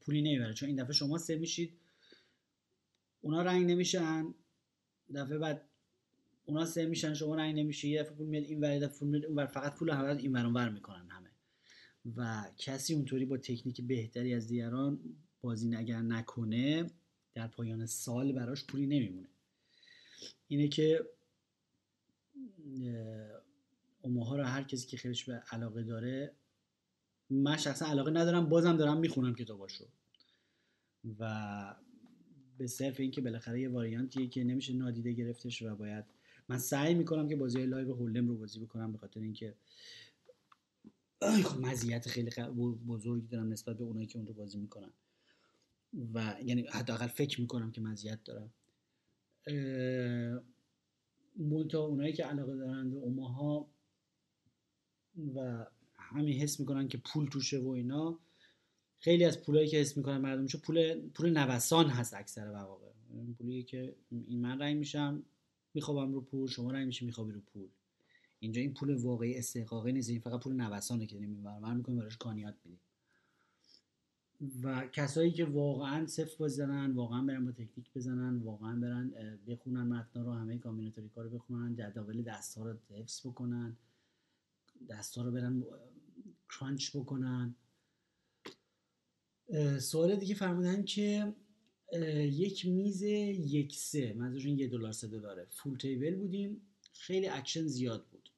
پولی 0.00 0.22
نمی‌بره. 0.22 0.54
چون 0.54 0.68
این 0.68 0.82
دفعه 0.82 0.92
شما 0.92 1.18
سه 1.18 1.36
میشید 1.36 1.72
اونا 3.20 3.42
رنگ 3.42 3.70
نمیشن. 3.70 4.34
دفعه 5.14 5.38
بعد 5.38 5.68
اونا 6.46 6.64
سه 6.64 6.86
میشن 6.86 7.14
شما 7.14 7.34
رنگ 7.34 7.58
نمیشه 7.58 7.88
یه 7.88 8.02
پول 8.02 8.26
میاد 8.26 8.44
این 8.44 8.78
دفعه 8.78 8.98
پول 8.98 9.08
میاد 9.08 9.24
اون 9.24 9.36
ور 9.36 9.46
فقط 9.46 9.74
پول 9.74 9.90
همه 9.90 10.08
این 10.08 10.32
ور 10.32 10.46
ور 10.46 10.68
می‌کنن 10.68 11.08
همه. 11.08 11.30
و 12.16 12.44
کسی 12.58 12.94
اونطوری 12.94 13.24
با 13.24 13.36
تکنیک 13.36 13.80
بهتری 13.80 14.34
از 14.34 14.48
دیگران 14.48 15.00
بازی 15.40 15.74
اگر 15.74 16.02
نکنه 16.02 16.90
در 17.34 17.48
پایان 17.48 17.86
سال 17.86 18.32
براش 18.32 18.64
پولی 18.64 18.86
نمیمونه. 18.86 19.28
اینه 20.48 20.68
که 20.68 21.06
اوماها 24.02 24.36
رو 24.36 24.44
هر 24.44 24.62
کسی 24.62 24.86
که 24.86 24.96
خیلیش 24.96 25.24
به 25.24 25.42
علاقه 25.50 25.82
داره 25.82 26.32
من 27.30 27.56
شخصا 27.56 27.86
علاقه 27.86 28.10
ندارم 28.10 28.48
بازم 28.48 28.76
دارم 28.76 28.98
می‌خونم 28.98 29.34
کتاباشو. 29.34 29.84
و 31.18 31.74
به 32.58 32.66
صرف 32.66 33.00
اینکه 33.00 33.20
بالاخره 33.20 33.60
یه 33.60 33.68
variant 33.68 34.15
یه 34.15 34.28
که 34.28 34.44
نمیشه 34.44 34.72
نادیده 34.72 35.12
گرفتش 35.12 35.62
و 35.62 35.76
باید 35.76 36.04
من 36.48 36.58
سعی 36.58 36.94
می‌کنم 36.94 37.28
که 37.28 37.36
بازی 37.36 37.66
live 37.66 37.94
hold'em 37.94 38.28
رو 38.28 38.36
بازی 38.36 38.60
بکنم 38.60 38.92
به 38.92 38.98
خاطر 38.98 39.20
اینکه 39.20 39.54
خب 41.20 41.60
مزیت 41.60 42.08
خیلی 42.08 42.30
بزرگی 42.86 43.26
دارم 43.26 43.52
نسبت 43.52 43.76
به 43.78 43.84
اونایی 43.84 44.06
که 44.06 44.18
اون 44.18 44.26
رو 44.26 44.34
بازی 44.34 44.58
می‌کنن. 44.58 44.92
و 46.14 46.36
یعنی 46.44 46.66
حداقل 46.70 47.06
فکر 47.06 47.40
می‌کنم 47.40 47.72
که 47.72 47.80
مزیت 47.80 48.24
دارم. 48.24 48.50
منتها 51.36 51.80
اونایی 51.80 52.12
که 52.12 52.24
علاقه 52.24 52.56
دارن 52.56 52.90
به 52.90 52.96
اوماها 52.96 53.68
و 55.34 55.66
همین 55.98 56.40
حس 56.40 56.60
می‌کنن 56.60 56.88
که 56.88 56.98
پول 56.98 57.28
توشه 57.28 57.58
و 57.58 57.68
اینا 57.68 58.18
خیلی 58.98 59.24
از 59.24 59.42
پولایی 59.42 59.68
که 59.68 59.76
حس 59.76 59.96
می‌کنن 59.96 60.18
مردم 60.18 60.46
پول 60.46 61.08
پول 61.08 61.30
نوسان 61.30 61.86
هست 61.86 62.14
اکثر 62.14 62.50
مواقع 62.50 62.86
پولی 63.38 63.62
که 63.62 63.96
این 64.10 64.40
من 64.40 64.58
رنگ 64.58 64.76
میشم. 64.76 65.22
میخوابم 65.76 66.12
رو 66.12 66.20
پول 66.20 66.48
شما 66.48 66.70
رنگ 66.70 66.86
میشه 66.86 67.06
میخوابی 67.06 67.32
رو 67.32 67.40
پول؟ 67.40 67.68
اینجا 68.38 68.60
این 68.60 68.74
پول 68.74 68.94
واقعی 68.94 69.34
استحقاقی 69.34 69.92
نیست 69.92 70.10
این 70.10 70.20
فقط 70.20 70.40
پول 70.40 70.52
نوسانه 70.52 71.06
که 71.06 71.14
داریم 71.14 71.30
من 71.62 71.76
می‌کنیم 71.76 71.98
براش 71.98 72.16
کانیات 72.16 72.54
میدیم 72.64 72.80
و 74.62 74.86
کسایی 74.92 75.32
که 75.32 75.44
واقعا 75.44 76.06
صفر 76.06 76.44
بزنن 76.44 76.92
واقعا 76.92 77.22
برن 77.22 77.44
با 77.44 77.52
تکنیک 77.52 77.92
بزنن 77.94 78.38
واقعا 78.38 78.80
برن 78.80 79.10
بخونن 79.48 79.82
متنا 79.82 80.22
رو 80.22 80.32
همه 80.32 80.58
کامبیناتوری 80.58 81.08
کارو 81.08 81.30
بخونن 81.30 81.74
جداول 81.74 82.22
دستا 82.22 82.64
رو 82.64 82.78
حفظ 82.90 83.26
بکنن 83.26 83.76
دستا 84.88 85.22
رو 85.22 85.30
برن 85.30 85.64
کرانچ 86.50 86.96
بکنن. 86.96 87.54
سوال 89.78 90.16
دیگه 90.16 90.34
فرمودن 90.34 90.82
که 90.82 91.34
یک 92.32 92.66
میز 92.66 93.02
یک 93.02 93.76
سه. 93.76 94.12
منظورشون 94.12 94.58
یه 94.58 94.68
دلار 94.68 94.92
سه 94.92 95.08
دلاره. 95.08 95.46
فول 95.50 95.78
تیبل 95.78 96.14
بودیم. 96.14 96.60
خیلی 96.92 97.28
اکشن 97.28 97.66
زیاد 97.66 98.06
بود. 98.06 98.30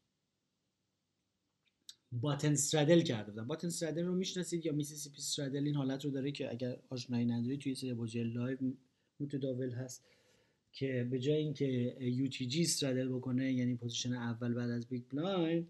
button 2.13 2.53
straddle 2.53 3.01
کرده 3.01 3.31
بودن 3.31 3.47
button 3.47 3.67
straddle 3.67 4.05
رو 4.05 4.15
می‌شناسید 4.15 4.67
یا 4.67 4.73
Mississippi 4.73 5.17
straddle 5.17 5.65
این 5.65 5.75
حالت 5.75 6.05
رو 6.05 6.11
داره 6.11 6.33
که 6.33 6.51
اگر 6.51 6.79
آشنایی 6.89 7.27
نداری 7.27 7.59
توی 7.59 7.75
سری 7.75 7.95
بازی 7.95 8.25
live 8.25 8.59
متداول 9.21 9.71
هست 9.71 10.05
که 10.73 11.09
به 11.11 11.19
جای 11.19 11.37
اینکه 11.37 11.97
UTG 12.01 12.47
straddle 12.47 13.09
بکنه 13.09 13.53
یعنی 13.53 13.75
position 13.75 14.13
اول 14.13 14.55
بعد 14.55 14.71
از 14.71 14.87
big 14.87 15.03
blind 15.13 15.69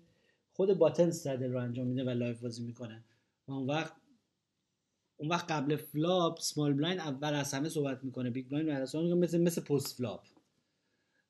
خود 0.53 0.79
button 0.79 1.09
straddle 1.09 1.53
رو 1.53 1.59
انجام 1.59 1.87
میده 1.87 2.05
و 2.05 2.11
live 2.11 2.37
بازی 2.37 2.63
می‌کنه. 2.63 3.05
و 3.49 3.53
اون 3.53 3.67
وقت 3.67 3.93
اون 5.19 5.29
وقت 5.29 5.51
قبل 5.51 5.77
flop 5.77 6.41
small 6.41 6.73
blind 6.73 6.99
اول 6.99 7.35
از 7.35 7.55
همه 7.55 7.69
صحبت 7.69 8.05
می‌کنه. 8.05 8.31
big 8.31 8.49
blind 8.49 8.69
بعد 8.69 8.83
از 8.83 8.95
مثل 8.97 9.41
مثل 9.41 9.61
post 9.61 9.97
flop. 9.97 10.27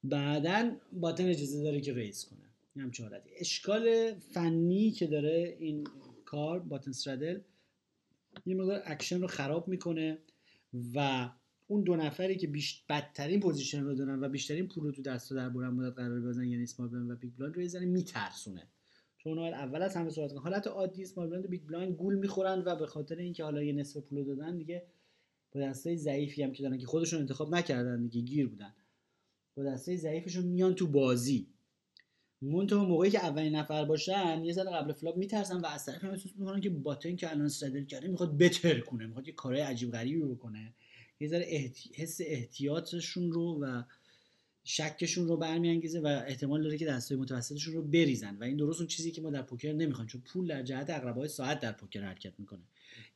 بعدا 0.05 0.77
button 0.93 1.29
اجازه 1.29 1.63
داره 1.63 1.81
که 1.81 1.95
raise 1.95 2.25
کنه. 2.25 2.49
این 2.75 2.85
هم 2.85 3.11
اشکال 3.41 4.15
فنی 4.15 4.91
که 4.91 5.07
داره 5.07 5.57
این 5.61 5.87
کار 6.25 6.61
button 6.61 6.91
straddle 6.91 7.41
یه 8.47 8.55
مقدار 8.55 8.83
اکشن 8.85 9.21
رو 9.21 9.27
خراب 9.27 9.69
می‌کنه 9.69 10.19
و 10.95 11.31
اون 11.67 11.83
دو 11.83 11.97
نفری 11.97 12.37
که 12.37 12.47
بیش 12.47 12.85
بدترین 12.89 13.41
position 13.41 13.85
رو 13.85 13.95
دارن 13.95 14.25
و 14.25 14.29
بیشترین 14.29 14.69
پول 14.69 14.85
رو 14.85 14.93
تو 14.93 15.03
دست 15.03 15.33
در 15.33 15.49
بلند 15.49 15.73
مدت 15.73 15.97
قرار 15.97 16.21
بزنن 16.21 16.45
یعنی 16.45 16.63
small 16.63 17.11
و 17.11 17.17
big 17.17 17.33
blind 17.39 17.77
رو 17.77 17.87
میترسونه. 17.87 18.67
باید 19.37 19.55
اول 19.55 19.83
از 19.83 19.97
همه 19.97 20.11
صحبت 20.11 20.33
کنن 20.33 20.43
حالت 20.43 20.67
عادی 20.67 21.03
small 21.03 21.31
blind 21.31 21.45
و 21.45 21.49
big 21.49 21.63
blind 21.67 21.95
گول 21.95 22.15
می‌خورن 22.15 22.63
و 22.67 22.77
به 22.77 22.87
خاطر 22.87 23.17
اینکه 23.17 23.45
حالا 23.45 23.63
یه 23.63 23.73
نصف 23.73 24.01
پول 24.01 24.25
دادن 24.25 24.59
دیگه 24.59 24.87
با 25.53 25.61
دستای 25.61 25.97
ضعیفی 25.97 26.43
هم 26.43 26.53
که 26.53 26.63
دارن 26.63 26.79
که 26.79 26.87
خودشون 26.87 27.21
انتخاب 27.21 27.55
نکردن 27.55 28.03
دیگه 28.03 28.21
گیر 28.21 28.49
بودن. 28.49 28.75
با 29.57 29.65
دستای 29.65 29.97
ضعیفشون 29.97 30.45
میان 30.45 30.75
تو 30.75 30.87
بازی. 30.87 31.47
منتها 32.43 32.85
موقعی 32.85 33.11
که 33.11 33.25
اولین 33.25 33.57
نفر 33.57 33.85
باشن 33.85 34.45
یه 34.45 34.53
ذره 34.53 34.71
قبل 34.71 34.93
flop 34.93 35.17
میترسن 35.17 35.61
و 35.61 35.67
از 35.67 35.87
طرف 35.87 36.05
احساس 36.05 36.33
می‌کنن 36.37 36.61
که 36.61 36.71
button 36.71 37.17
که 37.17 37.31
الان 37.31 37.47
straddle 37.47 37.85
کرده 37.85 38.09
می‌خواد 38.09 38.39
bet 38.39 38.81
کنه 38.81 39.07
می‌خواد 39.07 39.29
یه 39.29 39.35
کارهای 39.35 39.63
عجیب 39.63 39.91
غریبی 39.91 40.23
بکنه. 40.23 40.75
یه 41.21 41.29
ذره 41.29 41.45
احتی... 41.49 41.91
حس 41.95 42.21
احتیاطشون 42.25 43.33
رو 43.33 43.59
و 43.63 43.83
شکشون 44.71 45.29
رو 45.29 45.37
برمیانگیزه 45.37 46.01
و 46.01 46.07
احتمال 46.07 46.63
داره 46.63 46.79
که 46.79 46.87
دستای 46.87 47.19
متوسطشون 47.19 47.75
رو 47.75 47.83
بریزن. 47.83 48.37
و 48.37 48.45
این 48.45 48.57
درست 48.57 48.81
اون 48.81 48.87
چیزی 48.87 49.11
که 49.11 49.23
ما 49.23 49.31
در 49.31 49.43
پوکر 49.43 49.73
نمی‌خوایم 49.73 50.09
چون 50.09 50.21
پول 50.21 50.49
در 50.49 50.63
جهت 50.63 50.91
عقربه‌های 50.91 51.29
ساعت 51.29 51.61
در 51.61 51.73
پوکر 51.73 52.03
حرکت 52.03 52.33
می‌کنه. 52.39 52.63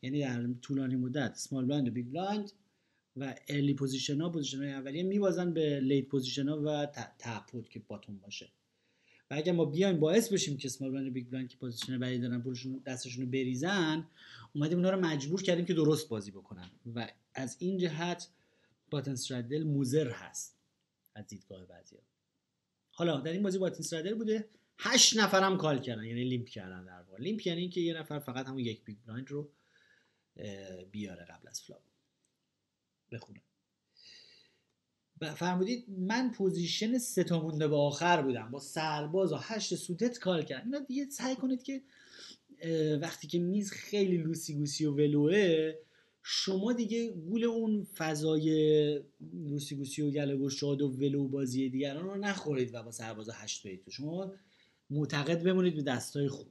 یعنی 0.03 0.21
در 0.21 0.47
طولانی 0.63 0.97
مدت 0.97 1.35
small 1.37 1.65
blind 1.65 1.89
و 1.89 1.91
big 1.91 2.07
blind 2.07 2.53
و 3.17 3.35
early 3.49 3.75
position 3.75 4.21
ها 4.21 4.31
position 4.31 4.59
های 4.59 4.73
اولیه 4.73 5.03
میبازن 5.03 5.53
به 5.53 5.81
late 5.81 6.07
position 6.07 6.49
ها 6.49 6.63
و 6.63 6.87
ته 7.19 7.39
pot 7.39 7.69
که 7.69 7.79
button 7.89 8.19
باشه. 8.19 8.49
و 9.31 9.35
اگر 9.35 9.53
ما 9.53 9.65
بیایم 9.65 10.01
باعث 10.01 10.33
بشیم 10.33 10.57
که 10.57 10.69
small 10.69 10.91
blind 10.91 11.13
big 11.13 11.29
blind 11.29 11.51
که 11.51 11.57
position 11.57 11.99
بعدی 11.99 12.19
دارن 12.19 12.43
پولشون 12.43 12.83
دستشون 12.87 13.25
رو 13.25 13.31
بریزن 13.31 14.09
اومدیم 14.53 14.79
اونا 14.79 14.91
رو 14.91 15.01
مجبور 15.01 15.43
کردیم 15.43 15.65
که 15.65 15.75
درست 15.75 16.09
بازی 16.09 16.31
بکنن. 16.31 16.71
و 16.95 17.09
از 17.35 17.57
این 17.59 17.79
جهت 17.79 18.29
button 18.91 19.13
straddle 19.13 19.63
مضر 19.63 20.11
هست. 20.11 20.62
از 21.15 21.27
دیدگاه 21.27 21.67
بعضی 21.67 21.97
حالا 22.91 23.21
در 23.21 23.33
این 23.33 23.43
بازی 23.43 23.59
button 23.59 23.79
straddle 23.79 24.15
بوده 24.15 24.49
هشت 24.79 25.17
نفرم 25.17 25.57
call 25.59 25.81
کردن 25.81 26.05
یعنی 26.05 26.25
limp 26.25 26.49
کردن 26.49 26.85
در 26.85 27.03
واقع. 27.03 27.23
limp 27.23 27.47
یعنی 27.47 27.61
اینکه 27.61 27.81
یه 27.81 27.95
نفر 27.95 28.19
فقط 28.19 28.47
همون 28.47 28.59
یک 28.59 28.85
big 28.85 28.99
blind 29.07 29.31
رو 29.31 29.53
بیاره 30.91 31.25
قبل 31.25 31.49
از 31.49 31.63
flop. 31.63 31.83
بخونم 33.13 33.43
فرمودید 35.37 35.85
من 35.89 36.31
position 36.31 36.99
سه 36.99 37.25
تا 37.25 37.41
مونده 37.43 37.69
به 37.69 37.77
آخر 37.77 38.23
بودم. 38.23 38.51
با 38.51 38.59
سرباز 38.59 39.33
و 39.33 39.37
هشت 39.37 39.75
suited 39.75 40.19
call 40.19 40.43
کردم. 40.43 40.65
اینا 40.65 40.79
دیگه 40.79 41.07
سعی 41.11 41.37
کنید 41.37 41.63
که 41.63 41.83
وقتی 43.01 43.29
که 43.29 43.39
میز 43.39 43.73
خیلی 43.73 44.17
loosey 44.17 44.55
goosey 44.55 44.87
و 44.87 44.93
ولوه 44.93 45.75
شما 46.23 46.73
دیگه 46.73 47.11
گول 47.11 47.45
اون 47.45 47.87
فضای 47.97 49.01
loosey 49.21 49.77
goosey 49.77 50.03
و 50.03 50.11
گله 50.11 50.35
و 50.35 50.49
شاد 50.49 50.83
و 50.83 50.89
ولو 50.89 51.29
بازی 51.29 51.71
دیگران 51.71 52.05
رو 52.05 52.17
نخورید 52.17 52.75
و 52.75 52.83
با 52.83 52.91
سرباز 52.91 53.31
هشت 53.33 53.67
برید 53.67 53.91
شما 53.91 54.33
معتقد 54.91 55.43
بمونید 55.43 55.77
به 55.77 55.83
دستای 55.83 56.29
خوب. 56.29 56.49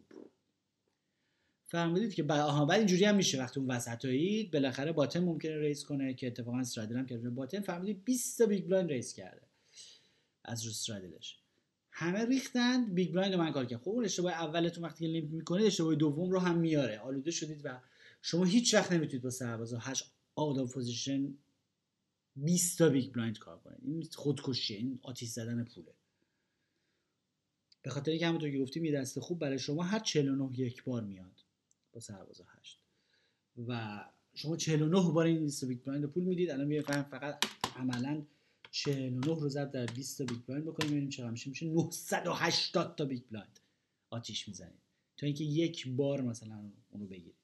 فهمیدید 1.66 2.14
که 2.14 2.24
آها 2.24 2.66
بعد 2.66 2.78
اینجوری 2.78 3.06
هم 3.06 3.16
میشه. 3.16 3.40
وقتی 3.40 3.60
اون 3.60 3.72
وسطایید 3.72 4.52
بالاخره 4.52 4.92
button 4.92 5.20
ممکنه 5.20 5.60
raise 5.60 5.86
کنه 5.86 6.14
که 6.14 6.28
اتفاقا 6.28 6.60
straddle 6.60 6.98
هم 6.98 7.06
کرده. 7.06 7.30
button 7.30 7.60
فهمیدید 7.60 8.04
20 8.04 8.38
تا 8.38 8.46
big 8.46 8.66
blind 8.66 8.90
raise 8.90 9.14
کرده 9.14 9.42
از 10.46 10.66
رو 10.66 10.70
straddle 10.70 11.19
ش. 11.19 11.38
همه 11.92 12.26
ریختند 12.26 12.94
big 12.94 13.12
blind 13.12 13.34
من 13.34 13.52
call 13.52 13.66
کرد 13.66 13.82
خب 13.82 13.90
اون 13.90 14.06
اشتباه 14.06 14.34
اولتون 14.34 14.84
وقتی 14.84 15.06
که 15.06 15.12
limp 15.12 15.32
می‌کنید 15.32 15.66
اشتباه 15.66 15.96
دوم 15.96 16.32
رو 16.32 16.40
هم 16.40 16.58
میاره. 16.58 17.00
آلوده 17.00 17.32
شدید 17.32 17.62
و 17.64 17.80
شما 18.22 18.44
هیچ 18.44 18.74
وقت 18.74 18.92
نمی‌تونید 18.92 19.24
با 19.24 19.30
سرباز 19.30 19.74
8 19.74 20.12
out 20.36 20.74
of 20.74 20.87
position 20.87 21.38
20 22.36 22.78
تا 22.78 22.90
big 22.90 23.14
blind 23.14 23.40
call 23.40 23.60
کنید. 23.60 23.80
این 23.84 24.08
خودکشیه 24.16 24.78
این 24.78 25.00
آتیش 25.02 25.30
زدن 25.30 25.64
پوله. 25.64 25.94
به 27.82 27.90
خاطر 27.90 28.12
اینکه 28.12 28.28
همونطور 28.28 28.52
که 28.52 28.60
گفتیم 28.60 28.86
یه 28.86 28.92
دست 28.92 29.20
خوب 29.20 29.40
برای 29.40 29.60
شما 29.60 29.84
هر 29.84 30.00
49 30.00 30.60
یک 30.60 30.84
بار 30.84 31.04
میاد 31.04 31.44
با 31.94 32.00
سرباز 32.00 32.42
8 32.48 32.80
و 33.68 34.04
شما 34.34 34.58
49 34.58 35.12
بار 35.12 35.26
این 35.26 35.38
بیست 35.38 35.66
big 35.66 35.84
blind 35.84 36.06
پول 36.06 36.24
می‌دید. 36.24 36.50
الان 36.50 36.68
میگه 36.68 36.82
فقط 36.82 37.46
عملا 37.76 38.26
49 38.72 39.28
رو 39.28 39.50
ضرب 39.50 39.72
در 39.72 39.86
20 39.86 40.18
تا 40.18 40.26
big 40.26 40.40
blind 40.48 40.68
بکنیم. 40.68 40.90
ببینیم 40.90 41.10
چقدر 41.10 41.30
میشه. 41.30 41.50
میشه 41.50 41.66
980 41.66 42.96
تا 42.96 43.06
big 43.06 43.24
blind 43.32 43.60
آتیش 44.10 44.48
می‌زنید. 44.48 44.82
تا 45.18 45.26
اینکه 45.26 45.44
یک 45.44 45.88
بار 45.88 46.22
مثلا 46.22 46.72
اونو 46.90 47.08
بگیرید. 47.08 47.41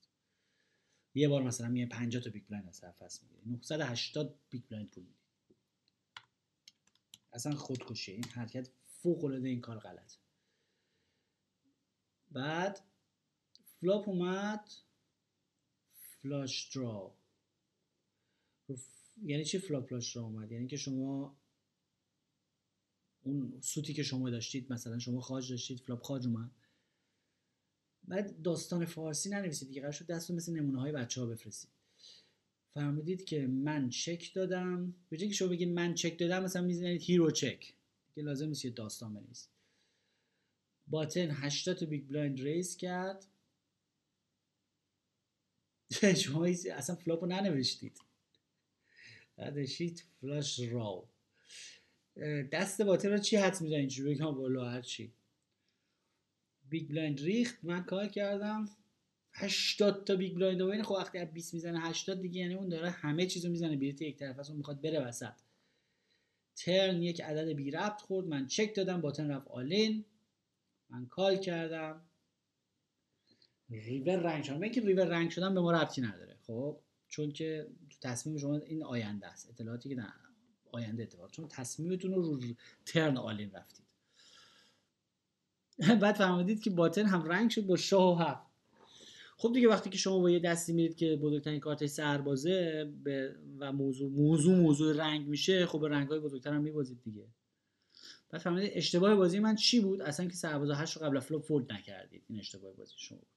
یه 1.17 1.27
بار 1.27 1.43
مثلا 1.43 1.67
میگه 1.67 1.85
50 1.85 2.23
تا 2.23 2.29
big 2.29 2.47
blind 2.47 2.69
از 2.69 2.75
سرفس 2.75 3.23
می‌گیرید 3.23 3.47
980 3.47 4.39
big 4.49 4.63
blind 4.69 4.89
پول 4.89 5.03
می‌دید 5.03 5.17
اصلا 7.33 7.55
خودکشی. 7.55 8.11
این 8.11 8.23
حرکت 8.23 8.69
فوق 8.85 9.23
العاده 9.23 9.47
این 9.47 9.61
کار 9.61 9.79
غلط 9.79 10.13
بعد 12.31 12.81
flop 13.81 14.09
اومد. 14.09 14.71
flush 16.21 16.69
draw. 16.75 17.15
یعنی 19.23 19.45
چی 19.45 19.59
flop 19.59 19.89
flush 19.89 20.15
draw 20.15 20.23
اومد؟ 20.23 20.51
یعنی 20.51 20.67
که 20.67 20.77
شما 20.77 21.37
اون 23.23 23.61
suit 23.61 23.87
ی 23.87 23.93
که 23.93 24.03
شما 24.03 24.29
داشتید 24.29 24.73
مثلا 24.73 24.99
شما 24.99 25.21
خاج 25.21 25.51
داشتید 25.51 25.79
flop 25.79 26.03
خاج 26.03 26.27
اومد. 26.27 26.51
بعد 28.07 28.41
داستان 28.41 28.85
فارسی 28.85 29.29
ننویسید 29.29 29.67
دیگه 29.67 29.81
قرار 29.81 29.93
دستو 30.09 30.33
مثل 30.33 30.53
نمونه 30.53 30.79
های 30.79 30.91
بچه 30.91 31.21
ها 31.21 31.27
بفرستید. 31.27 31.69
فرمودید 32.73 33.25
که 33.25 33.47
من 33.47 33.89
چک 33.89 34.33
دادم. 34.33 34.95
به 35.09 35.17
که 35.17 35.33
شما 35.33 35.47
بگید 35.47 35.69
من 35.69 35.93
چک 35.93 36.19
دادم 36.19 36.43
مثلا 36.43 36.61
می‌زنید 36.61 37.01
hero 37.01 37.31
check. 37.31 37.73
که 38.15 38.21
لازم 38.21 38.47
نیست 38.47 38.65
یه 38.65 38.71
داستان 38.71 39.13
بنویسید. 39.13 39.49
button 40.87 41.31
80 41.31 41.83
big 41.83 42.07
blind 42.07 42.41
raise 42.41 42.77
کرد. 42.77 43.25
شما 46.23 46.45
اصلا 46.75 46.95
flop 46.95 47.23
رو 47.23 47.27
ننوشتید 47.29 48.01
نوشتید 49.37 50.03
flush 50.21 50.59
draw. 50.59 51.07
دست 52.51 52.81
button 52.81 53.09
رو 53.09 53.17
چی 53.17 53.35
حدس 53.35 53.61
می‌زنید؟ 53.61 53.73
اینجوری 53.73 54.15
بگم 54.15 54.31
بالا 54.31 54.69
هر 54.69 54.81
چی 54.81 55.13
big 56.69 56.89
blind 56.89 57.19
ریخت. 57.19 57.57
من 57.63 57.83
call 57.83 58.07
کردم. 58.07 58.69
80 59.33 60.03
تا 60.03 60.15
big 60.15 60.35
blind 60.35 60.61
و 60.61 60.83
خب 60.83 60.91
وقتی 60.91 61.25
20 61.25 61.53
می‌زنه 61.53 61.79
80 61.79 62.21
دیگه 62.21 62.41
یعنی 62.41 62.53
اون 62.53 62.69
داره 62.69 62.89
همه 62.89 63.25
چیزو 63.25 63.49
می‌زنه. 63.49 63.75
بیرت 63.75 64.01
یک 64.01 64.17
طرف 64.17 64.49
می‌خواد 64.49 64.81
بره 64.81 64.99
وسط. 64.99 65.33
turn 66.55 67.03
یک 67.03 67.21
عدد 67.21 67.47
بی 67.49 67.71
ربط 67.71 68.01
خورد. 68.01 68.27
من 68.27 68.47
چک 68.47 68.75
دادم. 68.75 69.01
button 69.01 69.31
رفت 69.31 69.47
all-in. 69.47 70.05
من 70.89 71.05
call 71.05 71.37
کردم. 71.37 72.01
ریور 73.69 74.15
رنگ 74.15 74.43
شدن 74.43 74.63
اینکه 74.63 74.81
ریور 74.81 75.05
رنگ 75.05 75.29
شدن 75.29 75.53
به 75.53 75.61
ما 75.61 75.71
ربطی 75.71 76.01
نداره. 76.01 76.37
خب 76.47 76.79
چون 77.07 77.31
که 77.31 77.67
تو 77.89 77.97
تصمیم 78.01 78.37
شما 78.37 78.55
این 78.55 78.83
آینده 78.83 79.27
است. 79.27 79.49
اطلاعاتی 79.49 79.89
که 79.89 79.95
نه 79.95 80.13
آینده 80.71 81.03
اتفاق. 81.03 81.31
چون 81.31 81.47
تصمیمتون 81.47 82.13
رو 82.13 82.21
رو 82.21 82.41
turn 82.85 83.17
all-in 83.17 83.51
رفتید. 83.51 83.86
بعد 86.01 86.15
فهمیدید 86.15 86.61
که 86.61 86.69
button 86.69 87.05
هم 87.05 87.25
رنگ 87.25 87.49
شد 87.49 87.65
با 87.65 87.75
شاه 87.75 88.17
و 88.17 88.23
هفت 88.23 88.47
خب 89.37 89.53
دیگه 89.53 89.67
وقتی 89.67 89.89
که 89.89 89.97
شما 89.97 90.19
با 90.19 90.29
یه 90.29 90.39
دستی 90.39 90.73
میرید 90.73 90.95
که 90.95 91.15
بزرگترین 91.15 91.59
کارت 91.59 91.85
سربازه 91.85 92.89
و 93.59 93.71
موضوع 93.71 94.11
موضوع 94.11 94.55
موضوع 94.55 94.95
رنگ 94.95 95.27
میشه 95.27 95.65
خب 95.65 95.79
به 95.79 95.89
رنگ 95.89 96.07
های 96.07 96.19
بزرگتر 96.19 96.53
هم 96.53 96.61
میبازید 96.61 97.01
دیگه. 97.03 97.27
بعد 98.29 98.41
فهمیدید 98.41 98.71
اشتباه 98.73 99.15
بازی 99.15 99.39
من 99.39 99.55
چی 99.55 99.79
بود؟ 99.79 100.01
اصلا 100.01 100.25
که 100.25 100.35
سربازه 100.35 100.75
هشت 100.75 100.97
رو 100.97 101.05
قبل 101.05 101.19
flop 101.19 101.43
fold 101.43 101.73
نکردید. 101.73 102.23
این 102.27 102.39
اشتباه 102.39 102.73
بازی 102.73 102.93
شما 102.97 103.17
بود. 103.17 103.36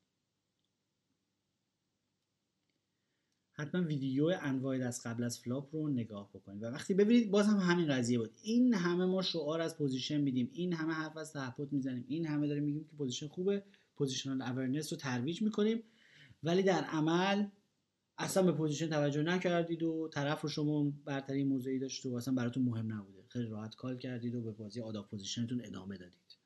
حتما 3.60 3.82
ویدیو 3.82 4.38
انواع 4.42 4.78
دست 4.78 5.06
قبل 5.06 5.24
از 5.24 5.40
flop 5.40 5.74
رو 5.74 5.88
نگاه 5.88 6.30
بکنید. 6.34 6.62
و 6.62 6.66
وقتی 6.66 6.94
ببینید 6.94 7.30
باز 7.30 7.46
هم 7.46 7.56
همین 7.56 7.88
قضیه 7.88 8.18
بود. 8.18 8.30
این 8.42 8.74
همه 8.74 9.06
ما 9.06 9.22
شعار 9.22 9.60
از 9.60 9.78
position 9.78 10.20
میدیم. 10.20 10.50
این 10.52 10.72
همه 10.72 10.92
حرف 10.92 11.16
از 11.16 11.32
ته 11.32 11.48
pot 11.48 11.72
می‌زنیم. 11.72 12.04
این 12.08 12.26
همه 12.26 12.48
داریم 12.48 12.64
میگیم 12.64 12.84
که 12.84 12.96
position 12.96 13.28
خوبه. 13.28 13.62
positional 13.96 14.42
awareness 14.42 14.92
رو 14.92 14.98
ترویج 14.98 15.42
می‌کنیم. 15.42 15.82
ولی 16.42 16.62
در 16.62 16.84
عمل 16.84 17.46
اصلا 18.18 18.42
به 18.42 18.52
position 18.52 18.88
توجه 18.88 19.22
نکردید 19.22 19.82
و 19.82 20.08
طرف 20.12 20.40
رو 20.40 20.48
شما 20.48 20.92
برتری 21.04 21.44
موضعی 21.44 21.78
داشت 21.78 22.06
و 22.06 22.14
اصلا 22.14 22.34
براتون 22.34 22.62
مهم 22.62 22.92
نبوده. 22.92 23.24
خیلی 23.28 23.46
راحت 23.46 23.74
call 23.74 23.98
کردید 23.98 24.34
و 24.34 24.42
به 24.42 24.52
بازی 24.52 24.80
out 24.80 25.02
of 25.02 25.11
position 25.11 25.47
تون 25.47 25.60
ادامه 25.64 25.96
دادید. 25.96 26.36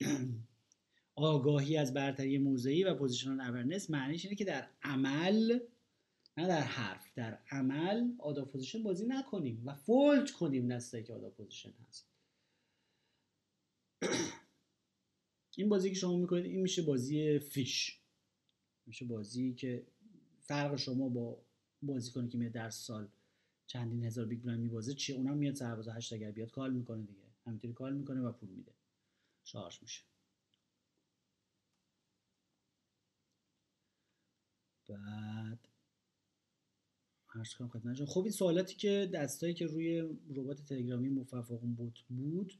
آگاهی 1.18 1.76
از 1.76 1.94
برتری 1.94 2.38
موضعی 2.38 2.84
و 2.84 2.94
positional 2.94 3.40
awareness 3.40 3.90
معنیش 3.90 4.24
اینه 4.24 4.36
که 4.36 4.44
در 4.44 4.68
عمل 4.82 5.58
نه 6.36 6.48
در 6.48 6.60
حرف 6.60 7.14
در 7.14 7.38
عمل 7.50 8.12
out 8.18 8.44
of 8.44 8.52
position 8.52 8.82
بازی 8.82 9.06
نکنیم 9.06 9.62
و 9.66 9.74
fold 9.74 10.30
کنیم 10.30 10.68
دستایی 10.68 11.04
که 11.04 11.14
out 11.14 11.30
of 11.30 11.38
position 11.38 11.72
هست. 11.88 12.08
این 15.56 15.68
بازی 15.68 15.88
که 15.88 15.94
شما 15.94 16.16
می‌کنید 16.16 16.44
این 16.44 16.60
میشه 16.60 16.82
بازی 16.82 17.38
fish. 17.38 18.00
میشه 18.86 19.04
بازی 19.04 19.54
که 19.54 19.86
فرق 20.40 20.76
شما 20.76 21.08
با 21.08 21.42
بازی 21.82 22.10
کنید 22.10 22.30
که 22.30 22.38
میاد 22.38 22.52
در 22.52 22.70
سال 22.70 23.08
چندین 23.66 24.04
هزار 24.04 24.26
big 24.26 24.42
blind 24.42 24.62
میبازه 24.62 24.94
چیه؟ 24.94 25.16
اونم 25.16 25.36
میاد 25.36 25.54
سرباز 25.54 25.88
هشت 25.88 26.12
اگر 26.12 26.30
بیاد 26.30 26.50
call 26.50 26.72
می‌کنه 26.72 27.02
دیگه. 27.02 27.22
همینطوری 27.46 27.72
call 27.72 27.94
می‌کنه 27.94 28.20
و 28.20 28.32
پول 28.32 28.48
میده. 28.48 28.72
شارژ 29.44 29.82
میشه. 29.82 30.02
بعد 34.88 35.68
عرض 37.34 37.54
کنم 37.54 37.68
خدمتتون 37.68 38.06
خب 38.06 38.22
این 38.22 38.32
سوالاتی 38.32 38.74
که 38.74 39.10
دستایی 39.14 39.54
که 39.54 39.66
روی 39.66 40.00
ربات 40.36 40.64
تلگرامی 40.64 41.08
مفقود 41.08 41.74
بود 41.74 42.04
بود. 42.08 42.54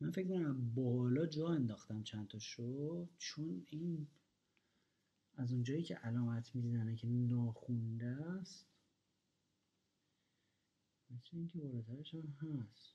من 0.00 0.10
فکر 0.10 0.28
کنم 0.28 0.74
بالا 0.74 1.26
جا 1.26 1.48
انداختم 1.48 2.02
چند 2.02 2.28
تا 2.28 2.38
شو 2.38 3.08
چون 3.18 3.66
این 3.70 4.06
از 5.36 5.52
اونجایی 5.52 5.82
که 5.82 5.94
علامت 5.94 6.54
می‌زنه 6.54 6.96
که 6.96 7.06
ناخونده 7.06 8.06
است 8.06 8.66
مثل 11.10 11.28
اینکه 11.32 11.58
بالاترش 11.58 12.14
هم 12.14 12.34
هست. 12.40 12.93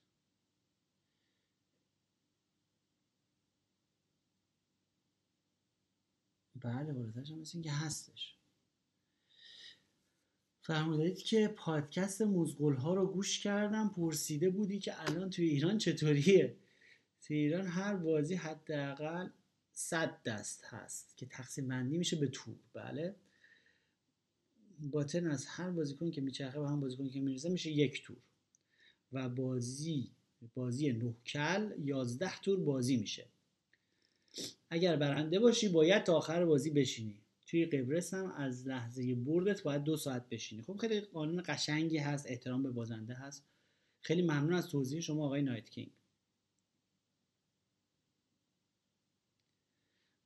بله 6.61 6.93
بالاترش 6.93 7.31
هم 7.31 7.39
مثل 7.39 7.51
اینکه 7.53 7.71
هستش. 7.71 8.35
فرمودید 10.61 11.17
که 11.17 11.47
پادکست 11.47 12.21
مزگل 12.21 12.75
ها 12.75 12.93
رو 12.93 13.07
گوش 13.07 13.39
کردم 13.39 13.89
پرسیده 13.95 14.49
بودی 14.49 14.79
که 14.79 15.01
الان 15.01 15.29
توی 15.29 15.45
ایران 15.45 15.77
چطوریه؟ 15.77 16.57
توی 17.21 17.37
ایران 17.37 17.67
هر 17.67 17.95
بازی 17.95 18.35
حداقل 18.35 19.29
صد 19.73 20.23
دست 20.23 20.63
هست 20.65 21.17
که 21.17 21.25
تقسیم 21.25 21.67
بندی 21.67 21.97
میشه 21.97 22.15
به 22.15 22.27
تور 22.27 22.55
بله. 22.73 23.15
باتن 24.79 25.27
از 25.27 25.45
هر 25.45 25.69
بازیکن 25.71 26.11
که 26.11 26.21
میچرخه 26.21 26.59
و 26.59 26.65
هم 26.65 26.79
بازیکن 26.79 27.09
که 27.09 27.21
میرزه 27.21 27.49
میشه 27.49 27.71
یک 27.71 28.03
تور. 28.03 28.17
و 29.11 29.29
بازی 29.29 30.11
بازی 30.53 30.91
نه 30.91 31.15
کل 31.25 31.71
یازده 31.83 32.39
تور 32.39 32.59
بازی 32.59 32.97
میشه. 32.97 33.25
اگر 34.69 34.95
برنده 34.95 35.39
باشی 35.39 35.69
باید 35.69 36.03
تا 36.03 36.17
آخر 36.17 36.45
بازی 36.45 36.69
بشینی. 36.69 37.21
توی 37.47 37.65
قبرس 37.65 38.13
هم 38.13 38.31
از 38.31 38.67
لحظه 38.67 39.15
بردت 39.15 39.63
باید 39.63 39.83
دو 39.83 39.97
ساعت 39.97 40.29
بشینی. 40.29 40.61
خب 40.61 40.77
خیلی 40.77 41.01
قانون 41.01 41.43
قشنگی 41.45 41.97
هست 41.97 42.25
احترام 42.29 42.63
به 42.63 42.71
بازنده 42.71 43.13
هست. 43.13 43.45
خیلی 44.01 44.21
ممنون 44.21 44.53
از 44.53 44.67
توضیح 44.67 44.99
شما 44.99 45.25
آقای 45.25 45.41
نایت 45.41 45.69
کینگ. 45.69 45.91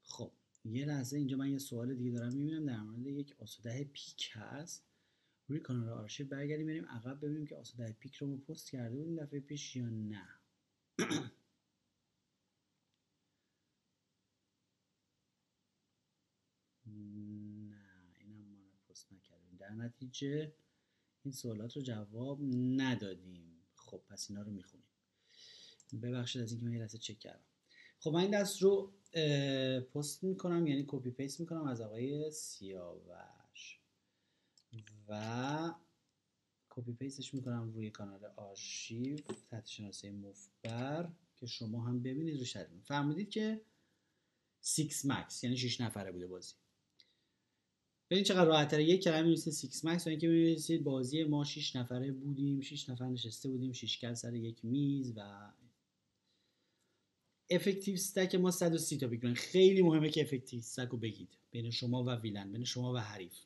خب 0.03 0.31
یه 0.65 0.85
لحظه 0.85 1.17
اینجا 1.17 1.37
من 1.37 1.51
یه 1.51 1.57
سوال 1.57 1.95
دیگه 1.95 2.11
دارم. 2.11 2.33
می‌بینم 2.33 2.65
در 2.65 2.81
مورد 2.81 3.07
یک 3.07 3.35
آسوده 3.39 3.83
پیک 3.83 4.29
هست. 4.33 4.85
روی 5.47 5.59
کانال 5.59 5.89
آرشیو 5.89 6.27
برگردیم 6.27 6.67
بریم 6.67 6.85
عقب 6.85 7.17
ببینیم 7.17 7.45
که 7.45 7.55
آسوده 7.55 7.95
پیک 7.99 8.15
رو 8.15 8.27
ما 8.27 8.37
پست 8.37 8.71
کرده 8.71 8.95
بودیم 8.95 9.15
دفعه 9.15 9.39
پیش 9.39 9.75
یا 9.75 9.89
نه. 9.89 10.27
در 19.73 19.85
نتیجه 19.85 20.53
این 21.23 21.31
سوالات 21.31 21.77
رو 21.77 21.81
جواب 21.81 22.39
ندادیم. 22.77 23.57
خب 23.75 24.01
پس 24.09 24.29
اینا 24.29 24.41
رو 24.41 24.51
می‌خونیم. 24.51 24.87
ببخشید 26.01 26.41
از 26.41 26.51
اینکه 26.51 26.65
من 26.65 26.73
یه 26.73 26.79
لحظه 26.79 26.97
چک 26.97 27.19
کردم. 27.19 27.45
خب 27.99 28.11
من 28.11 28.19
این 28.19 28.31
دست 28.31 28.61
رو 28.61 28.93
paste 29.93 30.23
می‌کنم 30.23 30.67
یعنی 30.67 30.85
copy 30.87 31.11
paste 31.11 31.39
می‌کنم 31.39 31.67
از 31.67 31.81
آقای 31.81 32.31
سیاوش. 32.31 33.79
و 35.07 35.73
copy 36.69 36.93
paste 36.93 37.22
ش 37.22 37.33
می‌کنم 37.33 37.71
روی 37.73 37.89
کانال 37.89 38.25
آرشیو 38.25 39.17
تحت 39.51 39.65
شناسه 39.65 40.11
مفبر 40.11 41.09
که 41.35 41.45
شما 41.45 41.83
هم 41.83 42.03
ببینید 42.03 42.39
رو 42.39 42.45
شدید 42.45 42.83
فرمودید 42.83 43.29
که 43.29 43.61
6 44.61 45.05
max 45.05 45.43
یعنی 45.43 45.57
6 45.57 45.81
نفره 45.81 46.11
بوده 46.11 46.27
بازی. 46.27 46.53
ببین 48.13 48.23
چقدر 48.23 48.45
راحت 48.45 48.71
تره 48.71 48.83
یک 48.83 49.03
کلمه 49.03 49.21
می‌رسه 49.21 49.51
6 49.51 49.85
max 49.85 50.07
اینکه 50.07 50.27
می‌رسید 50.27 50.83
بازی 50.83 51.23
ما 51.23 51.43
6 51.43 51.75
نفره 51.75 52.11
بودیم. 52.11 52.61
6 52.61 52.89
نفر 52.89 53.05
نشسته 53.05 53.49
بودیم. 53.49 53.71
6 53.71 53.99
کل 53.99 54.13
سر 54.13 54.33
یک 54.33 54.65
میز 54.65 55.13
و 55.17 55.51
effective 57.49 57.93
stack 57.93 58.35
ما 58.35 58.51
130 58.51 58.97
تا 58.97 59.07
بیگ 59.07 59.33
خیلی 59.33 59.81
مهمه 59.81 60.09
که 60.09 60.21
effective 60.21 60.59
stack 60.59 60.89
رو 60.89 60.97
بگید. 60.97 61.29
بین 61.51 61.69
شما 61.69 62.03
و 62.03 62.09
villain 62.09 62.51
بین 62.51 62.63
شما 62.63 62.93
و 62.93 62.97
حریف. 62.97 63.39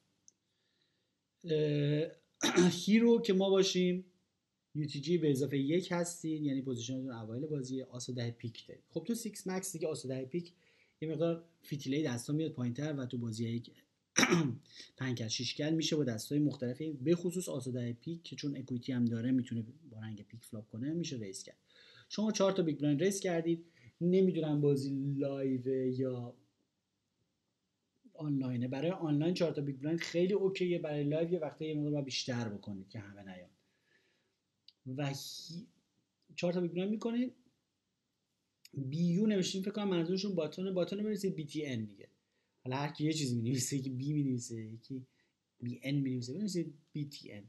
hero 2.71 3.21
که 3.25 3.33
ما 3.33 3.49
باشیم 3.49 4.05
UTG 4.85 5.17
به 5.17 5.31
اضافه 5.31 5.57
یک 5.57 5.91
هستین 5.91 6.45
یعنی 6.45 6.61
position 6.61 6.97
تون 6.97 7.11
اوایل 7.11 7.45
بازی 7.45 7.81
آسو 7.81 8.13
ده 8.13 8.31
پیک 8.31 8.67
دارید 8.67 8.83
خب 8.89 9.03
تو 9.03 9.15
6 9.15 9.47
max 9.47 9.73
دیگه 9.73 9.87
آسو 9.87 10.07
ده 10.07 10.25
پیک 10.25 10.53
یه 11.01 11.09
مقدار 11.09 11.45
فیتیله 11.61 12.03
دستا 12.03 12.33
میاد 12.33 12.51
پایینتر 12.51 12.93
و 12.93 13.05
تو 13.05 13.17
بازی 13.17 13.49
یک 13.49 13.71
5 14.97 15.17
کل 15.17 15.27
6 15.27 15.55
کل 15.55 15.73
میشه 15.73 15.95
با 15.95 16.03
دستای 16.03 16.39
مختلفی 16.39 16.91
به 16.91 17.15
خصوص 17.15 17.49
آسوده 17.49 17.93
پیک 17.93 18.23
که 18.23 18.35
چون 18.35 18.57
equity 18.57 18.91
هم 18.91 19.05
داره 19.05 19.31
می‌تونه 19.31 19.63
با 19.91 19.99
رنگ 19.99 20.25
پیک 20.27 20.45
flop 20.45 20.67
کنه 20.67 20.93
میشه 20.93 21.17
raise 21.17 21.43
کرد. 21.43 21.57
شما 22.09 22.31
چهار 22.31 22.51
تا 22.51 22.63
big 22.63 22.79
blind 22.79 23.03
raise 23.03 23.19
کردید. 23.19 23.65
نمی‌دونم 24.01 24.61
بازی 24.61 25.13
live 25.17 25.67
یا 25.99 26.35
آنلاینه. 28.13 28.67
برای 28.67 28.91
آنلاین 28.91 29.33
چهار 29.33 29.51
تا 29.51 29.61
big 29.61 29.77
blind 29.77 29.99
خیلی 29.99 30.33
okay 30.33 30.64
ه. 30.64 30.79
برای 30.79 31.03
live 31.03 31.33
یه 31.33 31.39
وقتا 31.39 31.65
یه 31.65 31.75
مقدار 31.75 32.01
بیشتر 32.01 32.49
بکنید 32.49 32.89
که 32.89 32.99
همه 32.99 33.23
نیاد 33.23 33.49
و 34.97 35.13
چهار 36.35 36.53
تا 36.53 36.61
big 36.61 36.71
blind 36.71 36.91
می‌کنید. 36.91 37.33
BU 38.73 39.25
نوشتیم 39.25 39.61
فکر 39.61 39.71
کنم 39.71 39.87
منظورشون 39.87 40.35
button 40.35 40.73
button 40.73 41.03
بنویسید 41.03 41.35
BTN 41.35 41.85
دیگه. 41.85 42.07
حالا 42.67 42.79
هر 42.79 42.91
کی 42.93 43.03
یه 43.05 43.13
چیزی 43.13 43.35
می‌نویسه 43.35 43.77
یکی 43.77 43.89
B 43.89 44.13
می‌نویسه 44.13 44.55
یکی 44.55 45.05
BN 45.59 45.95
می‌نویسه 45.95 46.33
بنویسید 46.33 46.73
BTN. 46.93 47.43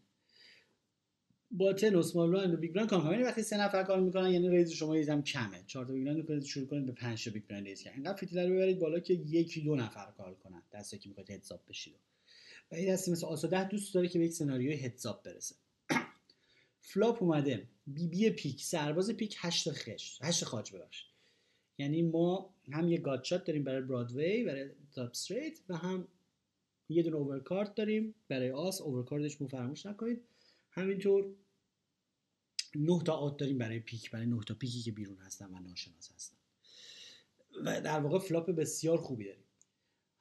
button 1.51 1.95
و 1.95 1.99
small 1.99 2.30
blind 2.30 2.55
و 2.55 2.57
big 2.57 2.72
blind 2.72 2.91
call 2.91 3.12
یعنی 3.12 3.23
وقتی 3.23 3.43
سه 3.43 3.57
نفر 3.57 3.83
call 3.82 4.01
می‌کنن 4.01 4.31
یعنی 4.31 4.49
raise 4.49 4.70
شما 4.71 4.97
یکم 4.97 5.23
کمه. 5.23 5.64
چهار 5.66 5.87
تا 5.87 5.93
big 5.93 6.05
blind 6.05 6.45
شروع 6.45 6.66
کنید 6.66 6.87
به 6.87 6.93
5 6.93 7.25
تا 7.25 7.31
big 7.30 7.43
blind 7.47 7.66
raise 7.68 7.82
کردن. 7.83 7.97
اینقدر 7.97 8.16
فیتیل 8.16 8.39
رو 8.39 8.55
ببرید 8.55 8.79
بالا 8.79 9.01
که 9.01 9.14
یکی 9.14 9.61
دو 9.61 9.77
نفر 9.77 10.12
call 10.16 10.34
کنن. 10.35 10.62
دستی 10.73 10.99
که 10.99 11.09
می‌خواید 11.09 11.31
heads 11.30 11.52
up 11.52 11.61
بشید. 11.69 11.95
و 12.73 12.75
این 12.75 12.93
دستی 12.93 13.11
مثل 13.11 13.27
آسو 13.27 13.49
ده 13.49 13.69
دوست 13.69 13.95
داره 13.95 14.09
که 14.09 14.19
به 14.19 14.25
یک 14.25 14.33
سناریوی 14.33 14.75
heads 14.74 15.09
up 15.09 15.22
برسه. 15.23 15.55
flop 16.91 17.22
اومده. 17.23 17.69
بی 17.87 18.07
بی 18.09 18.31
پیک. 18.31 18.62
سرباز 18.62 19.11
پیک 19.11 19.37
8 19.39 19.71
خش 19.71 20.19
8 20.23 20.45
خاج 20.45 20.73
ببخشید. 20.73 21.18
یعنی 21.79 22.03
ما 22.03 22.55
هم 22.72 22.89
یه 22.89 22.99
gutshot 22.99 23.45
داریم 23.45 23.64
برای 23.64 23.83
Broadway 23.82 24.45
برای 24.45 24.70
top 24.93 25.11
straight 25.11 25.61
و 25.68 25.76
هم 25.76 26.09
یه 26.89 27.03
دونه 27.03 27.16
overcard 27.16 27.74
داریم 27.74 28.14
برای 28.29 28.51
آس. 28.51 28.81
overcard 28.80 29.28
ش 29.28 29.41
مو 29.41 29.49
فراموش 29.49 29.87
نکنید. 29.87 30.20
همینطور 30.70 31.35
نه 32.74 33.03
تا 33.05 33.12
out 33.12 33.36
داریم 33.37 33.59
برای 33.59 33.81
پیک. 33.81 34.11
برای 34.11 34.26
نه 34.26 34.41
تا 34.47 34.55
پیکی 34.55 34.83
که 34.83 34.93
بیرون 34.93 35.18
هستن 35.18 35.55
و 35.55 35.59
ناشناس 35.59 36.12
هستن. 36.12 36.37
و 37.64 37.81
در 37.81 38.01
واقع 38.01 38.18
flop 38.18 38.51
بسیار 38.51 38.99
خوبی 38.99 39.24
داریم. 39.24 39.45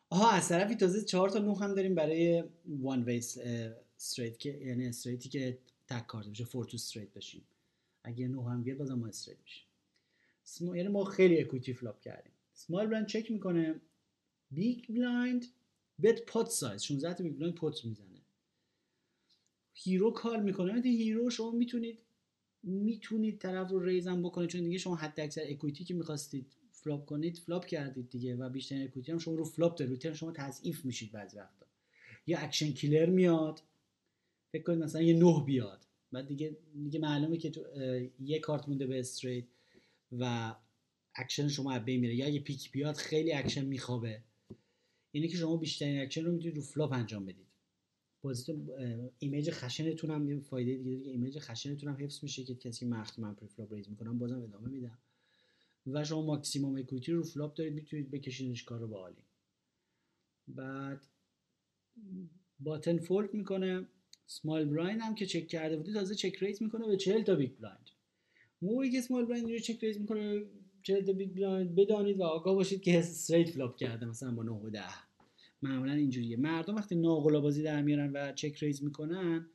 آها 0.10 0.32
از 0.32 0.50
طرفی 0.50 0.76
تازه 0.76 1.06
چهار 1.06 1.30
تا 1.30 1.40
نه 1.40 1.58
هم 1.58 1.76
داریم 1.76 1.96
برای 1.96 2.44
one 2.66 3.04
way 3.04 3.38
straight 3.38 4.40
که 4.40 4.50
یعنی 4.50 4.88
straight 4.88 5.25
ی 5.25 5.30
که 5.30 5.58
تک 5.88 6.08
کارت 6.08 6.28
بشه 6.28 6.46
four 6.46 6.66
to 6.66 6.76
straight 6.76 7.14
بشیم. 7.14 7.44
اگه 8.04 8.28
نه 8.28 8.50
هم 8.50 8.64
بیاد 8.64 8.78
بازم 8.78 8.94
ما 8.94 9.08
straight 9.08 9.38
میشیم. 9.44 9.64
یعنی 10.62 10.88
ما 10.88 11.04
خیلی 11.04 11.40
equity 11.40 11.74
flop 11.74 12.00
کردیم. 12.00 12.32
small 12.54 12.88
blind 12.88 13.08
check 13.08 13.32
می‌کنه. 13.32 13.82
big 14.52 14.86
blind 14.90 15.46
bet 16.02 16.26
pot 16.26 16.50
size 16.50 16.84
16 16.84 17.14
تا 17.14 17.24
big 17.24 17.36
blind 17.36 17.58
pot 17.58 17.86
می‌زنه. 17.86 18.22
hero 19.74 20.12
call 20.12 20.44
می‌کنه. 20.44 20.74
مثل 20.74 20.88
hero 20.88 21.30
شما 21.30 21.52
می‌تونید 21.52 22.00
می‌تونید 22.64 23.40
طرف 23.40 23.70
رو 23.70 23.80
raise 23.80 24.16
م 24.16 24.24
بکنید. 24.24 24.50
چون 24.50 24.62
دیگه 24.62 24.78
شما 24.78 24.96
حد 24.96 25.20
اکثر 25.20 25.42
equity 25.48 25.84
که 25.84 25.94
می‌خواستید 25.94 26.54
flop 26.72 27.06
کنید 27.06 27.38
flop 27.38 27.66
کردید 27.66 28.10
دیگه 28.10 28.36
و 28.36 28.50
بیشتر 28.50 28.84
equity 28.84 29.12
هم 29.12 29.18
شما 29.18 29.36
رو 29.36 29.44
flop 29.44 29.76
دارید 29.76 30.14
شما 30.14 30.32
تضعیف 30.32 30.86
میشید 30.86 31.12
بعضی 31.12 31.38
وقتا. 31.38 31.66
یا 32.28 32.40
action 32.40 32.72
killer 32.72 33.06
میاد. 33.06 33.62
فکر 34.52 34.64
کنید 34.64 34.80
مثلا 34.80 35.02
یه 35.02 35.14
نه 35.14 35.44
بیاد. 35.46 35.86
بعد 36.12 36.28
دیگه 36.28 36.58
دیگه 36.84 37.00
معلومه 37.00 37.38
که 37.38 37.50
تو 37.50 37.62
یه 38.20 38.40
کارت 38.40 38.70
مونده 38.70 38.88
به 38.88 39.00
straight 39.00 39.46
و 40.12 40.56
اکشن 41.16 41.48
شما 41.48 41.72
از 41.72 41.86
بین 41.86 42.00
میره. 42.00 42.16
یا 42.16 42.26
اگه 42.26 42.40
پیک 42.40 42.72
بیاد 42.72 42.96
خیلی 42.96 43.34
اکشن 43.34 43.66
میخوابه. 43.66 44.24
اینه 45.12 45.28
که 45.28 45.38
شما 45.38 45.58
بیشترین 45.58 46.02
اکشن 46.02 46.24
رو 46.24 46.32
می‌تونید 46.32 46.56
رو 46.56 46.62
flop 46.62 46.92
انجام 46.92 47.26
بدید. 47.26 47.48
بازیتون 48.22 48.70
image 49.20 49.52
خشنتون 49.52 50.12
هم 50.12 50.40
فایده 50.40 50.84
دیگه 50.84 51.04
که 51.04 51.10
image 51.10 51.40
خشنتون 51.40 51.90
هم 51.90 52.04
حفظ 52.04 52.24
میشه 52.24 52.44
که 52.44 52.56
کسی 52.56 52.86
مخت 52.86 53.20
من 53.20 53.34
preflop 53.34 53.74
raise 53.74 53.90
می‌کنم 53.90 54.20
بازم 54.20 54.42
ادامه 54.42 54.70
میدم. 54.70 54.98
و 55.88 56.04
شما 56.04 56.26
ماکسیموم 56.26 56.76
equity 56.76 57.12
رو 57.12 57.24
flop 57.24 57.54
دارید 57.54 57.74
می‌تونید 57.74 58.12
بکشیدش 58.12 58.64
کار 58.64 58.80
رو 58.80 59.14
بعد 60.48 61.08
button 62.60 62.98
fold 62.98 63.34
می‌کنه. 63.34 63.88
small 64.26 64.66
blind 64.66 65.02
هم 65.02 65.16
که 65.16 65.26
چک 65.26 65.48
کرده 65.48 65.78
بودی 65.78 65.94
تازه 65.94 66.16
check 66.16 66.36
raise 66.44 66.64
می‌کنه 66.64 66.88
به 66.88 66.98
40 66.98 67.24
تا 67.24 67.36
big 67.36 67.58
blind 67.58 67.90
موقعی 68.62 68.92
که 68.92 69.02
small 69.02 69.26
blind 69.26 69.52
رو 69.52 69.60
check 69.60 69.84
raise 69.84 70.00
می‌کنه 70.00 70.42
40 70.84 71.06
تا 71.06 71.14
big 71.14 71.34
blind 71.36 71.76
بدانید 71.76 72.20
و 72.20 72.24
آگاه 72.24 72.56
باشید 72.56 72.82
که 72.82 73.00
straight 73.00 73.50
flop 73.50 73.76
کرده 73.76 74.06
مثلا 74.06 74.32
با 74.32 74.44
9 74.44 74.52
و 74.52 74.70
10 74.70 74.84
معمولا 75.62 75.94
اینجوریه. 75.94 76.38
مردم 76.38 76.76
وقتی 76.76 76.96
ناقلا 76.96 77.40
بازی 77.40 77.64
در 77.64 77.82
میارن 77.82 78.12
و 78.12 78.34
check 78.34 78.58
raise 78.64 78.84
می‌کنن 78.84 79.50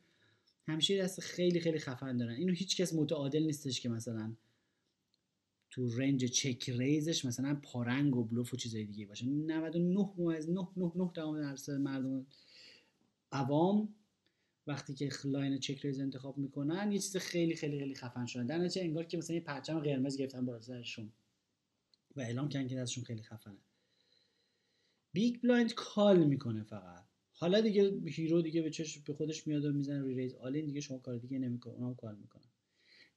همیشه 0.67 1.01
دست 1.01 1.19
خیلی 1.19 1.59
خیلی 1.59 1.79
خفن 1.79 2.17
دارن. 2.17 2.33
اینو 2.33 2.53
هیچ 2.53 2.77
کس 2.77 2.93
متعادل 2.93 3.43
نیستش 3.43 3.81
که 3.81 3.89
مثلا 3.89 4.33
تو 5.71 5.89
range 5.89 6.25
check 6.25 6.69
raise 6.69 7.09
ش 7.09 7.25
مثلا 7.25 7.59
پارنگ 7.63 8.15
و 8.15 8.23
بلوف 8.23 8.53
و 8.53 8.57
چیزای 8.57 8.85
دیگه 8.85 9.05
باشه. 9.05 9.25
99 9.25 10.35
از 10.37 10.49
9 10.49 10.67
9 10.77 10.91
9 10.95 11.41
درصد 11.41 11.73
مردم 11.73 12.25
عوام 13.31 13.95
وقتی 14.67 14.93
که 14.93 15.09
line 15.25 15.59
check 15.59 15.85
raise 15.85 15.99
انتخاب 15.99 16.37
می‌کنن 16.37 16.91
یه 16.91 16.99
چیز 16.99 17.17
خیلی 17.17 17.55
خیلی 17.55 17.79
خیلی 17.79 17.95
خفن 17.95 18.25
شدن 18.25 18.45
در 18.45 18.57
نتیجه 18.57 18.81
انگار 18.81 19.03
که 19.03 19.17
مثلا 19.17 19.35
یه 19.35 19.41
پرچم 19.41 19.79
قرمز 19.79 20.17
گرفتن 20.17 20.45
بالا 20.45 20.61
سرشون. 20.61 21.11
و 22.15 22.21
اعلام 22.21 22.49
کردن 22.49 22.67
که 22.67 22.75
دستشون 22.75 23.03
خیلی 23.03 23.23
خفنه. 23.23 23.57
big 25.13 25.41
blind 25.41 25.73
call 25.73 26.23
می‌کنه 26.23 26.63
فقط. 26.63 27.03
حالا 27.31 27.61
دیگه 27.61 27.99
hero 28.05 28.41
دیگه 28.41 28.61
به 28.61 28.69
چش 28.69 28.99
به 28.99 29.13
خودش 29.13 29.47
میاد 29.47 29.65
و 29.65 29.73
می‌زنه 29.73 30.03
re-raise. 30.03 30.33
all-in 30.33 30.65
دیگه 30.65 30.81
شما 30.81 30.97
کار 30.97 31.17
دیگه 31.17 31.39
نمی‌کنه 31.39 31.73
اونم 31.73 31.95
call 31.95 32.15
می‌کنه 32.15 32.43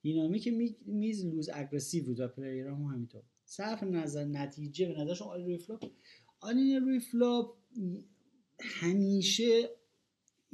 dynamic 0.03 0.49
میز 0.86 1.26
loose 1.26 1.51
aggressive 1.55 2.05
بود 2.05 2.20
و 2.20 2.28
player 2.28 2.66
هم 2.66 2.82
همینطور. 2.82 3.22
صرف 3.44 3.82
نظر 3.82 4.24
نتیجه 4.24 4.88
به 4.88 5.01
نظرشون 5.01 5.28
all-in 5.28 5.47
روی 5.47 5.59
flop 5.59 5.84
all-in 6.40 6.76
روی 6.76 7.01
همیشه 8.61 9.70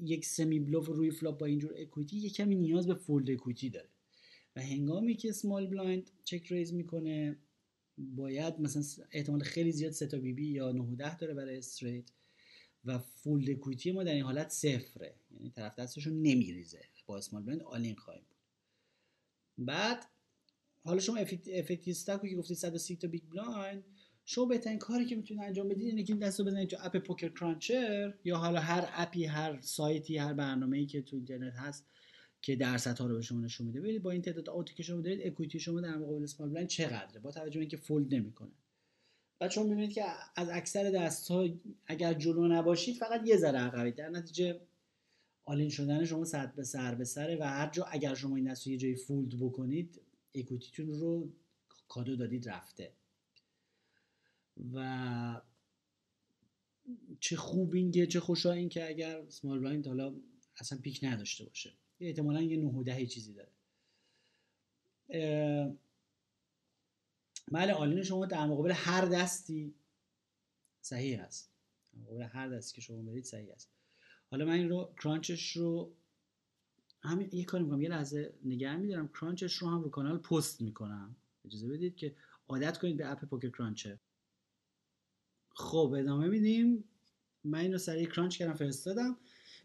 یک 0.03 0.27
semi 0.27 0.61
bluff 0.61 0.87
روی 0.87 1.11
flop 1.11 1.39
با 1.39 1.47
اینجور 1.47 1.75
equity 1.77 2.17
یه 2.17 2.31
کمی 2.31 2.57
نیاز 2.57 2.87
به 2.87 2.95
fold 2.95 3.31
equity 3.31 3.71
داره. 3.71 3.89
و 4.57 4.63
هنگامی 4.63 5.15
که 5.15 5.33
small 5.33 5.67
blind 5.67 6.11
check 6.25 6.53
raise 6.53 6.75
می‌کنه 6.75 7.39
باید 7.99 8.61
مثلا 8.61 9.07
احتمال 9.13 9.43
خیلی 9.43 9.73
زیاد 9.73 9.93
سه 9.93 10.10
تا 10.10 10.19
بی 10.19 10.33
بی 10.33 10.49
یا 10.49 10.73
9 10.73 10.97
10 10.97 11.17
داره 11.17 11.35
برای 11.35 11.59
straight 11.59 12.11
و 12.85 12.99
fold 12.99 13.51
equity 13.51 13.93
ما 13.93 14.05
در 14.05 14.13
این 14.13 14.23
حالت 14.23 14.49
صفره. 14.49 15.15
یعنی 15.31 15.51
طرف 15.51 15.79
دستشو 15.79 16.11
نمیریزه. 16.11 16.85
با 17.07 17.19
small 17.19 17.43
blind 17.43 17.63
all-in 17.63 17.97
خواهیم 17.97 18.25
بود. 18.29 18.39
بعد 19.59 20.07
حالا 20.85 21.01
شما 21.01 21.17
effective 21.17 21.91
stack 21.91 22.23
و 22.23 22.29
که 22.29 22.37
گفتید 22.37 22.57
130 22.57 22.97
تا 22.97 23.09
big 23.09 23.23
blind 23.31 23.85
شما 24.25 24.45
بهترین 24.45 24.79
کاری 24.79 25.07
که 25.07 25.17
می‌تونید 25.17 25.43
انجام 25.45 25.69
بدید 25.69 25.87
اینه 25.87 26.03
که 26.03 26.13
این 26.13 26.23
دست 26.23 26.41
رو 26.41 26.47
بزنید 26.47 26.69
تو 26.69 26.77
app 26.81 26.97
Poker 26.97 27.29
Cruncher 27.29 28.15
یا 28.25 28.37
حالا 28.37 28.61
هر 28.61 28.89
app 28.93 29.17
ی 29.17 29.25
هر 29.25 29.61
سایتی 29.61 30.19
هر 30.19 30.33
برنامه‌ای 30.33 30.87
که 30.87 31.03
تو 31.03 31.17
اینترنت 31.17 31.55
هست 31.55 31.87
که 32.43 32.57
درصدها 32.57 33.07
رو 33.07 33.15
به 33.15 33.23
شما 33.23 33.41
نشون 33.41 33.67
میده. 33.67 33.81
ببینید 33.81 34.03
با 34.03 34.11
این 34.11 34.23
تعداد 34.23 34.49
out 34.49 34.68
ی 34.68 34.75
که 34.75 34.83
شما 34.83 35.01
دارید 35.01 35.27
equity 35.27 35.61
شما 35.61 35.81
در 35.81 35.97
مقابل 35.97 36.23
small 36.23 36.49
blind 36.49 36.67
چقدره؟ 36.67 37.21
با 37.21 37.31
توجه 37.31 37.55
به 37.55 37.61
اینکه 37.61 37.77
fold 37.77 38.15
نمی‌کنه. 38.15 38.51
بعد 39.39 39.51
شما 39.51 39.65
می‌بینید 39.65 39.93
که 39.93 40.05
از 40.37 40.49
اکثر 40.49 40.91
دست 40.91 41.31
ها 41.31 41.49
اگر 41.87 42.15
جلو 42.15 42.49
نباشید 42.49 42.97
فقط 42.97 43.21
یه 43.25 43.37
ذره 43.37 43.59
عقبید 43.59 43.95
در 43.95 44.09
نتیجه 44.09 44.61
all-in 45.45 45.69
شدن 45.69 46.05
شما 46.05 46.25
سر 46.25 46.47
به 46.47 46.65
سر 46.65 46.95
به 46.95 47.05
سره 47.05 47.37
و 47.37 47.43
هر 47.43 47.71
جا 47.71 47.85
اگر 47.85 48.15
شما 48.15 48.37
این 48.37 48.51
دست 48.51 48.67
رو 48.67 48.73
یه 48.73 48.79
جایی 48.79 48.97
fold 48.97 49.39
بکنید 49.41 50.01
equity 50.35 50.71
تون 50.71 50.89
رو 50.89 51.29
کادو 51.89 52.17
دادید 52.17 52.49
رفته. 52.49 52.93
و 54.75 55.41
چه 57.21 57.37
خوب 57.37 57.75
این 57.75 58.07
چه 58.07 58.21
خوشا 58.21 58.53
این 58.53 58.69
که 58.69 58.89
اگر 58.89 59.29
small 59.29 59.59
blind 59.59 59.87
حالا 59.87 60.15
اصلا 60.57 60.79
پیک 60.79 61.01
نداشته 61.03 61.45
باشه. 61.45 61.73
احتمالا 62.01 62.43
یه 62.43 62.57
9 62.57 62.67
و 62.67 62.83
10 62.83 63.07
چیزی 63.07 63.35
داره. 63.35 63.53
بله 67.53 67.73
all-in 67.73 68.03
شما 68.03 68.27
در 68.27 68.47
مقابل 68.47 68.71
هر 68.75 69.05
دستی 69.05 69.75
صحیح 70.81 71.21
است 71.21 71.53
در 71.93 71.99
مقابل 72.01 72.23
هر 72.23 72.49
دستی 72.49 72.75
که 72.75 72.81
شما 72.81 73.03
برید 73.03 73.25
صحیح 73.25 73.53
است 73.53 73.71
حالا 74.31 74.45
من 74.45 74.53
این 74.53 74.69
رو 74.69 74.95
crunch 75.03 75.39
ش 75.39 75.51
رو 75.51 75.93
همین 77.01 77.29
یه 77.33 77.45
کاری 77.45 77.65
می‌کنم 77.65 77.83
یه 77.83 77.89
لحظه 77.89 78.35
نگه 78.45 78.77
میدارم. 78.77 79.09
crunch 79.09 79.43
ش 79.43 79.55
رو 79.55 79.69
هم 79.69 79.83
رو 79.83 79.91
کانال 79.91 80.19
پست 80.19 80.61
می‌کنم. 80.63 81.17
اجازه 81.45 81.69
بدید 81.69 81.97
که 81.97 82.17
عادت 82.49 82.79
کنید 82.79 82.97
به 82.97 83.11
app 83.11 83.25
Poker 83.25 83.51
Cruncher 83.51 84.01
خب 85.55 85.95
ادامه 85.99 86.29
میدیم. 86.29 86.85
من 87.45 87.59
اینو 87.59 87.79
سریع 87.79 88.07
crunch 88.07 88.39
کردم 88.39 88.55
فرستادم. 88.55 89.17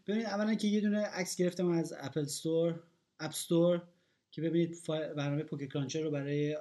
ببینید 0.06 0.26
اولا 0.26 0.54
که 0.54 0.68
یه 0.68 0.80
دونه 0.80 0.98
عکس 0.98 1.36
گرفتم 1.36 1.68
از 1.68 1.94
Apple 2.00 2.20
Store 2.20 2.80
App 3.20 3.30
Store 3.30 3.82
که 4.30 4.42
ببینید 4.42 4.76
برنامه 4.88 5.42
Poker 5.42 5.66
Cruncher 5.66 6.02
رو 6.02 6.10
برای 6.10 6.56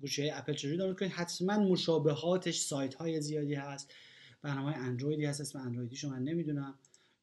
گوشی 0.00 0.22
های 0.22 0.30
اپل 0.30 0.52
چجوری 0.52 0.76
دانلود 0.76 0.98
کنید. 0.98 1.12
حتما 1.12 1.58
مشابهاتش 1.58 2.60
سایت 2.60 2.94
های 2.94 3.20
زیادی 3.20 3.54
هست. 3.54 3.94
برنامه 4.42 4.76
اندرویدی 4.76 5.24
هست 5.24 5.40
اسم 5.40 5.58
اندرویدی 5.58 6.06
من 6.06 6.22
نمی‌دونم. 6.22 6.74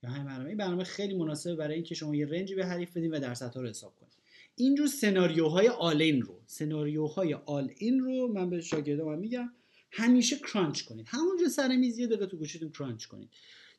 یا 0.03 0.09
همین 0.09 0.25
برنامه. 0.25 0.49
این 0.49 0.57
برنامه 0.57 0.83
خیلی 0.83 1.17
مناسبه 1.17 1.55
برای 1.55 1.75
اینکه 1.75 1.95
شما 1.95 2.15
یه 2.15 2.25
range 2.25 2.50
ی 2.50 2.55
به 2.55 2.65
حریف 2.65 2.97
بدین 2.97 3.13
و 3.13 3.19
درصدها 3.19 3.61
رو 3.61 3.67
حساب 3.67 3.95
کنید 3.95 4.13
اینجور 4.55 4.87
سناریوهای 4.87 5.67
all-in 5.67 6.21
رو 6.21 6.41
سناریوهای 6.45 7.33
all-in 7.33 7.99
رو 7.99 8.27
من 8.27 8.49
به 8.49 8.61
شاگردام 8.61 9.19
میگم. 9.19 9.53
همیشه 9.91 10.37
crunch 10.37 10.81
کنید. 10.81 11.05
همونجا 11.09 11.49
سر 11.49 11.75
میز 11.75 11.99
یه 11.99 12.07
دقیقه 12.07 12.25
تو 12.25 12.37
گوشیتون 12.37 12.71
crunch 12.71 13.05
کنید 13.05 13.29